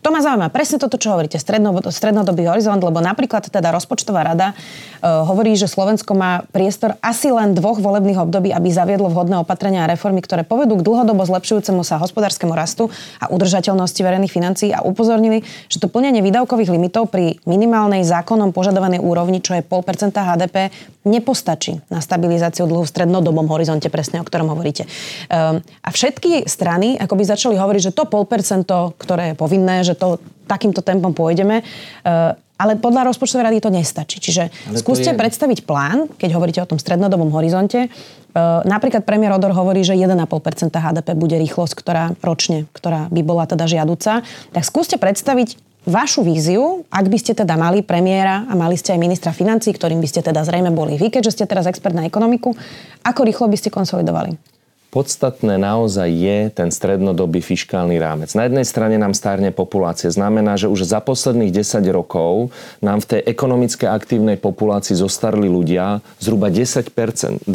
To 0.00 0.08
ma 0.08 0.20
zaujíma 0.24 0.48
presne 0.48 0.80
toto, 0.80 0.96
čo 0.96 1.12
hovoríte, 1.12 1.36
stredno, 1.36 1.76
strednodobý 1.92 2.48
horizont, 2.48 2.80
lebo 2.80 3.04
napríklad 3.04 3.44
teda 3.52 3.68
rozpočtová 3.76 4.24
rada 4.24 4.56
uh, 4.56 5.20
hovorí, 5.28 5.52
že 5.52 5.68
Slovensko 5.68 6.16
má 6.16 6.48
priestor 6.48 6.96
asi 7.04 7.28
len 7.28 7.52
dvoch 7.52 7.76
volebných 7.76 8.24
období, 8.24 8.56
aby 8.56 8.72
zaviedlo 8.72 9.12
vhodné 9.12 9.36
opatrenia 9.44 9.84
a 9.84 9.90
reformy, 9.92 10.24
ktoré 10.24 10.48
povedú 10.48 10.80
k 10.80 10.86
dlhodobo 10.86 11.20
zlepšujúcemu 11.28 11.84
sa 11.84 12.00
hospodárskemu 12.00 12.56
rastu 12.56 12.88
a 13.20 13.28
udržateľnosti 13.28 14.00
verejných 14.00 14.32
financií 14.32 14.70
a 14.72 14.80
upozornili, 14.80 15.44
že 15.68 15.76
to 15.76 15.92
plnenie 15.92 16.24
výdavkových 16.24 16.72
limitov 16.72 17.12
pri 17.12 17.36
minimálnej 17.44 18.00
zákonom 18.08 18.54
požadovanej 18.62 19.02
úrovni, 19.02 19.42
čo 19.42 19.58
je 19.58 19.66
0,5% 19.66 20.14
HDP, 20.14 20.70
nepostačí 21.02 21.82
na 21.90 21.98
stabilizáciu 21.98 22.70
dlhu 22.70 22.86
v 22.86 22.92
strednodobom 22.94 23.50
horizonte, 23.50 23.90
presne 23.90 24.22
o 24.22 24.24
ktorom 24.24 24.54
hovoríte. 24.54 24.86
Um, 25.26 25.58
a 25.82 25.90
všetky 25.90 26.46
strany 26.46 26.94
ako 26.94 27.18
by 27.18 27.24
začali 27.26 27.58
hovoriť, 27.58 27.90
že 27.90 27.96
to 27.98 28.06
0,5%, 28.06 28.70
ktoré 29.02 29.34
je 29.34 29.34
povinné, 29.34 29.82
že 29.82 29.98
to 29.98 30.22
takýmto 30.46 30.78
tempom 30.86 31.10
pôjdeme, 31.10 31.66
uh, 31.66 32.38
ale 32.62 32.78
podľa 32.78 33.10
rozpočtovej 33.10 33.50
rady 33.50 33.58
to 33.58 33.74
nestačí. 33.74 34.22
Čiže 34.22 34.42
ale 34.46 34.78
skúste 34.78 35.10
je... 35.10 35.18
predstaviť 35.18 35.66
plán, 35.66 36.06
keď 36.14 36.30
hovoríte 36.38 36.62
o 36.62 36.70
tom 36.70 36.78
strednodobom 36.78 37.34
horizonte. 37.34 37.90
Uh, 38.30 38.62
napríklad 38.62 39.02
premiér 39.02 39.34
Odor 39.34 39.50
hovorí, 39.50 39.82
že 39.82 39.98
1,5% 39.98 40.70
HDP 40.70 41.18
bude 41.18 41.34
rýchlosť, 41.42 41.74
ktorá 41.74 42.14
ročne, 42.22 42.70
ktorá 42.70 43.10
by 43.10 43.20
bola 43.26 43.50
teda 43.50 43.66
žiaduca. 43.66 44.22
Tak 44.54 44.62
skúste 44.62 44.94
predstaviť 45.02 45.71
vašu 45.82 46.22
víziu, 46.22 46.86
ak 46.90 47.06
by 47.10 47.18
ste 47.18 47.32
teda 47.34 47.58
mali 47.58 47.82
premiéra 47.82 48.46
a 48.46 48.54
mali 48.54 48.78
ste 48.78 48.94
aj 48.94 49.02
ministra 49.02 49.34
financí, 49.34 49.74
ktorým 49.74 49.98
by 49.98 50.08
ste 50.08 50.20
teda 50.22 50.46
zrejme 50.46 50.70
boli 50.70 50.94
vy, 50.94 51.10
keďže 51.10 51.42
ste 51.42 51.44
teraz 51.50 51.66
expert 51.66 51.94
na 51.94 52.06
ekonomiku, 52.06 52.54
ako 53.02 53.20
rýchlo 53.26 53.50
by 53.50 53.56
ste 53.58 53.74
konsolidovali? 53.74 54.51
Podstatné 54.92 55.56
naozaj 55.56 56.04
je 56.12 56.38
ten 56.52 56.68
strednodobý 56.68 57.40
fiskálny 57.40 57.96
rámec. 57.96 58.36
Na 58.36 58.44
jednej 58.44 58.68
strane 58.68 59.00
nám 59.00 59.16
stárne 59.16 59.48
populácia. 59.48 60.12
Znamená, 60.12 60.60
že 60.60 60.68
už 60.68 60.84
za 60.84 61.00
posledných 61.00 61.48
10 61.48 61.80
rokov 61.96 62.52
nám 62.84 63.00
v 63.00 63.16
tej 63.16 63.20
ekonomické 63.24 63.88
aktívnej 63.88 64.36
populácii 64.36 64.92
zostarli 64.92 65.48
ľudia 65.48 66.04
zhruba 66.20 66.52
10 66.52 66.92
200, 66.92 67.48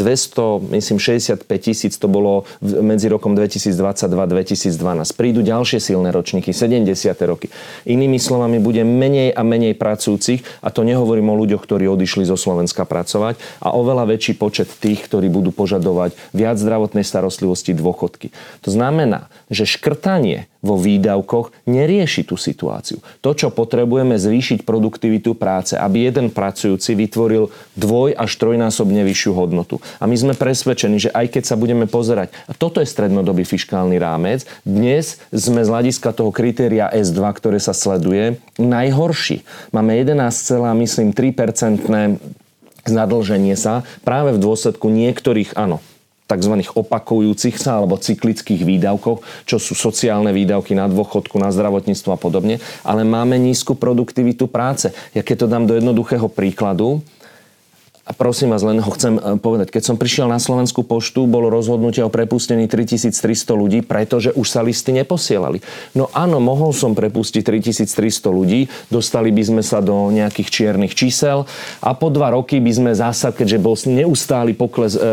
myslím 0.81 0.97
65 0.97 1.45
tisíc 1.61 1.93
to 2.01 2.09
bolo 2.09 2.49
medzi 2.65 3.05
rokom 3.05 3.37
2022-2012. 3.37 4.73
Prídu 5.13 5.45
ďalšie 5.45 5.77
silné 5.77 6.09
ročníky, 6.09 6.49
70. 6.49 6.89
roky. 7.29 7.53
Inými 7.85 8.17
slovami, 8.17 8.57
bude 8.57 8.81
menej 8.81 9.29
a 9.37 9.45
menej 9.45 9.77
pracujúcich, 9.77 10.41
a 10.65 10.73
to 10.73 10.81
nehovorím 10.81 11.29
o 11.29 11.37
ľuďoch, 11.37 11.61
ktorí 11.61 11.85
odišli 11.85 12.25
zo 12.25 12.33
Slovenska 12.33 12.81
pracovať, 12.89 13.37
a 13.61 13.77
oveľa 13.77 14.09
väčší 14.09 14.33
počet 14.41 14.73
tých, 14.81 15.05
ktorí 15.05 15.29
budú 15.29 15.53
požadovať 15.53 16.17
viac 16.33 16.57
zdravotnej 16.57 17.05
starostlivosti 17.05 17.26
starostlivosti 17.27 17.75
dôchodky. 17.75 18.31
To 18.63 18.71
znamená, 18.71 19.27
že 19.51 19.67
škrtanie 19.67 20.47
vo 20.63 20.79
výdavkoch 20.79 21.51
nerieši 21.67 22.23
tú 22.23 22.39
situáciu. 22.39 23.03
To, 23.19 23.35
čo 23.35 23.51
potrebujeme, 23.51 24.15
zvýšiť 24.15 24.63
produktivitu 24.63 25.35
práce, 25.35 25.75
aby 25.75 26.07
jeden 26.07 26.31
pracujúci 26.31 26.95
vytvoril 26.95 27.51
dvoj 27.75 28.15
až 28.15 28.31
trojnásobne 28.39 29.03
vyššiu 29.03 29.31
hodnotu. 29.35 29.83
A 29.99 30.07
my 30.07 30.15
sme 30.15 30.33
presvedčení, 30.39 30.97
že 30.97 31.11
aj 31.11 31.35
keď 31.35 31.43
sa 31.43 31.59
budeme 31.59 31.85
pozerať, 31.85 32.31
a 32.47 32.55
toto 32.55 32.79
je 32.79 32.87
strednodobý 32.87 33.43
fiskálny 33.43 33.99
rámec, 33.99 34.47
dnes 34.63 35.19
sme 35.35 35.67
z 35.67 35.71
hľadiska 35.71 36.15
toho 36.15 36.31
kritéria 36.31 36.87
S2, 36.89 37.19
ktoré 37.35 37.59
sa 37.59 37.75
sleduje, 37.75 38.39
najhorší. 38.55 39.43
Máme 39.75 39.99
11, 39.99 40.79
myslím 40.79 41.11
3% 41.11 42.19
zadlženie 42.87 43.59
sa 43.59 43.83
práve 44.07 44.31
v 44.31 44.39
dôsledku 44.39 44.87
niektorých, 44.87 45.59
áno, 45.59 45.83
tzv. 46.27 46.53
opakujúcich 46.75 47.55
sa 47.55 47.79
alebo 47.79 47.95
cyklických 47.95 48.67
výdavkov, 48.67 49.23
čo 49.47 49.57
sú 49.57 49.73
sociálne 49.73 50.35
výdavky 50.35 50.75
na 50.75 50.91
dôchodku, 50.91 51.39
na 51.39 51.49
zdravotníctvo 51.49 52.11
a 52.11 52.19
podobne, 52.19 52.59
ale 52.83 53.07
máme 53.07 53.39
nízku 53.39 53.73
produktivitu 53.79 54.51
práce. 54.51 54.91
Ja 55.15 55.23
keď 55.23 55.47
to 55.47 55.51
dám 55.51 55.65
do 55.65 55.73
jednoduchého 55.79 56.27
príkladu, 56.27 57.01
a 58.07 58.15
prosím 58.15 58.55
vás, 58.55 58.63
len 58.63 58.79
ho 58.79 58.91
chcem 58.95 59.19
e, 59.19 59.35
povedať. 59.35 59.67
Keď 59.67 59.83
som 59.83 59.99
prišiel 59.99 60.31
na 60.31 60.39
Slovenskú 60.39 60.87
poštu, 60.87 61.27
bolo 61.27 61.51
rozhodnutie 61.51 61.99
o 61.99 62.07
prepustení 62.07 62.71
3300 62.71 63.11
ľudí, 63.51 63.83
pretože 63.83 64.31
už 64.31 64.47
sa 64.47 64.63
listy 64.63 64.95
neposielali. 64.95 65.59
No 65.91 66.07
áno, 66.15 66.39
mohol 66.39 66.71
som 66.71 66.95
prepustiť 66.95 67.43
3300 67.43 68.31
ľudí, 68.31 68.71
dostali 68.87 69.35
by 69.35 69.43
sme 69.43 69.61
sa 69.61 69.83
do 69.83 70.07
nejakých 70.15 70.47
čiernych 70.47 70.95
čísel 70.95 71.43
a 71.83 71.91
po 71.91 72.07
dva 72.07 72.31
roky 72.31 72.63
by 72.63 72.71
sme 72.71 72.91
zasa, 72.95 73.35
keďže 73.35 73.59
bol 73.59 73.75
neustály 73.75 74.55
pokles 74.55 74.95
e, 74.95 75.03
e, 75.03 75.05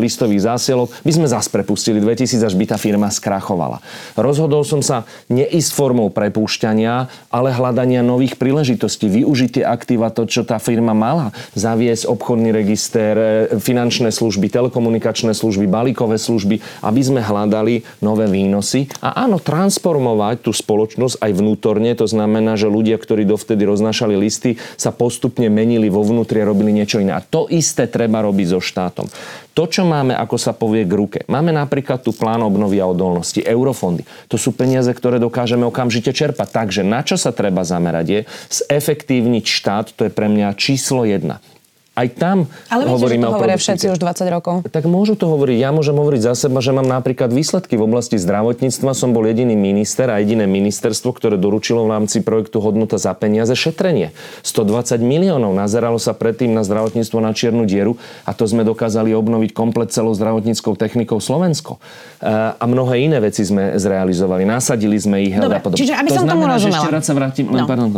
listových 0.00 0.48
zásielok, 0.48 0.88
by 1.04 1.12
sme 1.12 1.28
zase 1.28 1.52
prepustili 1.52 2.00
2000, 2.00 2.48
až 2.48 2.56
by 2.56 2.64
tá 2.64 2.80
firma 2.80 3.12
skrachovala. 3.12 3.84
Rozhodol 4.16 4.64
som 4.64 4.80
sa 4.80 5.04
neísť 5.28 5.76
formou 5.76 6.08
prepúšťania, 6.08 7.12
ale 7.28 7.52
hľadania 7.52 8.00
nových 8.00 8.40
príležitostí, 8.40 9.04
využiť 9.20 9.60
tie 9.60 9.64
aktíva, 9.68 10.08
to, 10.08 10.24
čo 10.24 10.48
tá 10.48 10.56
firma 10.56 10.96
mala, 10.96 11.36
zaviesť 11.52 12.08
obchodný 12.22 12.54
register, 12.54 13.18
e, 13.18 13.58
finančné 13.58 14.14
služby, 14.14 14.46
telekomunikačné 14.46 15.34
služby, 15.34 15.66
balíkové 15.66 16.22
služby, 16.22 16.62
aby 16.86 17.00
sme 17.02 17.18
hľadali 17.18 17.82
nové 17.98 18.30
výnosy 18.30 18.86
a 19.02 19.26
áno, 19.26 19.42
transformovať 19.42 20.46
tú 20.46 20.54
spoločnosť 20.54 21.18
aj 21.18 21.30
vnútorne. 21.34 21.90
To 21.98 22.06
znamená, 22.06 22.54
že 22.54 22.70
ľudia, 22.70 22.94
ktorí 23.02 23.26
dovtedy 23.26 23.66
roznášali 23.66 24.14
listy, 24.14 24.54
sa 24.78 24.94
postupne 24.94 25.50
menili 25.50 25.90
vo 25.90 26.06
vnútri 26.06 26.38
a 26.38 26.46
robili 26.46 26.70
niečo 26.70 27.02
iné. 27.02 27.18
A 27.18 27.24
to 27.26 27.50
isté 27.50 27.90
treba 27.90 28.22
robiť 28.22 28.46
so 28.54 28.62
štátom. 28.62 29.10
To, 29.52 29.68
čo 29.68 29.84
máme, 29.84 30.16
ako 30.16 30.36
sa 30.40 30.56
povie 30.56 30.88
k 30.88 30.96
ruke. 30.96 31.18
Máme 31.28 31.52
napríklad 31.52 32.00
tu 32.00 32.16
plán 32.16 32.40
obnovy 32.40 32.80
a 32.80 32.88
odolnosti, 32.88 33.44
eurofondy. 33.44 34.06
To 34.32 34.40
sú 34.40 34.56
peniaze, 34.56 34.88
ktoré 34.88 35.20
dokážeme 35.20 35.68
okamžite 35.68 36.08
čerpať. 36.16 36.48
Takže 36.48 36.80
na 36.80 37.04
čo 37.04 37.20
sa 37.20 37.36
treba 37.36 37.60
zamerať 37.60 38.06
je 38.08 38.20
zefektívniť 38.48 39.44
štát, 39.44 39.86
to 39.92 40.08
je 40.08 40.12
pre 40.14 40.32
mňa 40.32 40.56
číslo 40.56 41.04
jedna. 41.04 41.44
Aj 41.92 42.08
tam 42.08 42.48
Ale 42.72 42.88
hovoríme 42.88 43.28
o 43.28 43.36
hovoria 43.36 43.60
všetci 43.60 43.92
už 43.92 44.00
20 44.00 44.24
rokov. 44.32 44.54
Tak 44.72 44.88
môžu 44.88 45.12
to 45.12 45.28
hovoriť. 45.28 45.60
Ja 45.60 45.76
môžem 45.76 45.92
hovoriť 45.92 46.24
za 46.24 46.32
seba, 46.32 46.64
že 46.64 46.72
mám 46.72 46.88
napríklad 46.88 47.28
výsledky 47.28 47.76
v 47.76 47.84
oblasti 47.84 48.16
zdravotníctva. 48.16 48.96
Som 48.96 49.12
bol 49.12 49.28
jediný 49.28 49.52
minister 49.52 50.08
a 50.08 50.16
jediné 50.16 50.48
ministerstvo, 50.48 51.12
ktoré 51.12 51.36
doručilo 51.36 51.84
v 51.84 51.92
rámci 51.92 52.24
projektu 52.24 52.64
Hodnota 52.64 52.96
za 52.96 53.12
peniaze 53.12 53.52
šetrenie. 53.52 54.16
120 54.40 55.04
miliónov. 55.04 55.52
Nazeralo 55.52 56.00
sa 56.00 56.16
predtým 56.16 56.56
na 56.56 56.64
zdravotníctvo 56.64 57.18
na 57.20 57.36
čiernu 57.36 57.68
dieru 57.68 58.00
a 58.24 58.32
to 58.32 58.48
sme 58.48 58.64
dokázali 58.64 59.12
obnoviť 59.12 59.52
komplet 59.52 59.92
celou 59.92 60.16
zdravotníckou 60.16 60.72
technikou 60.80 61.20
Slovensko. 61.20 61.76
E, 61.76 62.32
a 62.56 62.64
mnohé 62.64 63.04
iné 63.04 63.20
veci 63.20 63.44
sme 63.44 63.76
zrealizovali. 63.76 64.48
Nasadili 64.48 64.96
sme 64.96 65.28
ich. 65.28 65.36
Dobre, 65.36 65.60
čiže 65.76 65.92
aby 65.92 66.08
to 66.08 66.16
som 66.16 66.24
znamená, 66.24 66.32
tomu 66.32 66.44
rozumela. 66.56 66.80
Ešte 66.80 66.94
raz 66.96 67.04
sa 67.04 67.12
vrátim, 67.12 67.46
len 67.52 67.62
No. 67.62 67.68
pardon, 67.68 67.88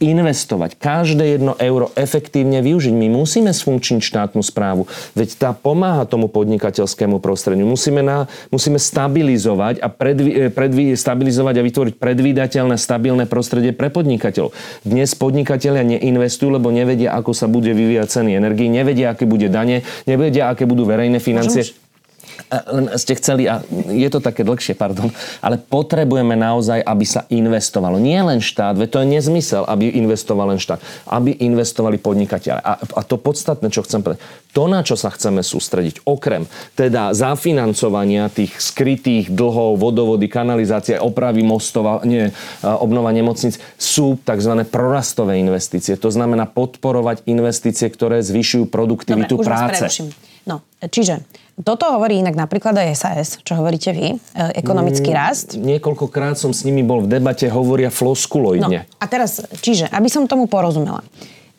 investovať, 0.00 0.80
každé 0.80 1.36
jedno 1.36 1.52
euro 1.60 1.92
efektívne 1.92 2.64
využiť. 2.64 2.90
My 2.96 3.12
musíme 3.12 3.52
sfunkčniť 3.52 4.00
štátnu 4.00 4.40
správu, 4.40 4.88
veď 5.12 5.36
tá 5.36 5.50
pomáha 5.52 6.08
tomu 6.08 6.32
podnikateľskému 6.32 7.20
prostrediu. 7.20 7.68
Musíme, 7.68 8.00
na, 8.00 8.24
musíme 8.48 8.80
stabilizovať 8.80 9.84
a 9.84 9.92
predvi, 9.92 10.48
predvi, 10.48 10.96
stabilizovať 10.96 11.54
a 11.60 11.62
vytvoriť 11.62 11.94
predvídateľné, 12.00 12.80
stabilné 12.80 13.28
prostredie 13.28 13.76
pre 13.76 13.92
podnikateľov. 13.92 14.56
Dnes 14.88 15.12
podnikatelia 15.12 15.84
neinvestujú, 15.84 16.56
lebo 16.56 16.72
nevedia, 16.72 17.12
ako 17.12 17.36
sa 17.36 17.44
bude 17.44 17.76
vyvíjať 17.76 18.08
ceny 18.08 18.40
energii, 18.40 18.72
nevedia, 18.72 19.12
aké 19.12 19.28
bude 19.28 19.52
dane, 19.52 19.84
nevedia, 20.08 20.48
aké 20.48 20.64
budú 20.64 20.88
verejné 20.88 21.20
financie. 21.20 21.76
Môžem 21.76 21.89
len 22.50 22.90
ste 22.98 23.14
chceli, 23.14 23.46
a 23.46 23.62
je 23.86 24.08
to 24.10 24.18
také 24.18 24.42
dlhšie, 24.42 24.74
pardon, 24.74 25.10
ale 25.38 25.58
potrebujeme 25.58 26.34
naozaj, 26.34 26.82
aby 26.82 27.04
sa 27.06 27.26
investovalo. 27.30 28.02
Nie 28.02 28.26
len 28.26 28.42
štát, 28.42 28.74
veď 28.74 28.88
to 28.90 28.98
je 29.02 29.08
nezmysel, 29.08 29.62
aby 29.66 29.90
investoval 29.94 30.50
len 30.50 30.58
štát, 30.58 30.82
aby 31.06 31.34
investovali 31.36 32.02
podnikateľe. 32.02 32.60
A, 32.60 32.72
a 32.80 33.00
to 33.06 33.20
podstatné, 33.20 33.70
čo 33.70 33.86
chcem 33.86 34.02
povedať, 34.02 34.20
to, 34.50 34.66
na 34.66 34.82
čo 34.82 34.98
sa 34.98 35.14
chceme 35.14 35.46
sústrediť, 35.46 36.02
okrem 36.02 36.50
teda 36.74 37.14
zafinancovania 37.14 38.26
tých 38.26 38.58
skrytých 38.58 39.30
dlhov, 39.30 39.78
vodovody, 39.78 40.26
kanalizácie, 40.26 40.98
opravy 40.98 41.46
mostov, 41.46 42.02
nie, 42.02 42.34
obnova 42.62 43.14
nemocnic, 43.14 43.62
sú 43.78 44.18
tzv. 44.26 44.52
prorastové 44.66 45.38
investície. 45.38 45.94
To 45.94 46.10
znamená 46.10 46.50
podporovať 46.50 47.30
investície, 47.30 47.86
ktoré 47.86 48.20
zvyšujú 48.26 48.66
produktivitu 48.66 49.38
Dobre, 49.38 49.42
už 49.42 49.46
práce. 49.46 49.86
preruším. 49.86 50.29
No, 50.50 50.66
čiže 50.82 51.22
toto 51.62 51.86
hovorí 51.94 52.18
inak 52.18 52.34
napríklad 52.34 52.74
aj 52.74 52.88
SAS, 52.98 53.28
čo 53.46 53.54
hovoríte 53.54 53.94
vy, 53.94 54.06
e, 54.10 54.16
ekonomický 54.58 55.14
rast. 55.14 55.54
Niekoľkokrát 55.54 56.34
som 56.34 56.50
s 56.50 56.66
nimi 56.66 56.82
bol 56.82 57.06
v 57.06 57.14
debate, 57.14 57.46
hovoria 57.46 57.86
No, 57.86 57.94
floskuloidne. 57.94 58.82
a 58.98 59.04
teraz, 59.06 59.38
čiže, 59.62 59.86
aby 59.94 60.10
som 60.10 60.26
tomu 60.26 60.50
porozumela. 60.50 61.06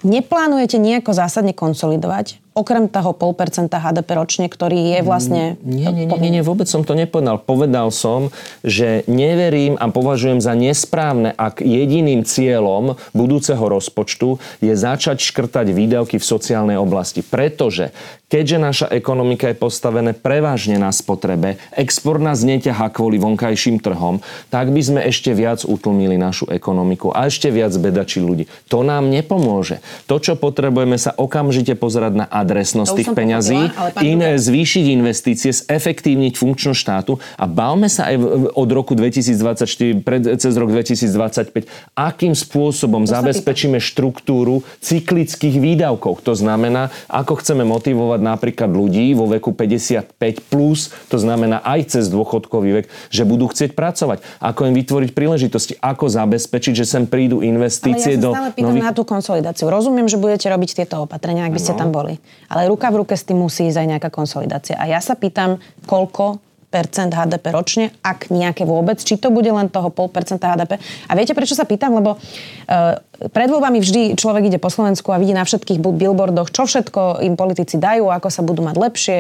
Neplánujete 0.02 0.82
nejako 0.82 1.14
zásadne 1.14 1.54
konsolidovať 1.54 2.42
okrem 2.52 2.92
toho 2.92 3.16
0,5% 3.16 3.72
HDP 3.72 4.10
ročne, 4.18 4.46
ktorý 4.52 4.98
je 4.98 5.00
vlastne... 5.08 5.56
Nie, 5.64 5.88
nie, 5.92 6.04
nie, 6.04 6.18
nie, 6.20 6.32
nie, 6.40 6.44
vôbec 6.44 6.68
som 6.68 6.84
to 6.84 6.92
nepovedal. 6.92 7.40
Povedal 7.40 7.94
som, 7.96 8.28
že 8.60 9.08
neverím 9.08 9.80
a 9.80 9.88
považujem 9.88 10.44
za 10.44 10.52
nesprávne, 10.52 11.32
ak 11.32 11.64
jediným 11.64 12.28
cieľom 12.28 13.00
budúceho 13.16 13.64
rozpočtu 13.64 14.42
je 14.60 14.74
začať 14.76 15.24
škrtať 15.24 15.72
výdavky 15.72 16.20
v 16.20 16.26
sociálnej 16.28 16.76
oblasti. 16.76 17.24
Pretože 17.24 17.96
keďže 18.32 18.58
naša 18.64 18.88
ekonomika 18.96 19.52
je 19.52 19.60
postavené 19.60 20.16
prevažne 20.16 20.80
na 20.80 20.96
spotrebe, 20.96 21.60
export 21.76 22.24
nás 22.24 22.48
neťahá 22.48 22.88
kvôli 22.88 23.20
vonkajším 23.20 23.84
trhom, 23.84 24.24
tak 24.48 24.72
by 24.72 24.80
sme 24.80 25.00
ešte 25.04 25.36
viac 25.36 25.68
utlmili 25.68 26.16
našu 26.16 26.48
ekonomiku 26.48 27.12
a 27.12 27.28
ešte 27.28 27.52
viac 27.52 27.76
bedačí 27.76 28.24
ľudí. 28.24 28.48
To 28.72 28.88
nám 28.88 29.12
nepomôže. 29.12 29.84
To, 30.08 30.20
čo 30.24 30.40
potrebujeme 30.40 30.96
sa 30.96 31.12
okamžite 31.12 31.76
pozerať 31.76 32.24
na 32.24 32.26
adresnosť 32.42 32.92
To 32.92 32.98
tých 32.98 33.10
peňazí, 33.14 33.60
iné 34.02 34.36
zvýšiť 34.36 34.86
investície, 34.92 35.54
zefektívniť 35.54 36.34
funkčnosť 36.36 36.80
štátu 36.80 37.14
a 37.38 37.46
bavme 37.46 37.88
sa 37.88 38.10
aj 38.10 38.16
od 38.58 38.70
roku 38.74 38.98
2024 38.98 40.02
pred, 40.02 40.22
cez 40.36 40.54
rok 40.58 40.74
2025, 40.74 41.70
akým 41.94 42.34
spôsobom 42.34 43.06
sa 43.06 43.22
zabezpečíme 43.22 43.78
štruktúru 43.78 44.66
cyklických 44.82 45.62
výdavkov. 45.62 46.26
To 46.26 46.34
znamená, 46.34 46.90
ako 47.08 47.38
chceme 47.40 47.62
motivovať 47.62 48.20
napríklad 48.20 48.70
ľudí 48.74 49.14
vo 49.14 49.30
veku 49.30 49.54
55+, 49.54 50.42
plus, 50.50 50.90
to 51.08 51.22
znamená 51.22 51.62
aj 51.62 51.94
cez 51.98 52.10
dôchodkový 52.10 52.82
vek, 52.82 52.86
že 53.14 53.24
budú 53.24 53.48
chcieť 53.52 53.78
pracovať. 53.78 54.26
Ako 54.42 54.68
im 54.72 54.76
vytvoriť 54.76 55.10
príležitosti, 55.14 55.78
ako 55.78 56.10
zabezpečiť, 56.10 56.74
že 56.74 56.86
sem 56.90 57.04
prídu 57.06 57.40
Ale 57.40 57.46
ja 57.46 57.52
investície 57.54 58.14
sa 58.18 58.24
do 58.26 58.30
stále 58.34 58.50
pýtam 58.56 58.74
nových... 58.74 58.86
na 58.90 58.92
tú 58.96 59.04
konsolidáciu. 59.06 59.68
Rozumiem, 59.70 60.08
že 60.10 60.18
budete 60.18 60.48
robiť 60.50 60.70
tieto 60.84 61.06
opatrenia, 61.06 61.46
ak 61.46 61.54
by 61.54 61.62
ste 61.62 61.74
tam 61.78 61.94
boli. 61.94 62.18
Ale 62.52 62.68
ruka 62.68 62.92
v 62.92 63.06
ruke 63.06 63.16
s 63.16 63.24
tým 63.24 63.40
musí 63.40 63.72
ísť 63.72 63.80
aj 63.80 63.88
nejaká 63.98 64.10
konsolidácia. 64.12 64.76
A 64.76 64.88
ja 64.88 65.00
sa 65.00 65.16
pýtam, 65.16 65.58
koľko 65.88 66.44
percent 66.72 67.12
HDP 67.12 67.46
ročne, 67.52 67.86
ak 68.00 68.32
nejaké 68.32 68.64
vôbec, 68.64 68.96
či 69.04 69.20
to 69.20 69.28
bude 69.28 69.52
len 69.52 69.68
toho 69.68 69.92
0,5% 69.92 70.40
HDP. 70.40 70.80
A 70.80 71.12
viete, 71.20 71.36
prečo 71.36 71.52
sa 71.52 71.68
pýtam? 71.68 72.00
Lebo 72.00 72.16
uh, 72.16 72.96
pred 73.30 73.46
voľbami 73.46 73.78
vždy 73.78 74.18
človek 74.18 74.50
ide 74.50 74.58
po 74.58 74.74
Slovensku 74.74 75.14
a 75.14 75.22
vidí 75.22 75.38
na 75.38 75.46
všetkých 75.46 75.78
billboardoch, 75.78 76.50
čo 76.50 76.66
všetko 76.66 77.22
im 77.22 77.38
politici 77.38 77.78
dajú, 77.78 78.10
ako 78.10 78.34
sa 78.34 78.42
budú 78.42 78.66
mať 78.66 78.76
lepšie, 78.82 79.20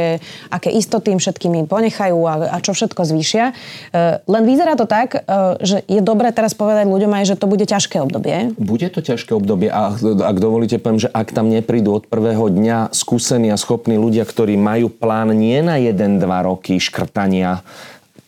aké 0.49 0.73
istoty 0.73 1.13
im 1.13 1.21
všetkým 1.21 1.53
im 1.53 1.67
ponechajú 1.69 2.17
a, 2.25 2.33
a 2.49 2.57
čo 2.57 2.73
všetko 2.73 3.05
zvýšia. 3.05 3.53
Uh, 3.93 4.17
len 4.25 4.43
vyzerá 4.49 4.73
to 4.73 4.89
tak, 4.89 5.21
uh, 5.21 5.61
že 5.61 5.85
je 5.85 6.01
dobré 6.01 6.33
teraz 6.33 6.57
povedať 6.57 6.89
ľuďom 6.89 7.11
aj, 7.13 7.23
že 7.29 7.35
to 7.37 7.45
bude 7.45 7.65
ťažké 7.67 8.01
obdobie. 8.01 8.57
Bude 8.57 8.89
to 8.89 9.05
ťažké 9.05 9.37
obdobie 9.37 9.69
a 9.69 9.93
ak 10.01 10.37
dovolíte, 10.41 10.81
poviem, 10.81 11.05
že 11.05 11.13
ak 11.13 11.29
tam 11.35 11.53
neprídu 11.53 11.93
od 12.01 12.09
prvého 12.09 12.49
dňa 12.49 12.95
skúsení 12.95 13.53
a 13.53 13.59
schopní 13.59 13.99
ľudia, 13.99 14.25
ktorí 14.25 14.57
majú 14.57 14.89
plán 14.89 15.35
nie 15.35 15.61
na 15.61 15.77
1-2 15.77 16.23
roky 16.23 16.81
škrtania, 16.81 17.61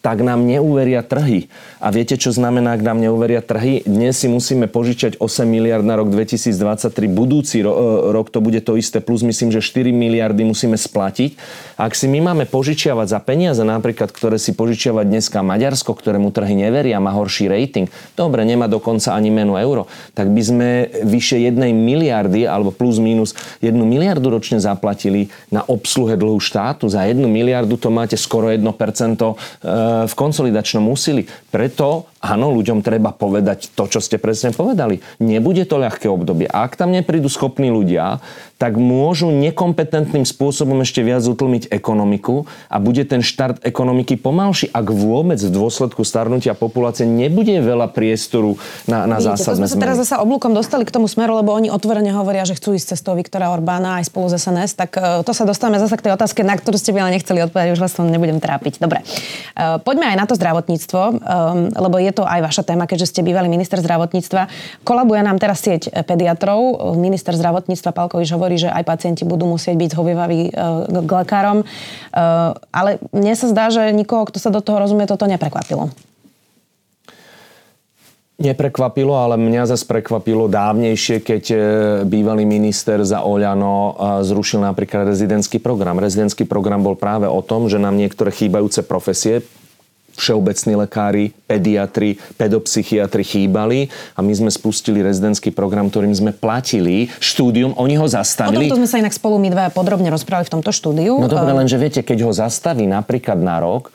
tak 0.03 0.19
nám 0.19 0.43
neuveria 0.43 0.99
trhy. 0.99 1.47
A 1.79 1.87
viete, 1.87 2.19
čo 2.19 2.35
znamená, 2.35 2.75
ak 2.75 2.83
nám 2.83 2.99
neuveria 2.99 3.39
trhy? 3.39 3.87
Dnes 3.87 4.19
si 4.19 4.27
musíme 4.27 4.67
požičať 4.67 5.15
8 5.15 5.47
miliard 5.47 5.79
na 5.79 5.95
rok 5.95 6.11
2023. 6.11 7.07
Budúci 7.07 7.63
ro- 7.63 8.11
e, 8.11 8.11
rok 8.11 8.27
to 8.27 8.43
bude 8.43 8.59
to 8.67 8.75
isté, 8.75 8.99
plus 8.99 9.23
myslím, 9.23 9.55
že 9.55 9.63
4 9.63 9.95
miliardy 9.95 10.43
musíme 10.43 10.75
splatiť. 10.75 11.39
Ak 11.79 11.95
si 11.95 12.11
my 12.11 12.19
máme 12.19 12.43
požičiavať 12.51 13.15
za 13.15 13.19
peniaze, 13.23 13.63
napríklad, 13.63 14.11
ktoré 14.11 14.35
si 14.35 14.51
požičiava 14.51 15.07
dneska 15.07 15.39
Maďarsko, 15.39 15.95
ktorému 15.95 16.35
trhy 16.35 16.67
neveria, 16.67 16.99
má 16.99 17.15
horší 17.15 17.47
rating, 17.47 17.87
dobre, 18.19 18.43
nemá 18.43 18.67
dokonca 18.67 19.15
ani 19.15 19.31
menu 19.31 19.55
euro, 19.55 19.87
tak 20.11 20.27
by 20.27 20.41
sme 20.43 20.69
vyše 21.07 21.39
1 21.39 21.55
miliardy, 21.71 22.43
alebo 22.43 22.75
plus 22.75 22.99
minus 22.99 23.31
1 23.63 23.71
miliardu 23.71 24.35
ročne 24.35 24.59
zaplatili 24.59 25.31
na 25.47 25.63
obsluhe 25.63 26.19
dlhu 26.19 26.43
štátu. 26.43 26.91
Za 26.91 27.07
1 27.07 27.23
miliardu 27.23 27.79
to 27.79 27.87
máte 27.87 28.19
skoro 28.19 28.51
1% 28.51 28.67
e, 28.67 29.92
v 30.07 30.13
konsolidačnom 30.13 30.85
úsilí. 30.89 31.25
Preto, 31.49 32.09
áno, 32.23 32.55
ľuďom 32.55 32.79
treba 32.79 33.11
povedať 33.11 33.75
to, 33.75 33.83
čo 33.91 33.99
ste 33.99 34.15
presne 34.15 34.55
povedali. 34.55 35.03
Nebude 35.19 35.67
to 35.67 35.75
ľahké 35.75 36.07
obdobie. 36.07 36.47
A 36.47 36.63
ak 36.63 36.79
tam 36.79 36.95
neprídu 36.95 37.27
schopní 37.27 37.67
ľudia, 37.67 38.23
tak 38.55 38.79
môžu 38.79 39.27
nekompetentným 39.27 40.23
spôsobom 40.23 40.79
ešte 40.87 41.03
viac 41.03 41.19
utlmiť 41.19 41.67
ekonomiku 41.67 42.47
a 42.71 42.79
bude 42.79 43.03
ten 43.03 43.19
štart 43.19 43.59
ekonomiky 43.67 44.15
pomalší, 44.15 44.71
ak 44.71 44.87
vôbec 44.87 45.35
v 45.35 45.51
dôsledku 45.51 46.07
starnutia 46.07 46.55
populácie 46.55 47.03
nebude 47.03 47.59
veľa 47.59 47.91
priestoru 47.91 48.55
na, 48.87 49.03
na 49.03 49.19
Vidíte, 49.19 49.35
to 49.35 49.51
zásadné 49.59 49.67
sa 49.67 49.75
teraz 49.75 49.99
zmeny. 49.99 50.07
zasa 50.07 50.15
oblúkom 50.23 50.55
dostali 50.55 50.87
k 50.87 50.95
tomu 50.95 51.11
smeru, 51.11 51.35
lebo 51.35 51.51
oni 51.51 51.67
otvorene 51.67 52.15
hovoria, 52.15 52.47
že 52.47 52.55
chcú 52.55 52.79
ísť 52.79 52.95
cestou 52.95 53.19
Viktora 53.19 53.51
Orbána 53.51 53.99
aj 53.99 54.07
spolu 54.07 54.31
z 54.31 54.39
SNS, 54.39 54.71
tak 54.79 54.95
e, 54.95 55.27
to 55.27 55.31
sa 55.35 55.43
dostávame 55.43 55.83
zase 55.83 55.99
k 55.99 56.07
tej 56.07 56.15
otázke, 56.15 56.39
na 56.47 56.55
ktorú 56.55 56.79
ste 56.79 56.95
by 56.95 57.03
ale 57.03 57.19
nechceli 57.19 57.43
odpovedať, 57.43 57.75
už 57.75 57.83
vás 57.83 57.91
tom 57.91 58.07
nebudem 58.07 58.39
trápiť. 58.39 58.79
Dobre. 58.79 59.03
E, 59.03 59.83
Poďme 59.83 60.07
aj 60.07 60.17
na 60.23 60.25
to 60.29 60.39
zdravotníctvo, 60.39 61.01
um, 61.03 61.15
lebo 61.67 61.99
je 61.99 62.12
to 62.13 62.23
aj 62.23 62.45
vaša 62.45 62.63
téma, 62.63 62.85
keďže 62.85 63.09
ste 63.09 63.25
bývalý 63.25 63.49
minister 63.49 63.81
zdravotníctva. 63.81 64.47
Kolabuje 64.85 65.25
nám 65.25 65.41
teraz 65.41 65.65
sieť 65.65 65.89
e, 65.89 66.05
pediatrov. 66.05 66.93
Minister 66.95 67.33
zdravotníctva 67.33 67.91
Palkovič 67.91 68.29
hovorí, 68.31 68.61
že 68.61 68.69
aj 68.69 68.85
pacienti 68.85 69.25
budú 69.25 69.49
musieť 69.49 69.73
byť 69.73 69.89
zhovievaví 69.97 70.41
e, 70.47 70.51
k 71.01 71.11
lekárom. 71.11 71.61
E, 71.61 71.65
Ale 72.69 73.01
mne 73.09 73.33
sa 73.33 73.49
zdá, 73.49 73.73
že 73.73 73.89
nikoho, 73.89 74.29
kto 74.29 74.37
sa 74.37 74.53
do 74.53 74.61
toho 74.61 74.77
rozumie, 74.77 75.09
toto 75.09 75.25
neprekvapilo. 75.25 75.89
Neprekvapilo, 78.33 79.13
ale 79.13 79.39
mňa 79.39 79.71
zase 79.71 79.85
prekvapilo 79.87 80.51
dávnejšie, 80.51 81.21
keď 81.21 81.43
bývalý 82.03 82.43
minister 82.43 82.99
za 83.05 83.23
Oľano 83.23 83.95
zrušil 84.25 84.59
napríklad 84.59 85.05
rezidentský 85.05 85.61
program. 85.61 86.01
Rezidentský 86.01 86.43
program 86.43 86.81
bol 86.83 86.97
práve 86.97 87.29
o 87.29 87.39
tom, 87.45 87.71
že 87.71 87.79
nám 87.79 87.95
niektoré 87.95 88.33
chýbajúce 88.33 88.83
profesie 88.83 89.45
všeobecní 90.13 90.73
lekári, 90.77 91.25
pediatri, 91.45 92.17
pedopsychiatri 92.37 93.23
chýbali 93.23 93.89
a 94.13 94.19
my 94.21 94.33
sme 94.33 94.49
spustili 94.49 95.01
rezidentský 95.01 95.49
program, 95.49 95.89
ktorým 95.89 96.13
sme 96.13 96.31
platili 96.31 97.09
štúdium, 97.17 97.73
oni 97.75 97.97
ho 97.97 98.05
O 98.05 98.11
zastavili. 98.11 98.69
tomto 98.69 98.79
sme 98.79 98.89
sa 98.89 98.97
inak 99.01 99.13
spolu 99.13 99.41
my 99.41 99.49
dva 99.49 99.65
podrobne 99.69 100.09
rozprávali 100.09 100.45
v 100.45 100.53
tomto 100.53 100.71
štúdiu. 100.71 101.17
No 101.17 101.27
dobre, 101.27 101.51
Ehm, 101.51 101.59
lenže 101.65 101.77
viete, 101.77 102.01
keď 102.01 102.17
ho 102.23 102.31
zastaví 102.31 102.85
napríklad 102.85 103.41
na 103.41 103.57
rok 103.57 103.89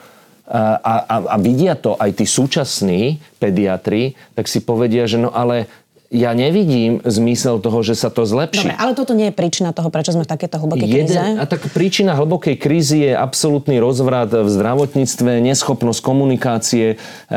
a, 0.49 0.81
a, 0.81 1.17
a 1.29 1.37
vidia 1.37 1.77
to 1.77 1.93
aj 1.95 2.17
tí 2.17 2.25
súčasní 2.25 3.21
pediatri, 3.37 4.17
tak 4.33 4.49
si 4.49 4.65
povedia, 4.65 5.05
že 5.05 5.21
no 5.21 5.29
ale 5.29 5.69
ja 6.09 6.33
nevidím 6.33 7.05
zmysel 7.05 7.61
toho, 7.61 7.85
že 7.85 7.93
sa 7.93 8.09
to 8.09 8.25
zlepší. 8.25 8.65
Dobre, 8.65 8.81
ale 8.81 8.97
toto 8.97 9.13
nie 9.13 9.29
je 9.29 9.35
príčina 9.37 9.77
toho, 9.77 9.93
prečo 9.93 10.17
sme 10.17 10.25
v 10.25 10.31
takéto 10.33 10.57
hlbokej 10.57 10.89
kríze. 10.89 11.13
Jeden, 11.13 11.37
a 11.37 11.45
tak 11.45 11.69
príčina 11.69 12.17
hlbokej 12.17 12.57
krízy 12.57 13.05
je 13.05 13.13
absolútny 13.13 13.77
rozvrat 13.77 14.33
v 14.33 14.49
zdravotníctve, 14.49 15.45
neschopnosť 15.45 16.01
komunikácie. 16.01 16.97
E, 16.97 17.37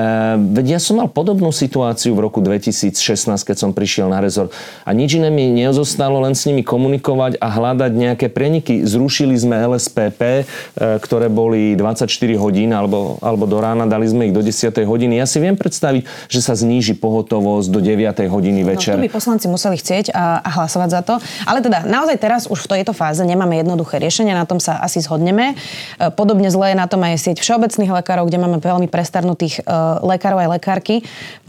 veď 0.55 0.65
ja 0.75 0.79
som 0.79 1.03
mal 1.03 1.11
podobnú 1.11 1.51
situáciu 1.51 2.15
v 2.15 2.23
roku 2.23 2.39
2016, 2.39 2.95
keď 3.43 3.57
som 3.59 3.75
prišiel 3.75 4.07
na 4.07 4.23
rezort. 4.23 4.55
A 4.87 4.95
nič 4.95 5.19
iné 5.19 5.27
mi 5.27 5.51
nezostalo, 5.51 6.23
len 6.23 6.31
s 6.31 6.47
nimi 6.47 6.63
komunikovať 6.63 7.43
a 7.43 7.51
hľadať 7.51 7.91
nejaké 7.91 8.31
preniky. 8.31 8.87
Zrušili 8.87 9.35
sme 9.35 9.59
LSPP, 9.67 10.21
e, 10.23 10.43
ktoré 11.03 11.27
boli 11.27 11.75
24 11.75 12.07
hodín 12.39 12.71
alebo, 12.71 13.19
alebo 13.19 13.43
do 13.43 13.59
rána, 13.59 13.83
dali 13.83 14.07
sme 14.07 14.31
ich 14.31 14.33
do 14.35 14.39
10. 14.39 14.87
hodiny. 14.87 15.19
Ja 15.19 15.27
si 15.27 15.43
viem 15.43 15.59
predstaviť, 15.59 16.07
že 16.31 16.39
sa 16.39 16.55
zníži 16.55 16.95
pohotovosť 16.95 17.67
do 17.67 17.83
9. 17.83 18.31
hodiny 18.31 18.60
večer. 18.63 18.95
No, 18.95 19.01
to 19.01 19.05
by 19.05 19.11
poslanci 19.11 19.45
museli 19.47 19.75
chcieť 19.77 20.11
a, 20.11 20.41
a 20.41 20.49
hlasovať 20.61 20.89
za 20.89 21.01
to. 21.01 21.13
Ale 21.45 21.59
teda 21.61 21.85
naozaj 21.85 22.17
teraz 22.21 22.41
už 22.47 22.65
v 22.65 22.79
tejto 22.79 22.93
fáze 22.95 23.21
nemáme 23.21 23.59
jednoduché 23.59 23.97
riešenie, 23.99 24.31
na 24.31 24.45
tom 24.47 24.61
sa 24.61 24.79
asi 24.79 25.01
zhodneme. 25.03 25.53
E, 25.53 26.09
Podobne 26.13 26.49
zle 26.53 26.73
je 26.73 26.77
na 26.77 26.85
tom 26.85 27.01
aj 27.01 27.17
sieť 27.19 27.37
všeobecných 27.41 27.91
lekárov, 27.91 28.27
kde 28.29 28.39
máme 28.41 28.57
veľmi 28.61 28.87
prestarnutých 28.91 29.61
e, 29.61 29.73
lekárov 30.05 30.41
aj 30.41 30.49
lekárky. 30.61 30.95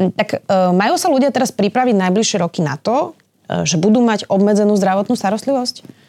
Mm, 0.00 0.12
Tak 0.16 0.28
e, 0.34 0.38
majú 0.72 0.94
sa 0.96 1.08
ľudia 1.12 1.30
teraz 1.30 1.52
pripraviť 1.52 1.94
najbližšie 1.98 2.38
roky 2.40 2.60
na 2.64 2.80
to, 2.80 3.16
e, 3.48 3.64
že 3.68 3.76
budú 3.80 4.00
mať 4.02 4.26
obmedzenú 4.28 4.74
zdravotnú 4.78 5.16
starostlivosť? 5.18 6.02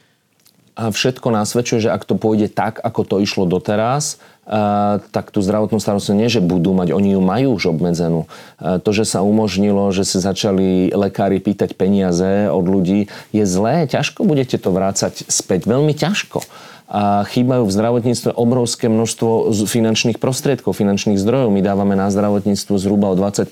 A 0.73 0.89
všetko 0.89 1.29
nasvedčuje, 1.29 1.85
že 1.85 1.93
ak 1.93 2.01
to 2.01 2.17
pôjde 2.17 2.49
tak, 2.49 2.81
ako 2.81 3.05
to 3.05 3.15
išlo 3.21 3.45
doteraz, 3.45 4.17
tak 4.43 5.31
tú 5.31 5.39
zdravotnú 5.39 5.79
starostlivosť 5.79 6.19
nie, 6.19 6.27
že 6.27 6.43
budú 6.43 6.75
mať, 6.75 6.91
oni 6.91 7.15
ju 7.15 7.21
majú 7.23 7.55
už 7.55 7.71
obmedzenú. 7.71 8.27
To, 8.59 8.89
že 8.91 9.07
sa 9.07 9.23
umožnilo, 9.23 9.87
že 9.95 10.03
si 10.03 10.19
začali 10.19 10.91
lekári 10.91 11.39
pýtať 11.39 11.79
peniaze 11.79 12.51
od 12.51 12.65
ľudí, 12.67 13.07
je 13.31 13.43
zlé, 13.47 13.87
ťažko 13.87 14.27
budete 14.27 14.59
to 14.59 14.75
vrácať 14.75 15.31
späť, 15.31 15.63
veľmi 15.63 15.95
ťažko. 15.95 16.43
A 16.87 17.23
chýbajú 17.23 17.63
v 17.63 17.71
zdravotníctve 17.71 18.35
obrovské 18.35 18.91
množstvo 18.91 19.55
finančných 19.65 20.19
prostriedkov, 20.19 20.75
finančných 20.75 21.15
zdrojov. 21.15 21.47
My 21.47 21.63
dávame 21.63 21.95
na 21.95 22.11
zdravotníctvo 22.11 22.75
zhruba 22.75 23.09
o 23.09 23.15
25% 23.15 23.49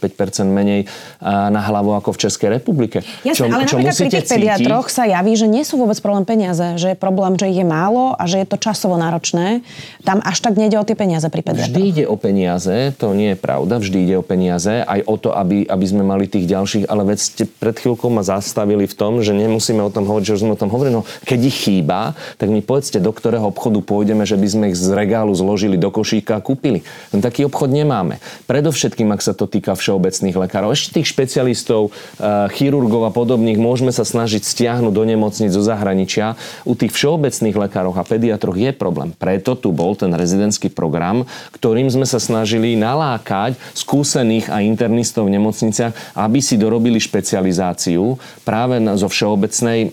menej 0.52 0.92
na 1.24 1.62
hlavu 1.64 1.96
ako 1.96 2.12
v 2.12 2.28
Českej 2.28 2.50
republike. 2.60 3.08
Jasné, 3.24 3.48
ale 3.48 3.66
napríklad 3.66 3.96
pri 3.96 4.12
tých 4.12 4.28
pediatroch 4.28 4.92
sa 4.92 5.08
javí, 5.08 5.40
že 5.40 5.48
nie 5.48 5.64
sú 5.64 5.80
vôbec 5.80 5.96
problém 6.04 6.28
peniaze, 6.28 6.76
že 6.76 6.92
je 6.92 6.98
problém, 7.00 7.40
že 7.40 7.48
ich 7.48 7.64
je 7.64 7.68
málo 7.68 8.14
a 8.20 8.24
že 8.28 8.44
je 8.44 8.48
to 8.52 8.60
časovo 8.60 9.00
náročné. 9.00 9.64
Tam 10.04 10.20
až 10.28 10.44
tak 10.44 10.60
nejde 10.60 10.76
o 10.76 10.84
tie 10.84 11.00
peniaze 11.00 11.26
pri 11.32 11.40
pediatroch. 11.40 11.72
Vždy 11.72 11.82
ide 11.88 12.04
o 12.12 12.20
peniaze, 12.20 12.92
to 13.00 13.16
nie 13.16 13.34
je 13.34 13.38
pravda, 13.40 13.80
vždy 13.80 13.98
ide 14.12 14.16
o 14.20 14.26
peniaze, 14.26 14.84
aj 14.84 15.08
o 15.08 15.16
to, 15.16 15.32
aby, 15.32 15.64
aby 15.66 15.86
sme 15.88 16.04
mali 16.04 16.28
tých 16.28 16.52
ďalších, 16.52 16.86
ale 16.92 17.08
veď 17.08 17.18
ste 17.18 17.44
pred 17.48 17.80
chvíľkou 17.80 18.12
ma 18.12 18.28
zastavili 18.28 18.84
v 18.86 18.96
tom, 18.98 19.24
že 19.24 19.32
nemusíme 19.32 19.80
o 19.80 19.94
tom 19.94 20.04
hovoriť, 20.04 20.26
že 20.28 20.36
už 20.36 20.42
sme 20.44 20.54
o 20.54 20.60
tom 20.60 20.68
hovorili, 20.68 21.00
no 21.00 21.08
keď 21.24 21.40
ich 21.48 21.58
chýba, 21.64 22.14
tak 22.36 22.52
mi 22.52 22.60
povedzte, 22.60 23.00
do 23.00 23.14
ktorého 23.22 23.54
obchodu 23.54 23.78
pôjdeme, 23.86 24.26
že 24.26 24.34
by 24.34 24.48
sme 24.50 24.66
ich 24.74 24.78
z 24.82 24.90
regálu 24.98 25.30
zložili 25.38 25.78
do 25.78 25.94
košíka 25.94 26.42
a 26.42 26.42
kúpili. 26.42 26.82
No 27.14 27.22
taký 27.22 27.46
obchod 27.46 27.70
nemáme. 27.70 28.18
Predovšetkým, 28.50 29.14
ak 29.14 29.22
sa 29.22 29.38
to 29.38 29.46
týka 29.46 29.78
všeobecných 29.78 30.34
lekárov, 30.34 30.74
ešte 30.74 30.98
tých 30.98 31.14
špecialistov, 31.14 31.94
eh, 31.94 32.50
chirurgov 32.50 33.06
a 33.06 33.14
podobných, 33.14 33.62
môžeme 33.62 33.94
sa 33.94 34.02
snažiť 34.02 34.42
stiahnuť 34.42 34.90
do 34.90 35.04
nemocnic 35.06 35.54
zo 35.54 35.62
zahraničia. 35.62 36.34
U 36.66 36.74
tých 36.74 36.98
všeobecných 36.98 37.54
lekárov 37.54 37.94
a 37.94 38.02
pediatroch 38.02 38.58
je 38.58 38.74
problém. 38.74 39.14
Preto 39.14 39.54
tu 39.54 39.70
bol 39.70 39.94
ten 39.94 40.10
rezidentský 40.10 40.74
program, 40.74 41.30
ktorým 41.54 41.94
sme 41.94 42.10
sa 42.10 42.18
snažili 42.18 42.74
nalákať 42.74 43.54
skúsených 43.78 44.50
a 44.50 44.66
internistov 44.66 45.30
v 45.30 45.38
nemocniciach, 45.38 46.18
aby 46.18 46.40
si 46.42 46.58
dorobili 46.58 46.98
špecializáciu 46.98 48.18
práve 48.42 48.82
zo 48.98 49.06
všeobecnej 49.12 49.92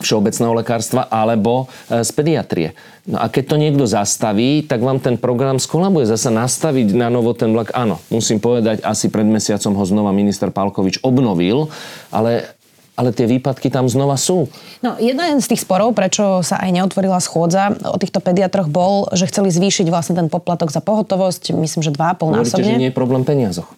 všeobecného 0.00 0.52
lekárstva 0.62 1.06
alebo 1.10 1.66
e, 1.90 2.02
z 2.02 2.10
pediatrie. 2.14 2.68
No 3.08 3.16
a 3.24 3.32
keď 3.32 3.44
to 3.48 3.56
niekto 3.56 3.84
zastaví, 3.88 4.60
tak 4.68 4.84
vám 4.84 5.00
ten 5.00 5.16
program 5.16 5.56
skolabuje. 5.56 6.04
Zasa 6.04 6.28
nastaviť 6.28 6.92
na 6.92 7.08
novo 7.08 7.32
ten 7.32 7.56
vlak. 7.56 7.72
Áno, 7.72 8.04
musím 8.12 8.36
povedať, 8.36 8.84
asi 8.84 9.08
pred 9.08 9.24
mesiacom 9.24 9.72
ho 9.72 9.84
znova 9.88 10.12
minister 10.12 10.52
Palkovič 10.52 11.00
obnovil, 11.00 11.72
ale, 12.12 12.52
ale 13.00 13.08
tie 13.16 13.24
výpadky 13.24 13.72
tam 13.72 13.88
znova 13.88 14.20
sú. 14.20 14.52
No, 14.84 15.00
jeden 15.00 15.40
z 15.40 15.46
tých 15.48 15.64
sporov, 15.64 15.96
prečo 15.96 16.44
sa 16.44 16.60
aj 16.60 16.68
neotvorila 16.68 17.16
schôdza 17.16 17.72
o 17.88 17.96
týchto 17.96 18.20
pediatroch 18.20 18.68
bol, 18.68 19.08
že 19.16 19.24
chceli 19.24 19.48
zvýšiť 19.48 19.88
vlastne 19.88 20.12
ten 20.12 20.28
poplatok 20.28 20.68
za 20.68 20.84
pohotovosť, 20.84 21.56
myslím, 21.56 21.80
že 21.80 21.96
2,5 21.96 22.28
Hovoríte, 22.28 22.44
že 22.44 22.60
násobne. 22.60 22.76
nie 22.76 22.90
je 22.92 22.96
problém 22.96 23.24
peniazoch. 23.24 23.72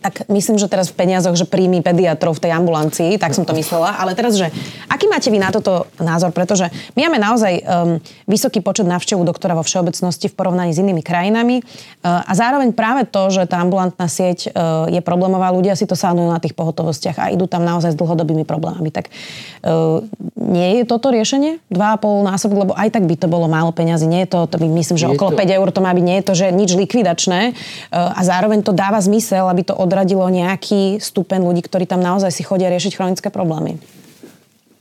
Tak 0.00 0.32
myslím, 0.32 0.56
že 0.56 0.64
teraz 0.64 0.88
v 0.88 0.96
peniazoch, 0.96 1.36
že 1.36 1.44
príjmy 1.44 1.84
pediatrov 1.84 2.40
v 2.40 2.48
tej 2.48 2.52
ambulancii, 2.56 3.20
tak 3.20 3.36
som 3.36 3.44
to 3.44 3.52
myslela. 3.52 4.00
Ale 4.00 4.16
teraz, 4.16 4.32
že 4.32 4.48
aký 4.88 5.04
máte 5.12 5.28
vy 5.28 5.36
na 5.36 5.52
toto 5.52 5.92
názor? 6.00 6.32
Pretože 6.32 6.72
my 6.96 7.04
máme 7.04 7.20
naozaj 7.20 7.52
um, 7.60 8.00
vysoký 8.24 8.64
počet 8.64 8.88
návštev 8.88 9.20
doktora 9.20 9.52
vo 9.52 9.60
všeobecnosti 9.60 10.32
v 10.32 10.34
porovnaní 10.40 10.72
s 10.72 10.80
inými 10.80 11.04
krajinami. 11.04 11.60
Uh, 12.00 12.24
a 12.24 12.32
zároveň 12.32 12.72
práve 12.72 13.04
to, 13.04 13.28
že 13.28 13.44
tá 13.44 13.60
ambulantná 13.60 14.08
sieť 14.08 14.48
uh, 14.56 14.88
je 14.88 15.04
problémová, 15.04 15.52
ľudia 15.52 15.76
si 15.76 15.84
to 15.84 15.92
sánujú 15.92 16.32
na 16.32 16.40
tých 16.40 16.56
pohotovostiach 16.56 17.20
a 17.20 17.28
idú 17.36 17.44
tam 17.44 17.68
naozaj 17.68 17.92
s 17.92 18.00
dlhodobými 18.00 18.48
problémami. 18.48 18.88
Tak 18.88 19.12
uh, 19.12 20.00
nie 20.40 20.80
je 20.80 20.88
toto 20.88 21.12
riešenie? 21.12 21.60
2,5 21.68 22.24
násobok, 22.24 22.56
lebo 22.64 22.72
aj 22.72 22.88
tak 22.88 23.04
by 23.04 23.20
to 23.20 23.28
bolo 23.28 23.52
málo 23.52 23.68
peňazí. 23.76 24.08
Nie 24.08 24.24
je 24.24 24.32
to, 24.32 24.48
to 24.48 24.56
by 24.56 24.64
myslím, 24.64 24.96
že 24.96 25.12
Je 25.12 25.12
okolo 25.12 25.36
to- 25.36 25.44
5 25.44 25.58
eur 25.60 25.68
to 25.68 25.84
má 25.84 25.92
byť, 25.92 26.04
nie 26.08 26.16
je 26.18 26.24
to, 26.24 26.32
že 26.32 26.46
nič 26.48 26.72
likvidačné. 26.72 27.52
Uh, 27.92 28.16
a 28.16 28.20
zároveň 28.24 28.64
to 28.64 28.72
dáva 28.72 28.96
zmysel, 28.96 29.44
aby 29.44 29.68
to 29.68 29.76
odradilo 29.90 30.22
nejaký 30.30 31.02
stupeň 31.02 31.42
ľudí, 31.42 31.66
ktorí 31.66 31.90
tam 31.90 31.98
naozaj 31.98 32.30
si 32.30 32.46
chodia 32.46 32.70
riešiť 32.70 32.94
chronické 32.94 33.26
problémy. 33.34 33.82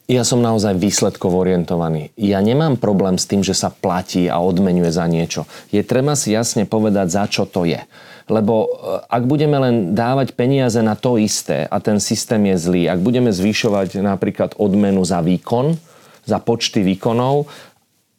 Ja 0.09 0.25
som 0.25 0.41
naozaj 0.41 0.81
výsledkov 0.81 1.37
orientovaný. 1.37 2.09
Ja 2.17 2.41
nemám 2.41 2.81
problém 2.81 3.21
s 3.21 3.29
tým, 3.29 3.45
že 3.45 3.53
sa 3.53 3.69
platí 3.69 4.25
a 4.25 4.41
odmenuje 4.41 4.89
za 4.89 5.05
niečo. 5.05 5.45
Je 5.69 5.85
treba 5.85 6.17
si 6.17 6.33
jasne 6.33 6.65
povedať, 6.65 7.13
za 7.13 7.25
čo 7.29 7.45
to 7.45 7.65
je. 7.65 7.77
Lebo 8.25 8.65
e, 8.65 8.67
ak 9.05 9.29
budeme 9.29 9.61
len 9.61 9.75
dávať 9.93 10.33
peniaze 10.33 10.81
na 10.81 10.97
to 10.97 11.21
isté 11.21 11.69
a 11.69 11.77
ten 11.77 12.01
systém 12.01 12.41
je 12.53 12.57
zlý, 12.57 12.81
ak 12.89 13.05
budeme 13.05 13.29
zvyšovať 13.29 14.01
napríklad 14.01 14.57
odmenu 14.57 15.05
za 15.05 15.21
výkon, 15.21 15.77
za 16.25 16.41
počty 16.41 16.81
výkonov 16.81 17.45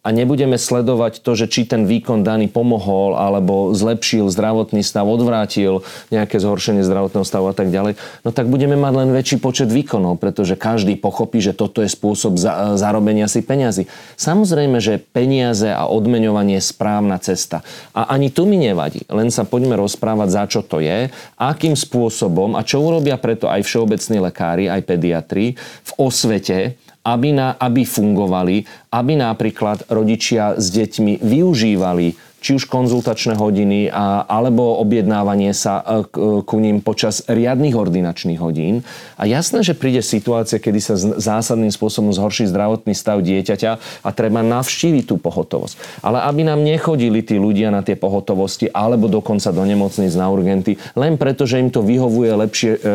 a 0.00 0.08
nebudeme 0.16 0.56
sledovať 0.56 1.20
to, 1.20 1.36
že 1.36 1.46
či 1.52 1.68
ten 1.68 1.84
výkon 1.84 2.24
daný 2.24 2.48
pomohol 2.48 3.12
alebo 3.20 3.76
zlepšil 3.76 4.32
zdravotný 4.32 4.80
stav, 4.80 5.04
odvrátil 5.04 5.84
nejaké 6.08 6.40
zhoršenie 6.40 6.80
zdravotného 6.80 7.26
stavu 7.28 7.52
a 7.52 7.54
tak 7.54 7.68
ďalej, 7.68 8.00
no 8.24 8.32
tak 8.32 8.48
budeme 8.48 8.80
mať 8.80 8.92
len 8.96 9.10
väčší 9.12 9.36
počet 9.44 9.68
výkonov, 9.68 10.16
pretože 10.16 10.56
každý 10.56 10.96
pochopí, 10.96 11.44
že 11.44 11.52
toto 11.52 11.84
je 11.84 11.92
spôsob 11.92 12.40
za, 12.40 12.80
zarobenia 12.80 13.28
si 13.28 13.44
peňazí. 13.44 13.92
Samozrejme, 14.16 14.80
že 14.80 14.96
peniaze 14.96 15.68
a 15.68 15.84
odmeňovanie 15.84 16.56
je 16.56 16.64
správna 16.64 17.20
cesta. 17.20 17.60
A 17.92 18.08
ani 18.08 18.32
tu 18.32 18.48
mi 18.48 18.56
nevadí, 18.56 19.04
len 19.12 19.28
sa 19.28 19.44
poďme 19.44 19.76
rozprávať, 19.76 20.28
za 20.32 20.44
čo 20.48 20.60
to 20.64 20.80
je, 20.80 21.12
akým 21.36 21.76
spôsobom 21.76 22.56
a 22.56 22.64
čo 22.64 22.80
urobia 22.80 23.20
preto 23.20 23.52
aj 23.52 23.68
všeobecní 23.68 24.16
lekári, 24.32 24.64
aj 24.72 24.80
pediatri 24.88 25.60
v 25.60 25.90
osvete, 26.00 26.80
aby, 27.04 27.32
na, 27.32 27.56
aby 27.56 27.82
fungovali, 27.88 28.68
aby 28.92 29.12
napríklad 29.16 29.88
rodičia 29.88 30.56
s 30.60 30.68
deťmi 30.68 31.24
využívali 31.24 32.30
či 32.40 32.56
už 32.56 32.72
konzultačné 32.72 33.36
hodiny, 33.36 33.92
a, 33.92 34.24
alebo 34.24 34.80
objednávanie 34.80 35.52
sa 35.52 35.84
e, 35.84 36.08
k- 36.08 36.40
ku 36.40 36.56
ním 36.56 36.80
počas 36.80 37.20
riadnych 37.28 37.76
ordinačných 37.76 38.40
hodín. 38.40 38.80
A 39.20 39.28
jasné, 39.28 39.60
že 39.60 39.76
príde 39.76 40.00
situácia, 40.00 40.56
kedy 40.56 40.80
sa 40.80 40.96
zásadným 40.96 41.68
spôsobom 41.68 42.16
zhorší 42.16 42.48
zdravotný 42.48 42.96
stav 42.96 43.20
dieťaťa 43.20 43.70
a 44.00 44.08
treba 44.16 44.40
navštíviť 44.40 45.04
tú 45.04 45.20
pohotovosť. 45.20 46.00
Ale 46.00 46.24
aby 46.24 46.48
nám 46.48 46.64
nechodili 46.64 47.20
tí 47.20 47.36
ľudia 47.36 47.68
na 47.68 47.84
tie 47.84 47.94
pohotovosti 47.94 48.72
alebo 48.72 49.12
dokonca 49.12 49.52
do 49.52 49.60
nemocnic 49.60 50.12
na 50.16 50.32
urgenty, 50.32 50.80
len 50.96 51.20
preto, 51.20 51.44
že 51.44 51.60
im 51.60 51.68
to 51.68 51.84
vyhovuje 51.84 52.32
lepšie 52.40 52.72
e, 52.72 52.78
e, 52.80 52.88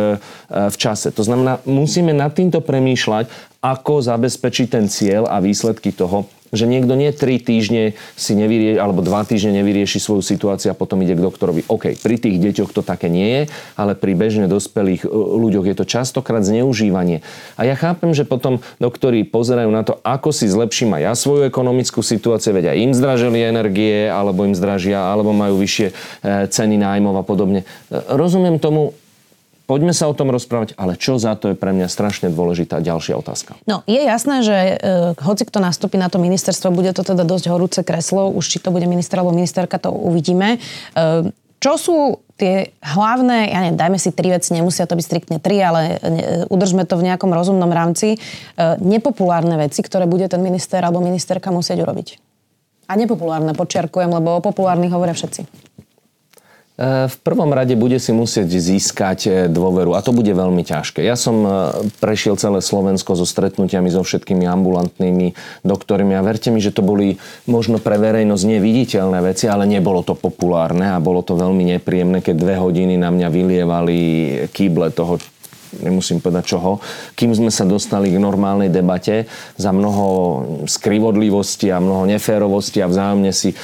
v 0.74 0.76
čase. 0.76 1.14
To 1.14 1.22
znamená, 1.22 1.62
musíme 1.70 2.18
nad 2.18 2.34
týmto 2.34 2.66
premýšľať, 2.66 3.54
ako 3.66 4.06
zabezpečiť 4.06 4.68
ten 4.70 4.86
cieľ 4.86 5.26
a 5.26 5.42
výsledky 5.42 5.90
toho, 5.90 6.30
že 6.54 6.70
niekto 6.70 6.94
nie 6.94 7.10
3 7.10 7.42
týždne 7.42 7.84
si 8.14 8.38
nevyrie, 8.38 8.78
alebo 8.78 9.02
2 9.02 9.12
týždne 9.26 9.60
nevyrieši 9.60 9.98
svoju 9.98 10.22
situáciu 10.22 10.72
a 10.72 10.78
potom 10.78 11.02
ide 11.02 11.18
k 11.18 11.26
doktorovi. 11.26 11.66
OK, 11.68 11.98
pri 12.00 12.16
tých 12.22 12.38
deťoch 12.38 12.72
to 12.72 12.86
také 12.86 13.10
nie 13.10 13.28
je, 13.28 13.42
ale 13.76 13.98
pri 13.98 14.14
bežne 14.14 14.46
dospelých 14.46 15.04
e, 15.04 15.10
ľuďoch 15.12 15.66
je 15.68 15.76
to 15.76 15.86
častokrát 15.90 16.46
zneužívanie. 16.46 17.26
A 17.60 17.66
ja 17.68 17.74
chápem, 17.74 18.14
že 18.14 18.24
potom 18.24 18.64
doktori 18.78 19.28
pozerajú 19.28 19.70
na 19.74 19.84
to, 19.84 19.98
ako 20.06 20.30
si 20.32 20.46
zlepším 20.48 20.96
aj 20.96 21.02
ja 21.02 21.14
svoju 21.18 21.50
ekonomickú 21.50 22.06
situáciu, 22.06 22.56
veď 22.56 22.72
aj 22.72 22.78
im 22.78 22.92
zdražili 22.94 23.40
energie, 23.44 24.08
alebo 24.08 24.48
im 24.48 24.56
zdražia, 24.56 25.12
alebo 25.12 25.36
majú 25.36 25.60
vyššie 25.60 25.88
e, 25.90 25.94
ceny 26.48 26.80
nájmov 26.80 27.20
a 27.20 27.24
podobne. 27.28 27.68
E, 27.92 28.00
Rozumiem 28.16 28.62
tomu, 28.62 28.96
Poďme 29.66 29.98
sa 29.98 30.06
o 30.06 30.14
tom 30.14 30.30
rozprávať, 30.30 30.78
ale 30.78 30.94
čo 30.94 31.18
za 31.18 31.34
to 31.34 31.50
je 31.50 31.56
pre 31.58 31.74
mňa 31.74 31.90
strašne 31.90 32.30
dôležitá 32.30 32.86
ďalšia 32.86 33.18
otázka. 33.18 33.58
No, 33.66 33.82
je 33.90 33.98
jasné, 33.98 34.46
že 34.46 34.58
e, 34.58 34.74
hoci 35.18 35.42
kto 35.42 35.58
nastúpi 35.58 35.98
na 35.98 36.06
to 36.06 36.22
ministerstvo, 36.22 36.70
bude 36.70 36.94
to 36.94 37.02
teda 37.02 37.26
dosť 37.26 37.46
horúce 37.50 37.82
kreslo, 37.82 38.30
už 38.30 38.46
či 38.46 38.58
to 38.62 38.70
bude 38.70 38.86
minister 38.86 39.18
alebo 39.18 39.34
ministerka, 39.34 39.82
to 39.82 39.90
uvidíme. 39.90 40.62
E, 40.94 41.34
čo 41.58 41.82
sú 41.82 41.98
tie 42.38 42.78
hlavné, 42.86 43.50
ja 43.50 43.66
neviem, 43.66 43.80
dajme 43.80 43.98
si 43.98 44.14
tri 44.14 44.30
veci, 44.30 44.54
nemusia 44.54 44.86
to 44.86 44.94
byť 44.94 45.06
striktne 45.08 45.38
tri, 45.42 45.58
ale 45.66 45.98
ne, 45.98 46.24
udržme 46.46 46.86
to 46.86 46.94
v 47.00 47.10
nejakom 47.10 47.34
rozumnom 47.34 47.74
rámci, 47.74 48.16
e, 48.16 48.18
nepopulárne 48.86 49.58
veci, 49.58 49.82
ktoré 49.82 50.06
bude 50.06 50.30
ten 50.30 50.46
minister 50.46 50.78
alebo 50.86 51.02
ministerka 51.02 51.50
musieť 51.50 51.82
urobiť. 51.82 52.22
A 52.86 52.94
nepopulárne, 53.02 53.58
počiarkujem, 53.58 54.14
lebo 54.14 54.38
o 54.38 54.46
populárnych 54.46 54.94
hovoria 54.94 55.18
všetci. 55.18 55.74
E, 56.76 57.08
V 57.08 57.18
prvom 57.24 57.56
rade 57.56 57.72
bude 57.80 57.96
si 58.04 58.12
musieť 58.12 58.52
získať 58.52 59.20
e, 59.26 59.30
dôveru 59.48 59.96
a 59.96 60.04
to 60.04 60.12
bude 60.12 60.28
veľmi 60.28 60.60
ťažké. 60.68 61.08
Ja 61.08 61.16
som 61.16 61.48
e, 61.48 61.50
prešiel 62.04 62.36
celé 62.36 62.60
Slovensko 62.60 63.16
so 63.16 63.24
stretnutiami 63.24 63.88
so 63.88 64.04
všetkými 64.04 64.44
ambulantnými 64.44 65.32
doktormi 65.64 66.20
a 66.20 66.26
verte 66.26 66.52
mi, 66.52 66.60
že 66.60 66.76
to 66.76 66.84
boli 66.84 67.16
možno 67.48 67.80
pre 67.80 67.96
verejnosť 67.96 68.44
neviditeľné 68.60 69.24
veci, 69.24 69.48
ale 69.48 69.64
nebolo 69.64 70.04
to 70.04 70.20
populárne 70.20 70.92
a 70.92 71.00
bolo 71.00 71.24
to 71.24 71.40
veľmi 71.40 71.80
nepríjemné, 71.80 72.20
keď 72.20 72.36
dve 72.36 72.56
hodiny 72.60 73.00
na 73.00 73.08
mňa 73.08 73.28
vylievali 73.32 74.00
kýble 74.52 74.92
toho, 74.92 75.16
nemusím 75.82 76.24
povedať 76.24 76.56
čoho, 76.56 76.80
kým 77.16 77.36
sme 77.36 77.52
sa 77.52 77.68
dostali 77.68 78.12
k 78.12 78.22
normálnej 78.22 78.72
debate 78.72 79.28
za 79.60 79.72
mnoho 79.76 80.06
skrivodlivosti 80.70 81.72
a 81.72 81.84
mnoho 81.84 82.08
neférovosti 82.08 82.80
a 82.84 82.92
vzájomne 82.92 83.32
si, 83.36 83.52
e, 83.52 83.56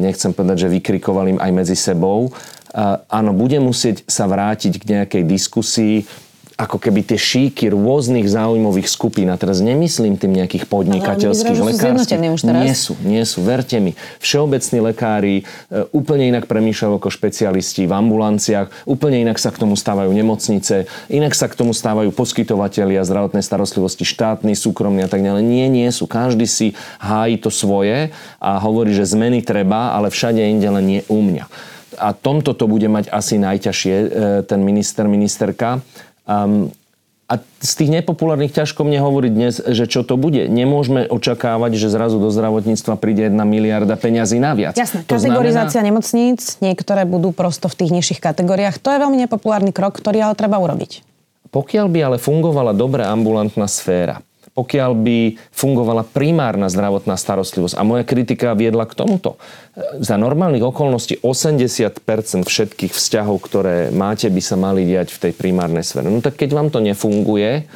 nechcem 0.00 0.32
povedať, 0.32 0.66
že 0.66 0.72
vykrikovali 0.72 1.38
aj 1.40 1.50
medzi 1.52 1.76
sebou. 1.76 2.28
E, 2.28 2.30
Áno, 3.10 3.34
bude 3.34 3.58
musieť 3.58 4.06
sa 4.06 4.30
vrátiť 4.30 4.78
k 4.78 4.84
nejakej 4.94 5.22
diskusii 5.26 6.06
ako 6.60 6.76
keby 6.76 7.00
tie 7.08 7.16
šíky 7.16 7.72
rôznych 7.72 8.28
záujmových 8.28 8.84
skupín, 8.84 9.32
a 9.32 9.40
teraz 9.40 9.64
nemyslím 9.64 10.20
tým 10.20 10.36
nejakých 10.36 10.68
podnikateľských, 10.68 11.56
Ale 11.56 11.72
už 12.36 12.44
teraz. 12.44 12.64
nie 12.68 12.74
sú, 12.76 12.92
nie 13.00 13.24
sú, 13.24 13.40
verte 13.40 13.80
mi. 13.80 13.96
Všeobecní 14.20 14.78
lekári 14.92 15.34
e, 15.40 15.42
úplne 15.96 16.28
inak 16.28 16.44
premýšľajú 16.44 17.00
ako 17.00 17.08
špecialisti 17.08 17.88
v 17.88 17.92
ambulanciách, 17.96 18.84
úplne 18.84 19.24
inak 19.24 19.40
sa 19.40 19.48
k 19.48 19.56
tomu 19.56 19.72
stávajú 19.72 20.12
nemocnice, 20.12 20.84
inak 21.08 21.32
sa 21.32 21.48
k 21.48 21.56
tomu 21.56 21.72
stávajú 21.72 22.12
poskytovateľia 22.12 23.08
zdravotnej 23.08 23.40
starostlivosti, 23.40 24.04
štátni, 24.04 24.52
súkromní 24.52 25.00
a 25.00 25.08
tak 25.08 25.24
ďalej. 25.24 25.40
Nie, 25.40 25.72
nie 25.72 25.88
sú. 25.88 26.04
Každý 26.04 26.44
si 26.44 26.76
hájí 27.00 27.40
to 27.40 27.48
svoje 27.48 28.12
a 28.36 28.60
hovorí, 28.60 28.92
že 28.92 29.08
zmeny 29.08 29.40
treba, 29.40 29.96
ale 29.96 30.12
všade 30.12 30.44
inde 30.44 30.68
len 30.68 30.84
nie 30.84 31.00
u 31.08 31.24
mňa. 31.24 31.48
A 32.00 32.16
tomto 32.16 32.56
to 32.56 32.64
bude 32.64 32.86
mať 32.88 33.12
asi 33.12 33.36
najťažšie 33.36 33.94
e, 33.96 34.06
ten 34.48 34.60
minister, 34.60 35.04
ministerka. 35.04 35.84
Um, 36.30 36.70
a 37.30 37.38
z 37.62 37.72
tých 37.78 37.90
nepopulárnych 37.94 38.50
ťažko 38.50 38.82
mne 38.82 38.98
hovoriť 39.06 39.32
dnes, 39.34 39.54
že 39.62 39.86
čo 39.86 40.02
to 40.02 40.18
bude. 40.18 40.50
Nemôžeme 40.50 41.06
očakávať, 41.06 41.78
že 41.78 41.86
zrazu 41.86 42.18
do 42.18 42.26
zdravotníctva 42.26 42.98
príde 42.98 43.30
jedna 43.30 43.46
miliarda 43.46 43.94
peňazí 43.94 44.42
naviac. 44.42 44.74
Jasné, 44.74 45.06
to 45.06 45.14
kategorizácia 45.14 45.78
znamená... 45.78 45.94
nemocníc, 45.94 46.58
niektoré 46.58 47.06
budú 47.06 47.30
prosto 47.30 47.70
v 47.70 47.78
tých 47.78 47.90
nižších 47.94 48.18
kategóriách. 48.18 48.82
To 48.82 48.90
je 48.90 48.98
veľmi 48.98 49.18
nepopulárny 49.26 49.70
krok, 49.70 49.94
ktorý 49.94 50.26
ale 50.26 50.34
treba 50.34 50.58
urobiť. 50.58 51.06
Pokiaľ 51.54 51.86
by 51.86 51.98
ale 52.02 52.16
fungovala 52.18 52.74
dobre 52.74 53.06
ambulantná 53.06 53.70
sféra, 53.70 54.22
pokiaľ 54.54 54.90
by 54.98 55.18
fungovala 55.54 56.02
primárna 56.02 56.66
zdravotná 56.68 57.14
starostlivosť. 57.14 57.78
A 57.78 57.86
moja 57.86 58.02
kritika 58.02 58.52
viedla 58.58 58.84
k 58.84 58.98
tomuto. 58.98 59.38
Za 60.02 60.18
normálnych 60.18 60.66
okolností 60.66 61.22
80% 61.22 62.02
všetkých 62.44 62.92
vzťahov, 62.92 63.40
ktoré 63.40 63.94
máte, 63.94 64.26
by 64.28 64.42
sa 64.42 64.58
mali 64.58 64.84
diať 64.84 65.14
v 65.14 65.30
tej 65.30 65.32
primárnej 65.38 65.86
sfére. 65.86 66.10
No 66.10 66.18
tak 66.18 66.36
keď 66.36 66.50
vám 66.52 66.68
to 66.68 66.82
nefunguje, 66.82 67.70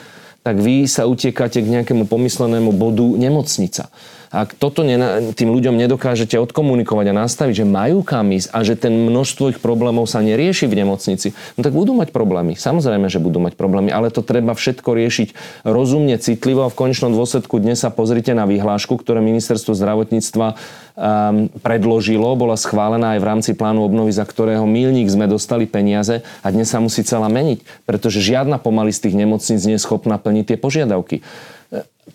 tak 0.45 0.61
vy 0.61 0.85
sa 0.85 1.09
utiekáte 1.09 1.65
k 1.65 1.73
nejakému 1.81 2.05
pomyslenému 2.05 2.77
bodu 2.77 3.07
nemocnica. 3.17 3.89
Ak 4.35 4.59
toto 4.59 4.83
tým 4.83 5.49
ľuďom 5.55 5.79
nedokážete 5.79 6.35
odkomunikovať 6.43 7.15
a 7.15 7.19
nastaviť, 7.23 7.63
že 7.63 7.67
majú 7.71 8.03
kam 8.03 8.35
ísť 8.35 8.51
a 8.51 8.67
že 8.67 8.75
ten 8.75 8.91
množstvo 8.91 9.55
ich 9.55 9.59
problémov 9.63 10.11
sa 10.11 10.19
nerieši 10.27 10.67
v 10.67 10.83
nemocnici, 10.83 11.39
no 11.55 11.63
tak 11.63 11.71
budú 11.71 11.95
mať 11.95 12.11
problémy. 12.11 12.59
Samozrejme, 12.59 13.07
že 13.07 13.23
budú 13.23 13.39
mať 13.39 13.55
problémy, 13.55 13.95
ale 13.95 14.11
to 14.11 14.27
treba 14.27 14.59
všetko 14.59 14.91
riešiť 14.91 15.29
rozumne, 15.63 16.19
citlivo 16.19 16.67
a 16.67 16.73
v 16.73 16.75
konečnom 16.75 17.15
dôsledku 17.15 17.63
dnes 17.63 17.79
sa 17.79 17.95
pozrite 17.95 18.35
na 18.35 18.43
vyhlášku, 18.43 18.99
ktoré 18.99 19.23
ministerstvo 19.23 19.71
zdravotníctva 19.71 20.47
um, 20.51 21.47
predložilo, 21.63 22.35
bola 22.35 22.59
schválená 22.59 23.15
aj 23.15 23.21
v 23.23 23.29
rámci 23.31 23.51
plánu 23.55 23.87
obnovy, 23.87 24.11
za 24.11 24.27
ktorého 24.27 24.67
milník 24.67 25.07
sme 25.07 25.31
dostali 25.31 25.71
peniaze 25.71 26.27
a 26.43 26.51
dnes 26.51 26.67
sa 26.67 26.83
musí 26.83 27.07
celá 27.07 27.31
meniť, 27.31 27.87
pretože 27.87 28.19
žiadna 28.19 28.59
pomaly 28.59 28.91
z 28.91 29.07
tých 29.07 29.15
nemocníc 29.15 29.63
nie 29.63 29.79
je 29.79 29.85
schopná 29.87 30.19
plniť 30.19 30.45
tie 30.51 30.59
požiadavky 30.59 31.23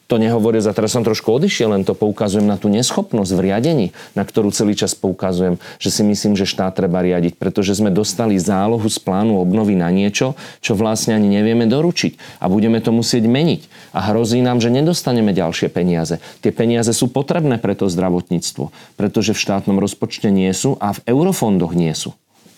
to 0.09 0.17
nehovoria, 0.17 0.61
za 0.61 0.73
teraz 0.73 0.93
som 0.93 1.05
trošku 1.05 1.29
odišiel, 1.29 1.73
len 1.73 1.85
to 1.85 1.93
poukazujem 1.93 2.45
na 2.45 2.57
tú 2.57 2.65
neschopnosť 2.69 3.31
v 3.33 3.43
riadení, 3.49 3.87
na 4.17 4.25
ktorú 4.25 4.49
celý 4.49 4.73
čas 4.73 4.97
poukazujem, 4.97 5.61
že 5.77 5.89
si 5.93 6.01
myslím, 6.01 6.33
že 6.33 6.49
štát 6.49 6.77
treba 6.77 7.05
riadiť, 7.05 7.37
pretože 7.37 7.77
sme 7.77 7.93
dostali 7.93 8.37
zálohu 8.37 8.85
z 8.89 8.97
plánu 9.01 9.37
obnovy 9.37 9.77
na 9.77 9.93
niečo, 9.93 10.33
čo 10.65 10.73
vlastne 10.73 11.13
ani 11.13 11.29
nevieme 11.29 11.69
doručiť 11.69 12.41
a 12.41 12.49
budeme 12.49 12.81
to 12.81 12.89
musieť 12.89 13.29
meniť. 13.29 13.61
A 13.93 14.09
hrozí 14.09 14.41
nám, 14.41 14.61
že 14.61 14.73
nedostaneme 14.73 15.33
ďalšie 15.33 15.69
peniaze. 15.69 16.17
Tie 16.41 16.49
peniaze 16.49 16.89
sú 16.93 17.09
potrebné 17.09 17.61
pre 17.61 17.77
to 17.77 17.85
zdravotníctvo, 17.85 18.73
pretože 18.97 19.37
v 19.37 19.41
štátnom 19.45 19.77
rozpočte 19.77 20.33
nie 20.33 20.49
sú 20.53 20.77
a 20.81 20.97
v 20.97 21.03
eurofondoch 21.05 21.73
nie 21.77 21.93
sú. 21.93 22.17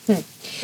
Hm. 0.10 0.24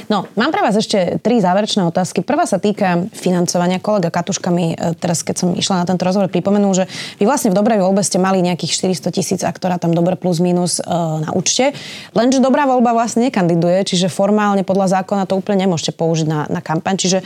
No, 0.09 0.25
mám 0.33 0.49
pre 0.49 0.65
vás 0.65 0.73
ešte 0.73 1.21
tri 1.21 1.37
záverečné 1.37 1.85
otázky. 1.85 2.25
Prvá 2.25 2.49
sa 2.49 2.57
týka 2.57 3.05
financovania. 3.13 3.77
Kolega 3.77 4.09
Katuška 4.09 4.49
mi 4.49 4.73
e, 4.73 4.97
teraz, 4.97 5.21
keď 5.21 5.35
som 5.37 5.49
išla 5.53 5.81
na 5.81 5.85
tento 5.85 6.05
rozhovor, 6.05 6.29
pripomenul, 6.29 6.73
že 6.73 6.85
vy 7.21 7.29
vlastne 7.29 7.53
v 7.53 7.57
Dobrej 7.57 7.85
voľbe 7.85 8.01
ste 8.01 8.17
mali 8.17 8.41
nejakých 8.41 8.97
400 8.97 9.13
tisíc, 9.13 9.41
a 9.45 9.51
tam 9.53 9.93
dobre 9.93 10.17
plus 10.17 10.41
minus 10.41 10.81
e, 10.81 10.83
na 11.21 11.29
účte. 11.37 11.77
Lenže 12.17 12.41
Dobrá 12.41 12.65
voľba 12.65 12.97
vlastne 12.97 13.29
nekandiduje, 13.29 13.85
čiže 13.85 14.09
formálne 14.09 14.65
podľa 14.65 15.01
zákona 15.01 15.29
to 15.29 15.37
úplne 15.37 15.69
nemôžete 15.69 15.93
použiť 15.93 16.25
na, 16.25 16.39
na 16.49 16.61
kampaň. 16.61 16.97
Čiže 16.97 17.19
e, 17.21 17.25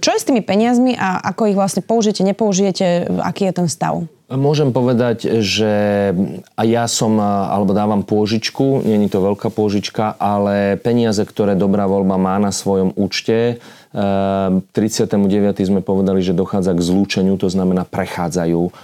čo 0.00 0.08
je 0.16 0.18
s 0.20 0.28
tými 0.28 0.40
peniazmi 0.40 0.96
a 0.96 1.20
ako 1.28 1.52
ich 1.52 1.58
vlastne 1.58 1.84
použijete, 1.84 2.24
nepoužijete, 2.24 3.12
aký 3.20 3.48
je 3.48 3.52
ten 3.52 3.68
stav? 3.68 4.04
Môžem 4.34 4.74
povedať, 4.74 5.42
že 5.46 5.72
a 6.58 6.62
ja 6.66 6.84
som, 6.90 7.22
alebo 7.22 7.70
dávam 7.70 8.02
pôžičku, 8.02 8.82
není 8.82 9.06
to 9.06 9.22
veľká 9.22 9.48
pôžička, 9.54 10.18
ale 10.18 10.74
peniaze, 10.82 11.22
ktoré 11.22 11.54
Dobrá 11.54 11.86
voľba 11.86 12.18
má 12.18 12.36
na 12.42 12.50
svojom 12.50 12.90
účte, 12.98 13.62
39. 13.94 14.74
Eh, 14.74 15.62
sme 15.62 15.78
povedali, 15.78 16.18
že 16.18 16.34
dochádza 16.34 16.74
k 16.74 16.82
zlúčeniu, 16.82 17.38
to 17.38 17.46
znamená 17.46 17.86
prechádzajú 17.86 18.62
eh, 18.66 18.74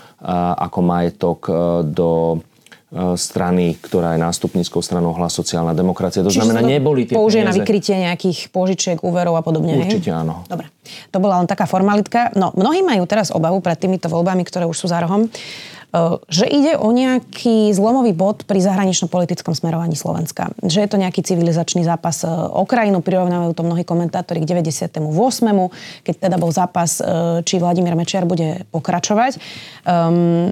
ako 0.71 0.79
majetok 0.87 1.41
eh, 1.51 1.55
do 1.83 2.09
E, 2.39 2.50
strany, 3.14 3.78
ktorá 3.78 4.18
je 4.18 4.20
nástupníckou 4.26 4.82
stranou 4.82 5.14
hlas 5.14 5.30
sociálna 5.30 5.78
demokracia. 5.78 6.26
To 6.26 6.30
Čiže 6.30 6.43
znamená, 6.43 6.66
neboli 6.66 7.07
tie 7.07 7.14
použije 7.14 7.47
peniaze... 7.47 7.55
na 7.55 7.62
vykrytie 7.62 7.95
nejakých 8.03 8.38
požičiek, 8.51 8.99
úverov 9.07 9.38
a 9.38 9.43
podobne. 9.47 9.78
Určite 9.78 10.11
hej? 10.11 10.18
áno. 10.26 10.43
Dobre. 10.51 10.66
To 11.14 11.22
bola 11.22 11.38
len 11.38 11.47
taká 11.47 11.70
formalitka. 11.70 12.34
No, 12.34 12.51
mnohí 12.59 12.82
majú 12.82 13.07
teraz 13.07 13.30
obavu 13.30 13.62
pred 13.62 13.78
týmito 13.78 14.11
voľbami, 14.11 14.43
ktoré 14.43 14.66
už 14.66 14.74
sú 14.74 14.86
za 14.91 14.99
rohom, 14.99 15.22
e, 15.22 15.28
že 16.26 16.51
ide 16.51 16.74
o 16.82 16.91
nejaký 16.91 17.70
zlomový 17.70 18.11
bod 18.11 18.43
pri 18.43 18.59
zahranično-politickom 18.59 19.55
smerovaní 19.55 19.95
Slovenska. 19.95 20.51
Že 20.59 20.82
je 20.82 20.88
to 20.91 20.99
nejaký 20.99 21.22
civilizačný 21.22 21.86
zápas 21.86 22.26
e, 22.26 22.30
o 22.34 22.66
krajinu, 22.66 23.07
prirovnávajú 23.07 23.55
to 23.55 23.62
mnohí 23.62 23.86
komentátori 23.86 24.43
k 24.43 24.51
98. 24.51 24.99
keď 26.03 26.14
teda 26.26 26.36
bol 26.43 26.51
zápas, 26.51 26.99
či 27.47 27.62
Vladimír 27.62 27.95
Mečiar 27.95 28.26
bude 28.26 28.66
pokračovať. 28.74 29.38
Um, 29.86 30.51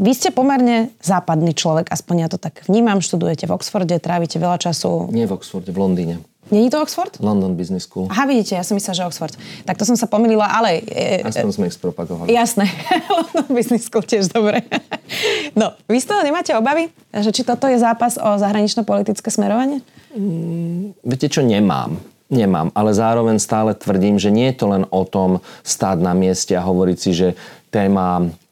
vy 0.00 0.12
ste 0.16 0.32
pomerne 0.32 0.96
západný 1.04 1.52
človek, 1.52 1.92
aspoň 1.92 2.16
ja 2.24 2.28
to 2.32 2.40
tak 2.40 2.64
vnímam. 2.64 3.04
Študujete 3.04 3.44
v 3.44 3.52
Oxforde, 3.52 4.00
trávite 4.00 4.40
veľa 4.40 4.56
času. 4.56 5.12
Nie 5.12 5.28
v 5.28 5.36
Oxforde, 5.36 5.68
v 5.68 5.78
Londýne. 5.78 6.14
Není 6.50 6.70
to 6.70 6.82
Oxford? 6.82 7.20
London 7.20 7.54
Business 7.54 7.86
School. 7.86 8.10
Aha, 8.10 8.26
vidíte, 8.26 8.58
ja 8.58 8.66
som 8.66 8.74
myslela, 8.74 8.98
že 8.98 9.06
Oxford. 9.06 9.34
Tak 9.62 9.78
to 9.78 9.86
som 9.86 9.94
sa 9.94 10.10
pomýlila, 10.10 10.50
ale... 10.50 10.82
E, 10.82 11.22
Aspoň 11.22 11.52
sme 11.54 11.64
ich 11.70 11.78
spropagovali. 11.78 12.26
Jasné. 12.26 12.66
London 13.14 13.46
Business 13.54 13.86
School 13.86 14.02
tiež 14.02 14.34
dobre. 14.34 14.66
no, 15.60 15.78
vy 15.86 15.98
z 16.02 16.06
toho 16.10 16.26
nemáte 16.26 16.50
obavy? 16.58 16.90
Že 17.14 17.30
či 17.30 17.42
toto 17.46 17.70
je 17.70 17.78
zápas 17.78 18.18
o 18.18 18.34
zahranično-politické 18.34 19.30
smerovanie? 19.30 19.78
Mm, 20.10 20.98
viete 21.06 21.30
čo, 21.30 21.46
nemám. 21.46 22.02
Nemám, 22.30 22.70
ale 22.78 22.94
zároveň 22.94 23.42
stále 23.42 23.74
tvrdím, 23.74 24.14
že 24.18 24.30
nie 24.30 24.50
je 24.54 24.62
to 24.62 24.66
len 24.70 24.86
o 24.90 25.02
tom 25.02 25.42
stáť 25.66 25.98
na 25.98 26.14
mieste 26.14 26.54
a 26.54 26.62
hovoriť 26.62 26.98
si, 26.98 27.10
že 27.10 27.28
téma 27.70 28.26
e, 28.26 28.49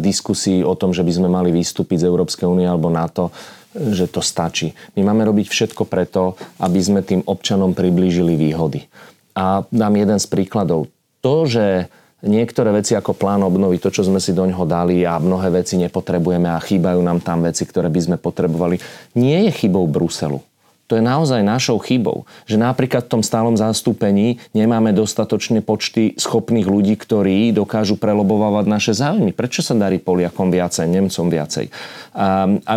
diskusí 0.00 0.64
o 0.64 0.72
tom, 0.72 0.96
že 0.96 1.04
by 1.04 1.12
sme 1.12 1.28
mali 1.28 1.52
vystúpiť 1.52 2.04
z 2.04 2.08
Európskej 2.08 2.48
únie 2.48 2.64
alebo 2.64 2.88
NATO, 2.88 3.28
že 3.76 4.08
to 4.08 4.24
stačí. 4.24 4.72
My 4.96 5.04
máme 5.12 5.28
robiť 5.28 5.52
všetko 5.52 5.84
preto, 5.84 6.40
aby 6.64 6.80
sme 6.80 7.04
tým 7.04 7.20
občanom 7.28 7.76
priblížili 7.76 8.32
výhody. 8.32 8.88
A 9.36 9.68
dám 9.68 9.94
jeden 10.00 10.16
z 10.16 10.26
príkladov. 10.32 10.88
To, 11.20 11.44
že 11.44 11.92
niektoré 12.24 12.72
veci 12.72 12.96
ako 12.96 13.12
plán 13.12 13.44
obnovy, 13.44 13.76
to, 13.76 13.92
čo 13.92 14.08
sme 14.08 14.16
si 14.16 14.32
do 14.32 14.48
ňoho 14.48 14.64
dali 14.64 15.04
a 15.04 15.20
mnohé 15.20 15.52
veci 15.52 15.76
nepotrebujeme 15.76 16.48
a 16.48 16.56
chýbajú 16.56 17.04
nám 17.04 17.20
tam 17.20 17.44
veci, 17.44 17.68
ktoré 17.68 17.92
by 17.92 18.00
sme 18.00 18.16
potrebovali, 18.16 18.80
nie 19.20 19.44
je 19.48 19.52
chybou 19.52 19.84
Bruselu. 19.84 20.40
To 20.86 20.94
je 20.94 21.02
naozaj 21.02 21.42
našou 21.42 21.82
chybou, 21.82 22.30
že 22.46 22.54
napríklad 22.54 23.10
v 23.10 23.18
tom 23.18 23.22
stálom 23.26 23.58
zastúpení 23.58 24.38
nemáme 24.54 24.94
dostatočné 24.94 25.58
počty 25.58 26.14
schopných 26.14 26.62
ľudí, 26.62 26.94
ktorí 26.94 27.50
dokážu 27.50 27.98
prelobovávať 27.98 28.64
naše 28.70 28.92
záujmy. 28.94 29.34
Prečo 29.34 29.66
sa 29.66 29.74
darí 29.74 29.98
Poliakom 29.98 30.54
viacej, 30.54 30.86
Nemcom 30.86 31.26
viacej? 31.26 31.74
A, 32.14 32.46
a 32.62 32.74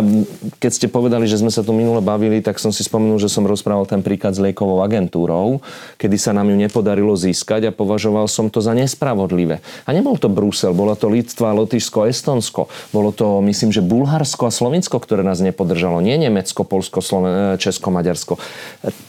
keď 0.58 0.70
ste 0.74 0.86
povedali, 0.90 1.30
že 1.30 1.38
sme 1.38 1.54
sa 1.54 1.62
tu 1.62 1.70
minule 1.70 2.02
bavili, 2.02 2.42
tak 2.42 2.58
som 2.58 2.74
si 2.74 2.82
spomenul, 2.82 3.22
že 3.22 3.30
som 3.30 3.46
rozprával 3.46 3.86
ten 3.86 4.02
príklad 4.02 4.34
s 4.34 4.42
liekovou 4.42 4.82
agentúrou, 4.82 5.62
kedy 5.94 6.18
sa 6.18 6.34
nám 6.34 6.50
ju 6.50 6.58
nepodarilo 6.58 7.14
získať 7.14 7.70
a 7.70 7.76
považoval 7.76 8.26
som 8.26 8.50
to 8.50 8.58
za 8.58 8.74
nespravodlivé. 8.74 9.62
A 9.86 9.94
nebol 9.94 10.18
to 10.18 10.26
Brusel, 10.26 10.74
bolo 10.74 10.98
to 10.98 11.06
Litva, 11.06 11.54
Lotyšsko, 11.54 12.10
Estonsko. 12.10 12.66
Bolo 12.90 13.14
to, 13.14 13.38
myslím, 13.46 13.70
že 13.70 13.86
Bulharsko 13.86 14.50
a 14.50 14.52
Slovinsko, 14.52 14.98
ktoré 14.98 15.22
nás 15.22 15.38
nepodržalo. 15.38 16.02
Nie 16.02 16.18
Nemecko, 16.18 16.66
Polsko, 16.66 16.98
Sloven- 16.98 17.54
Česko, 17.60 17.92
Maďarsko. 18.00 18.40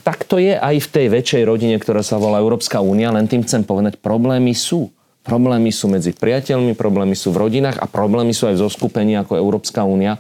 Tak 0.03 0.27
to 0.27 0.35
je 0.37 0.59
aj 0.59 0.75
v 0.83 0.87
tej 0.91 1.07
väčšej 1.07 1.43
rodine, 1.47 1.79
ktorá 1.79 2.03
sa 2.03 2.19
volá 2.19 2.43
Európska 2.43 2.83
únia, 2.83 3.15
len 3.15 3.31
tým 3.31 3.47
chcem 3.47 3.63
povedať, 3.63 3.95
problémy 4.03 4.51
sú. 4.51 4.91
Problémy 5.21 5.69
sú 5.69 5.87
medzi 5.87 6.11
priateľmi, 6.11 6.73
problémy 6.73 7.13
sú 7.13 7.31
v 7.31 7.47
rodinách 7.47 7.77
a 7.77 7.85
problémy 7.85 8.33
sú 8.33 8.49
aj 8.49 8.57
v 8.57 8.63
zoskupení 8.65 9.13
ako 9.21 9.37
Európska 9.37 9.85
únia. 9.85 10.17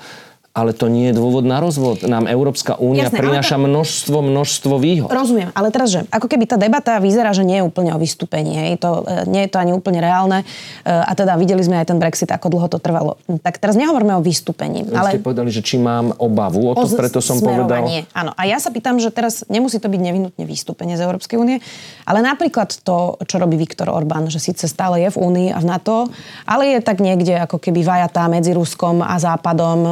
Ale 0.51 0.75
to 0.75 0.91
nie 0.91 1.11
je 1.11 1.15
dôvod 1.15 1.47
na 1.47 1.63
rozvod. 1.63 2.03
Nám 2.03 2.27
Európska 2.27 2.75
únia 2.75 3.07
Jasné, 3.07 3.23
prináša 3.23 3.55
to- 3.55 3.63
množstvo, 3.71 4.17
množstvo 4.19 4.73
výhod. 4.83 5.07
Rozumiem, 5.07 5.47
ale 5.55 5.71
teraz, 5.71 5.95
že 5.95 6.03
ako 6.11 6.27
keby 6.27 6.43
tá 6.43 6.59
debata 6.59 6.99
vyzerá, 6.99 7.31
že 7.31 7.47
nie 7.47 7.63
je 7.63 7.63
úplne 7.63 7.95
o 7.95 7.99
vystúpení, 7.99 8.59
hej, 8.59 8.83
to, 8.83 9.07
e, 9.07 9.31
nie 9.31 9.47
je 9.47 9.49
to 9.55 9.63
ani 9.63 9.71
úplne 9.71 10.03
reálne 10.03 10.43
e, 10.43 10.45
a 10.91 11.11
teda 11.15 11.39
videli 11.39 11.63
sme 11.63 11.79
aj 11.79 11.95
ten 11.95 11.97
Brexit, 12.03 12.27
ako 12.35 12.51
dlho 12.51 12.67
to 12.67 12.83
trvalo. 12.83 13.15
Tak 13.39 13.63
teraz 13.63 13.79
nehovoríme 13.79 14.11
o 14.19 14.21
vystúpení, 14.23 14.83
Ale... 14.91 14.99
ale 14.99 15.09
Ste 15.15 15.23
povedali, 15.23 15.49
že 15.55 15.63
či 15.63 15.79
mám 15.79 16.11
obavu, 16.19 16.71
o 16.71 16.75
to 16.75 16.99
preto 16.99 17.23
som 17.23 17.39
povedal... 17.39 17.87
Áno. 18.11 18.35
A 18.35 18.43
ja 18.43 18.59
sa 18.59 18.75
pýtam, 18.75 18.99
že 18.99 19.07
teraz 19.07 19.47
nemusí 19.47 19.79
to 19.79 19.87
byť 19.87 20.01
nevyhnutne 20.03 20.43
vystúpenie 20.43 20.99
z 20.99 21.07
Európskej 21.07 21.39
únie, 21.39 21.63
ale 22.03 22.19
napríklad 22.19 22.75
to, 22.83 23.15
čo 23.23 23.39
robí 23.39 23.55
Viktor 23.55 23.87
Orbán, 23.87 24.27
že 24.27 24.43
síce 24.43 24.67
stále 24.67 24.99
je 25.07 25.09
v 25.15 25.17
únii 25.17 25.47
a 25.55 25.63
v 25.63 25.65
NATO, 25.69 26.11
ale 26.43 26.75
je 26.75 26.79
tak 26.83 26.99
niekde 26.99 27.39
ako 27.39 27.55
keby 27.55 27.87
vajatá 27.87 28.27
medzi 28.27 28.51
Ruskom 28.51 28.99
a 28.99 29.15
Západom 29.15 29.79
e, 29.87 29.91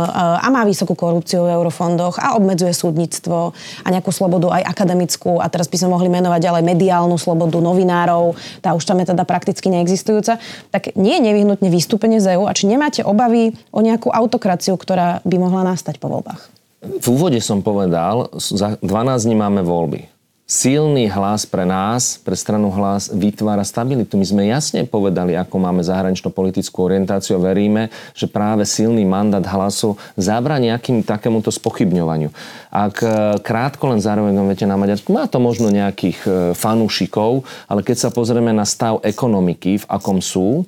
a 0.50 0.52
má 0.52 0.66
vysokú 0.66 0.97
korupciu 0.97 1.45
v 1.45 1.54
eurofondoch 1.54 2.18
a 2.18 2.34
obmedzuje 2.34 2.74
súdnictvo 2.74 3.54
a 3.86 3.88
nejakú 3.93 4.10
slobodu 4.10 4.50
aj 4.50 4.66
akademickú 4.66 5.38
a 5.38 5.45
teraz 5.45 5.70
by 5.70 5.78
sme 5.78 5.93
mohli 5.93 6.10
menovať 6.10 6.41
ďalej 6.41 6.64
mediálnu 6.66 7.14
slobodu 7.22 7.62
novinárov, 7.62 8.34
tá 8.66 8.74
už 8.74 8.82
tam 8.82 8.97
je 8.97 9.14
teda 9.14 9.22
prakticky 9.30 9.70
neexistujúca, 9.70 10.41
tak 10.74 10.97
nie 10.97 11.22
je 11.22 11.26
nevyhnutne 11.30 11.70
vystúpenie 11.70 12.18
z 12.18 12.34
EÚ 12.34 12.50
a 12.50 12.58
či 12.58 12.66
nemáte 12.66 13.06
obavy 13.06 13.54
o 13.70 13.86
nejakú 13.86 14.10
autokraciu, 14.10 14.74
ktorá 14.74 15.22
by 15.22 15.38
mohla 15.38 15.62
nastať 15.70 16.02
po 16.02 16.10
voľbách? 16.10 16.50
V 16.82 17.06
úvode 17.14 17.38
som 17.45 17.62
povedal, 17.62 18.34
za 18.39 18.82
12 18.82 19.28
dní 19.30 19.36
máme 19.38 19.62
voľby. 19.62 20.18
Silný 20.50 21.06
hlas 21.14 21.45
pre 21.45 21.62
nás, 21.62 22.18
pre 22.18 22.34
stranu 22.34 22.74
hlas, 22.74 23.14
vytvára 23.14 23.62
stabilitu. 23.62 24.18
My 24.18 24.26
sme 24.26 24.50
jasne 24.50 24.82
povedali, 24.82 25.38
ako 25.38 25.62
máme 25.62 25.86
zahranično-politickú 25.86 26.89
orientáciu 26.89 27.38
a 27.38 27.45
veríme, 27.54 27.93
že 28.18 28.26
práve 28.26 28.66
silný 28.66 29.06
mandát 29.06 29.45
hlasu 29.45 29.93
zabra 30.18 30.58
nejakým 30.58 31.06
takémuto 31.06 31.54
spochybňovaniu. 31.54 32.34
Ak 32.74 32.97
e, 32.97 33.38
krátko 33.45 33.93
len 33.93 34.02
zároveň 34.02 34.34
viete 34.50 34.66
na 34.66 34.74
Maďarsku, 34.74 35.14
má 35.14 35.30
to 35.30 35.38
možno 35.38 35.70
nejakých 35.70 36.18
e, 36.26 36.30
fanúšikov, 36.58 37.45
ale 37.70 37.86
keď 37.86 37.97
sa 38.02 38.10
pozrieme 38.10 38.50
na 38.50 38.66
stav 38.66 39.06
ekonomiky, 39.06 39.86
v 39.86 39.86
akom 39.86 40.18
sú, 40.18 40.66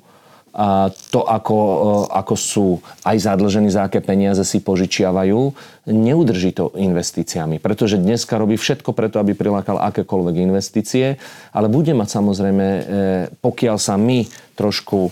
a 0.52 0.92
to, 1.08 1.24
ako, 1.24 1.56
e, 1.56 1.76
ako 2.12 2.34
sú 2.36 2.66
aj 3.08 3.16
zadlžení, 3.24 3.72
za 3.72 3.88
aké 3.88 4.04
peniaze 4.04 4.44
si 4.44 4.60
požičiavajú, 4.60 5.56
neudrží 5.88 6.52
to 6.52 6.76
investíciami. 6.76 7.56
Pretože 7.56 7.96
dneska 7.96 8.36
robí 8.36 8.60
všetko 8.60 8.92
preto, 8.92 9.16
aby 9.16 9.32
prilákal 9.32 9.80
akékoľvek 9.80 10.36
investície, 10.44 11.16
ale 11.56 11.72
bude 11.72 11.96
mať 11.96 12.08
samozrejme, 12.20 12.66
e, 12.68 12.82
pokiaľ 13.40 13.76
sa 13.80 13.96
my 13.96 14.28
trošku 14.52 15.08
e, 15.08 15.10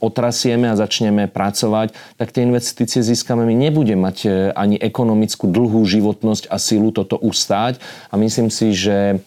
otrasieme 0.00 0.72
a 0.72 0.80
začneme 0.80 1.28
pracovať, 1.28 1.92
tak 2.16 2.32
tie 2.32 2.48
investície 2.48 3.04
získame. 3.04 3.44
My 3.44 3.52
nebude 3.52 3.92
mať 3.92 4.50
ani 4.56 4.80
ekonomickú 4.80 5.52
dlhú 5.52 5.84
životnosť 5.84 6.48
a 6.48 6.56
silu 6.56 6.96
toto 6.96 7.20
ustáť. 7.20 7.76
A 8.08 8.16
myslím 8.16 8.48
si, 8.48 8.72
že 8.72 9.20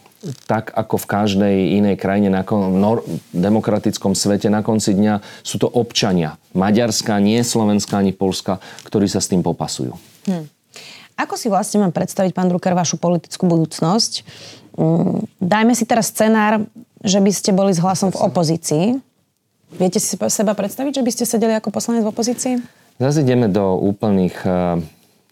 tak 0.47 0.71
ako 0.71 0.95
v 1.03 1.09
každej 1.09 1.55
inej 1.83 1.95
krajine 1.99 2.31
na 2.31 2.47
kon, 2.47 2.79
nor, 2.79 3.03
demokratickom 3.35 4.15
svete 4.15 4.47
na 4.47 4.63
konci 4.63 4.95
dňa 4.95 5.43
sú 5.43 5.59
to 5.59 5.67
občania. 5.67 6.39
Maďarská, 6.55 7.19
nie 7.19 7.43
Slovenská 7.43 7.99
ani 7.99 8.15
Polska, 8.15 8.63
ktorí 8.87 9.11
sa 9.11 9.19
s 9.19 9.27
tým 9.27 9.43
popasujú. 9.43 9.95
Hm. 10.27 10.47
Ako 11.13 11.37
si 11.37 11.51
vlastne 11.51 11.83
mám 11.83 11.93
predstaviť, 11.93 12.33
pán 12.33 12.49
Drucker, 12.49 12.73
vašu 12.73 12.97
politickú 12.97 13.45
budúcnosť? 13.45 14.25
Mm, 14.79 15.29
Dajme 15.37 15.73
si 15.77 15.85
teraz 15.85 16.09
scenár, 16.09 16.65
že 17.05 17.21
by 17.21 17.31
ste 17.35 17.51
boli 17.53 17.75
s 17.75 17.83
hlasom 17.83 18.09
v 18.09 18.17
opozícii. 18.17 18.85
Viete 19.77 20.01
si 20.01 20.17
seba 20.17 20.53
predstaviť, 20.57 21.01
že 21.01 21.05
by 21.05 21.11
ste 21.13 21.23
sedeli 21.29 21.53
ako 21.57 21.69
poslanec 21.69 22.01
v 22.05 22.11
opozícii? 22.13 22.55
Zase 22.97 23.25
ideme 23.25 23.49
do 23.49 23.77
úplných 23.77 24.37
eh, 24.45 24.81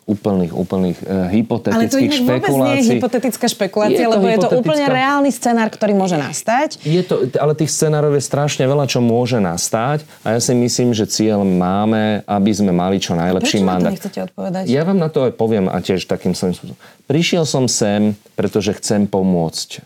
úplných, 0.09 0.51
úplných 0.51 0.97
uh, 1.05 1.29
Ale 1.29 1.85
to 1.87 2.01
hypotetických 2.01 2.09
inak 2.09 2.25
vôbec 2.25 2.25
nie 2.25 2.33
je 2.33 2.41
špekulácií. 2.41 2.91
hypotetická 2.97 3.45
špekulácia, 3.47 4.01
Je 4.01 4.07
to 4.09 4.13
lebo 4.17 4.25
je 4.27 4.39
to 4.41 4.49
úplne 4.57 4.85
reálny 4.89 5.31
scenár, 5.31 5.69
ktorý 5.69 5.93
môže 5.93 6.17
nastať. 6.17 6.81
Je 6.81 7.01
to, 7.05 7.29
ale 7.37 7.53
tých 7.53 7.69
scenárov 7.69 8.17
je 8.17 8.23
strašne 8.25 8.65
veľa, 8.65 8.89
čo 8.89 8.99
môže 8.99 9.37
nastať 9.37 10.03
a 10.25 10.35
ja 10.35 10.39
si 10.41 10.57
myslím, 10.57 10.91
že 10.91 11.05
cieľ 11.05 11.45
máme, 11.45 12.25
aby 12.25 12.51
sme 12.51 12.73
mali 12.73 12.97
čo 12.97 13.13
najlepší 13.13 13.61
Prečo 13.61 13.69
na 13.69 13.77
to 13.77 13.77
mandát. 13.77 13.93
odpovedať? 14.01 14.63
Ja 14.67 14.81
vám 14.83 14.97
na 14.97 15.09
to 15.13 15.29
aj 15.29 15.33
poviem 15.37 15.69
a 15.69 15.77
tiež 15.79 16.09
takým 16.09 16.33
svojím 16.33 16.57
spôsobom. 16.57 16.79
Prišiel 17.05 17.43
som 17.45 17.69
sem, 17.69 18.17
pretože 18.33 18.73
chcem 18.81 19.05
pomôcť. 19.05 19.85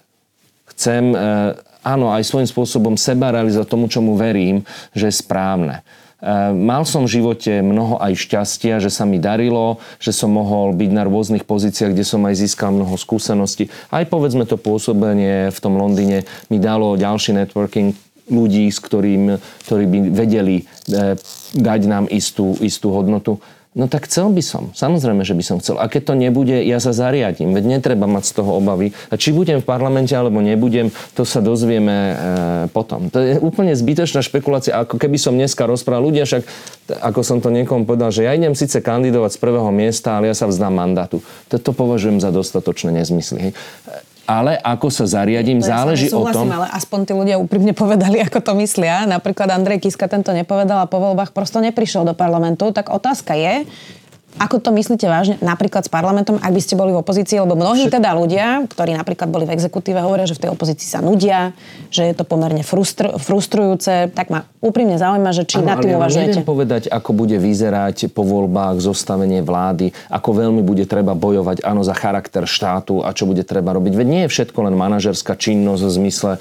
Chcem, 0.76 1.12
e, 1.12 1.18
áno, 1.84 2.12
aj 2.12 2.24
svojím 2.24 2.48
spôsobom 2.48 2.96
seba 2.96 3.32
realizovať 3.36 3.68
tomu, 3.68 3.92
čomu 3.92 4.16
verím, 4.16 4.64
že 4.96 5.12
je 5.12 5.16
správne. 5.16 5.84
E, 6.26 6.50
Mal 6.58 6.82
som 6.90 7.06
v 7.06 7.22
živote 7.22 7.62
mnoho 7.62 8.02
aj 8.02 8.18
šťastia, 8.18 8.82
že 8.82 8.90
sa 8.90 9.06
mi 9.06 9.22
darilo, 9.22 9.78
že 10.02 10.10
som 10.10 10.34
mohol 10.34 10.74
byť 10.74 10.90
na 10.90 11.06
rôznych 11.06 11.46
pozíciách, 11.46 11.94
kde 11.94 12.02
som 12.02 12.26
aj 12.26 12.42
získal 12.42 12.74
mnoho 12.74 12.98
skúseností. 12.98 13.70
Aj 13.94 14.02
povedzme 14.10 14.50
to 14.50 14.58
pôsobenie 14.58 15.54
v 15.54 15.60
tom 15.62 15.78
Londýne 15.78 16.26
mi 16.50 16.58
dalo 16.58 16.98
ďalší 16.98 17.38
networking 17.38 17.94
ľudí, 18.26 18.66
s 18.74 18.82
ktorým, 18.82 19.38
ktorí 19.70 19.86
by 19.86 20.00
vedeli 20.10 20.56
e, 20.62 21.14
dať 21.54 21.82
nám 21.86 22.10
istú, 22.10 22.58
istú 22.58 22.90
hodnotu. 22.90 23.38
No 23.76 23.92
tak 23.92 24.08
chcel 24.08 24.32
by 24.32 24.40
som. 24.40 24.64
Samozrejme, 24.72 25.28
že 25.28 25.36
by 25.36 25.44
som 25.44 25.58
chcel. 25.60 25.76
A 25.76 25.92
keď 25.92 26.08
to 26.08 26.14
nebude, 26.16 26.64
ja 26.64 26.80
sa 26.80 26.96
zariadím. 26.96 27.52
Veď 27.52 27.76
netreba 27.76 28.08
mať 28.08 28.32
z 28.32 28.34
toho 28.40 28.56
obavy. 28.56 28.96
A 29.12 29.20
či 29.20 29.36
budem 29.36 29.60
v 29.60 29.68
parlamente 29.68 30.16
alebo 30.16 30.40
nebudem, 30.40 30.96
to 31.12 31.28
sa 31.28 31.44
dozvieme 31.44 31.92
e, 31.92 32.16
potom. 32.72 33.12
To 33.12 33.20
je 33.20 33.36
úplne 33.36 33.76
zbytočná 33.76 34.24
špekulácia. 34.24 34.80
Ako 34.80 34.96
keby 34.96 35.20
som 35.20 35.36
dneska 35.36 35.68
rozprával 35.68 36.08
ľudia, 36.08 36.24
však 36.24 36.48
ako 37.04 37.20
som 37.20 37.44
to 37.44 37.52
niekomu 37.52 37.84
povedal, 37.84 38.16
že 38.16 38.24
ja 38.24 38.32
idem 38.32 38.56
síce 38.56 38.80
kandidovať 38.80 39.36
z 39.36 39.40
prvého 39.44 39.68
miesta, 39.76 40.16
ale 40.16 40.32
ja 40.32 40.36
sa 40.40 40.48
vzdám 40.48 40.72
mandátu. 40.72 41.20
To, 41.52 41.60
to 41.60 41.76
považujem 41.76 42.24
za 42.24 42.32
dostatočné 42.32 42.96
nezmysly. 42.96 43.52
hej. 43.52 43.54
Ale 44.26 44.58
ako 44.58 44.90
sa 44.90 45.06
zariadím, 45.06 45.62
To 45.62 45.70
ja 45.70 45.82
záleží 45.82 46.10
vami 46.10 46.18
o 46.18 46.24
tom... 46.34 46.50
ale 46.50 46.66
aspoň 46.74 47.00
tí 47.06 47.14
ľudia 47.14 47.38
úprimne 47.38 47.74
povedali, 47.86 48.22
ako 48.22 48.42
to 48.42 48.52
myslia. 48.58 49.06
Napríklad 49.06 49.54
Andrej 49.54 49.86
Kiska 49.86 50.10
tento 50.10 50.34
nepovedal 50.34 50.82
a 50.82 50.90
po 50.90 50.98
voľbách 50.98 51.32
prosto 51.32 51.62
neprišiel 51.62 52.04
do 52.04 52.18
parlamentu. 52.18 52.74
Tak 52.74 52.90
otázka 52.90 53.38
je, 53.38 53.70
ako 54.36 54.60
to 54.60 54.70
myslíte 54.76 55.08
vážne, 55.08 55.36
napríklad 55.40 55.88
s 55.88 55.92
parlamentom, 55.92 56.36
ak 56.44 56.52
by 56.52 56.62
ste 56.62 56.76
boli 56.76 56.92
v 56.92 57.00
opozícii, 57.00 57.40
lebo 57.40 57.56
mnohí 57.56 57.88
teda 57.88 58.12
ľudia, 58.12 58.68
ktorí 58.68 58.92
napríklad 58.92 59.32
boli 59.32 59.48
v 59.48 59.56
exekutíve, 59.56 60.04
hovoria, 60.04 60.28
že 60.28 60.36
v 60.36 60.48
tej 60.48 60.52
opozícii 60.52 60.88
sa 60.88 61.00
nudia, 61.00 61.56
že 61.88 62.04
je 62.12 62.14
to 62.14 62.28
pomerne 62.28 62.60
frustr- 62.60 63.16
frustrujúce. 63.16 64.12
Tak 64.12 64.28
ma 64.28 64.44
úprimne 64.60 65.00
zaujíma, 65.00 65.32
že 65.32 65.48
či 65.48 65.64
nad 65.64 65.80
ale 65.80 65.84
tým 65.88 65.92
ja 65.96 66.00
uvažujete. 66.02 66.42
neviem 66.42 66.52
povedať, 66.52 66.84
ako 66.92 67.12
bude 67.16 67.38
vyzerať 67.40 68.12
po 68.12 68.28
voľbách 68.28 68.84
zostavenie 68.84 69.40
vlády, 69.40 69.96
ako 70.12 70.30
veľmi 70.36 70.62
bude 70.66 70.84
treba 70.84 71.16
bojovať 71.16 71.64
áno, 71.64 71.86
za 71.86 71.96
charakter 71.96 72.44
štátu 72.44 73.06
a 73.06 73.16
čo 73.16 73.30
bude 73.30 73.48
treba 73.48 73.72
robiť. 73.72 73.94
Veď 73.96 74.08
nie 74.08 74.24
je 74.28 74.34
všetko 74.36 74.60
len 74.68 74.76
manažerská 74.76 75.40
činnosť 75.40 75.82
v 75.86 75.92
zmysle, 75.96 76.32
e, 76.36 76.40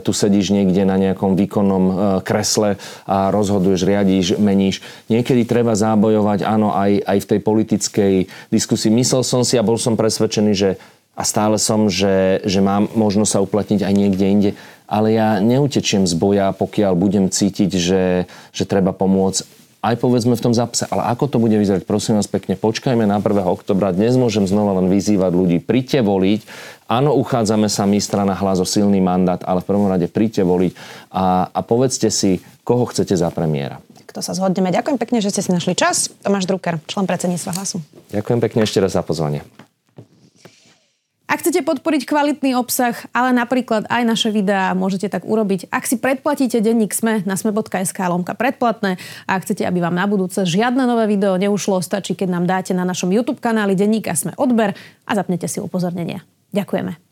tu 0.00 0.10
sedíš 0.14 0.54
niekde 0.54 0.88
na 0.88 0.96
nejakom 0.96 1.36
výkonnom 1.36 1.84
e, 1.84 1.94
kresle 2.24 2.80
a 3.04 3.28
rozhoduješ, 3.28 3.84
riadíš, 3.84 4.26
meníš. 4.40 4.80
Niekedy 5.12 5.44
treba 5.44 5.76
zábojovať, 5.76 6.46
áno, 6.46 6.72
aj, 6.72 7.01
aj 7.04 7.18
v 7.22 7.28
tej 7.34 7.40
politickej 7.42 8.14
diskusii. 8.50 8.90
Myslel 8.94 9.22
som 9.26 9.42
si 9.42 9.58
a 9.58 9.66
bol 9.66 9.76
som 9.76 9.98
presvedčený, 9.98 10.52
že 10.54 10.70
a 11.12 11.28
stále 11.28 11.60
som, 11.60 11.92
že, 11.92 12.40
že 12.48 12.64
mám 12.64 12.88
možno 12.96 13.28
sa 13.28 13.44
uplatniť 13.44 13.84
aj 13.84 13.94
niekde 13.94 14.26
inde. 14.26 14.50
Ale 14.88 15.12
ja 15.12 15.40
neutečiem 15.44 16.08
z 16.08 16.14
boja, 16.16 16.56
pokiaľ 16.56 16.92
budem 16.96 17.28
cítiť, 17.28 17.70
že, 17.76 18.04
že 18.52 18.64
treba 18.64 18.96
pomôcť 18.96 19.44
aj 19.82 19.98
povedzme 19.98 20.38
v 20.38 20.44
tom 20.44 20.54
zápase. 20.54 20.86
Ale 20.88 21.10
ako 21.10 21.26
to 21.26 21.42
bude 21.42 21.58
vyzerať, 21.58 21.82
prosím 21.82 22.14
vás 22.16 22.30
pekne, 22.30 22.54
počkajme 22.54 23.02
na 23.02 23.18
1. 23.18 23.42
oktobra. 23.42 23.90
Dnes 23.90 24.14
môžem 24.14 24.46
znova 24.46 24.78
len 24.78 24.86
vyzývať 24.86 25.32
ľudí, 25.34 25.58
príďte 25.58 26.06
voliť. 26.06 26.40
Áno, 26.86 27.18
uchádzame 27.18 27.66
sa 27.66 27.82
my 27.82 27.98
strana 27.98 28.38
hlas 28.38 28.62
o 28.62 28.66
silný 28.68 29.02
mandát, 29.02 29.42
ale 29.42 29.60
v 29.60 29.68
prvom 29.68 29.90
rade 29.90 30.06
príďte 30.06 30.46
voliť 30.46 30.72
a, 31.10 31.50
a 31.50 31.60
povedzte 31.66 32.14
si, 32.14 32.38
koho 32.62 32.86
chcete 32.86 33.18
za 33.18 33.34
premiéra. 33.34 33.82
To 34.12 34.20
sa 34.20 34.36
zhodneme. 34.36 34.68
Ďakujem 34.68 35.00
pekne, 35.00 35.18
že 35.24 35.32
ste 35.32 35.40
si 35.40 35.50
našli 35.50 35.72
čas. 35.72 36.12
Tomáš 36.20 36.44
Drucker, 36.44 36.78
člen 36.84 37.08
predsedníctva 37.08 37.52
hlasu. 37.56 37.80
Ďakujem 38.12 38.40
pekne 38.44 38.60
ešte 38.64 38.78
raz 38.78 38.92
za 38.92 39.02
pozvanie. 39.02 39.40
Ak 41.32 41.40
chcete 41.40 41.64
podporiť 41.64 42.04
kvalitný 42.04 42.52
obsah, 42.60 42.92
ale 43.16 43.32
napríklad 43.32 43.88
aj 43.88 44.04
naše 44.04 44.28
videá, 44.28 44.76
môžete 44.76 45.08
tak 45.08 45.24
urobiť. 45.24 45.72
Ak 45.72 45.88
si 45.88 45.96
predplatíte 45.96 46.60
denník 46.60 46.92
Sme 46.92 47.24
na 47.24 47.40
sme.sk 47.40 47.96
lomka 48.04 48.36
predplatné 48.36 49.00
a 49.24 49.40
ak 49.40 49.48
chcete, 49.48 49.64
aby 49.64 49.80
vám 49.80 49.96
na 49.96 50.04
budúce 50.04 50.44
žiadne 50.44 50.84
nové 50.84 51.08
video 51.08 51.40
neušlo, 51.40 51.80
stačí, 51.80 52.12
keď 52.12 52.28
nám 52.36 52.44
dáte 52.44 52.76
na 52.76 52.84
našom 52.84 53.08
YouTube 53.08 53.40
kanáli 53.40 53.72
denníka 53.72 54.12
Sme 54.12 54.36
odber 54.36 54.76
a 55.08 55.12
zapnete 55.16 55.48
si 55.48 55.56
upozornenia. 55.56 56.20
Ďakujeme. 56.52 57.11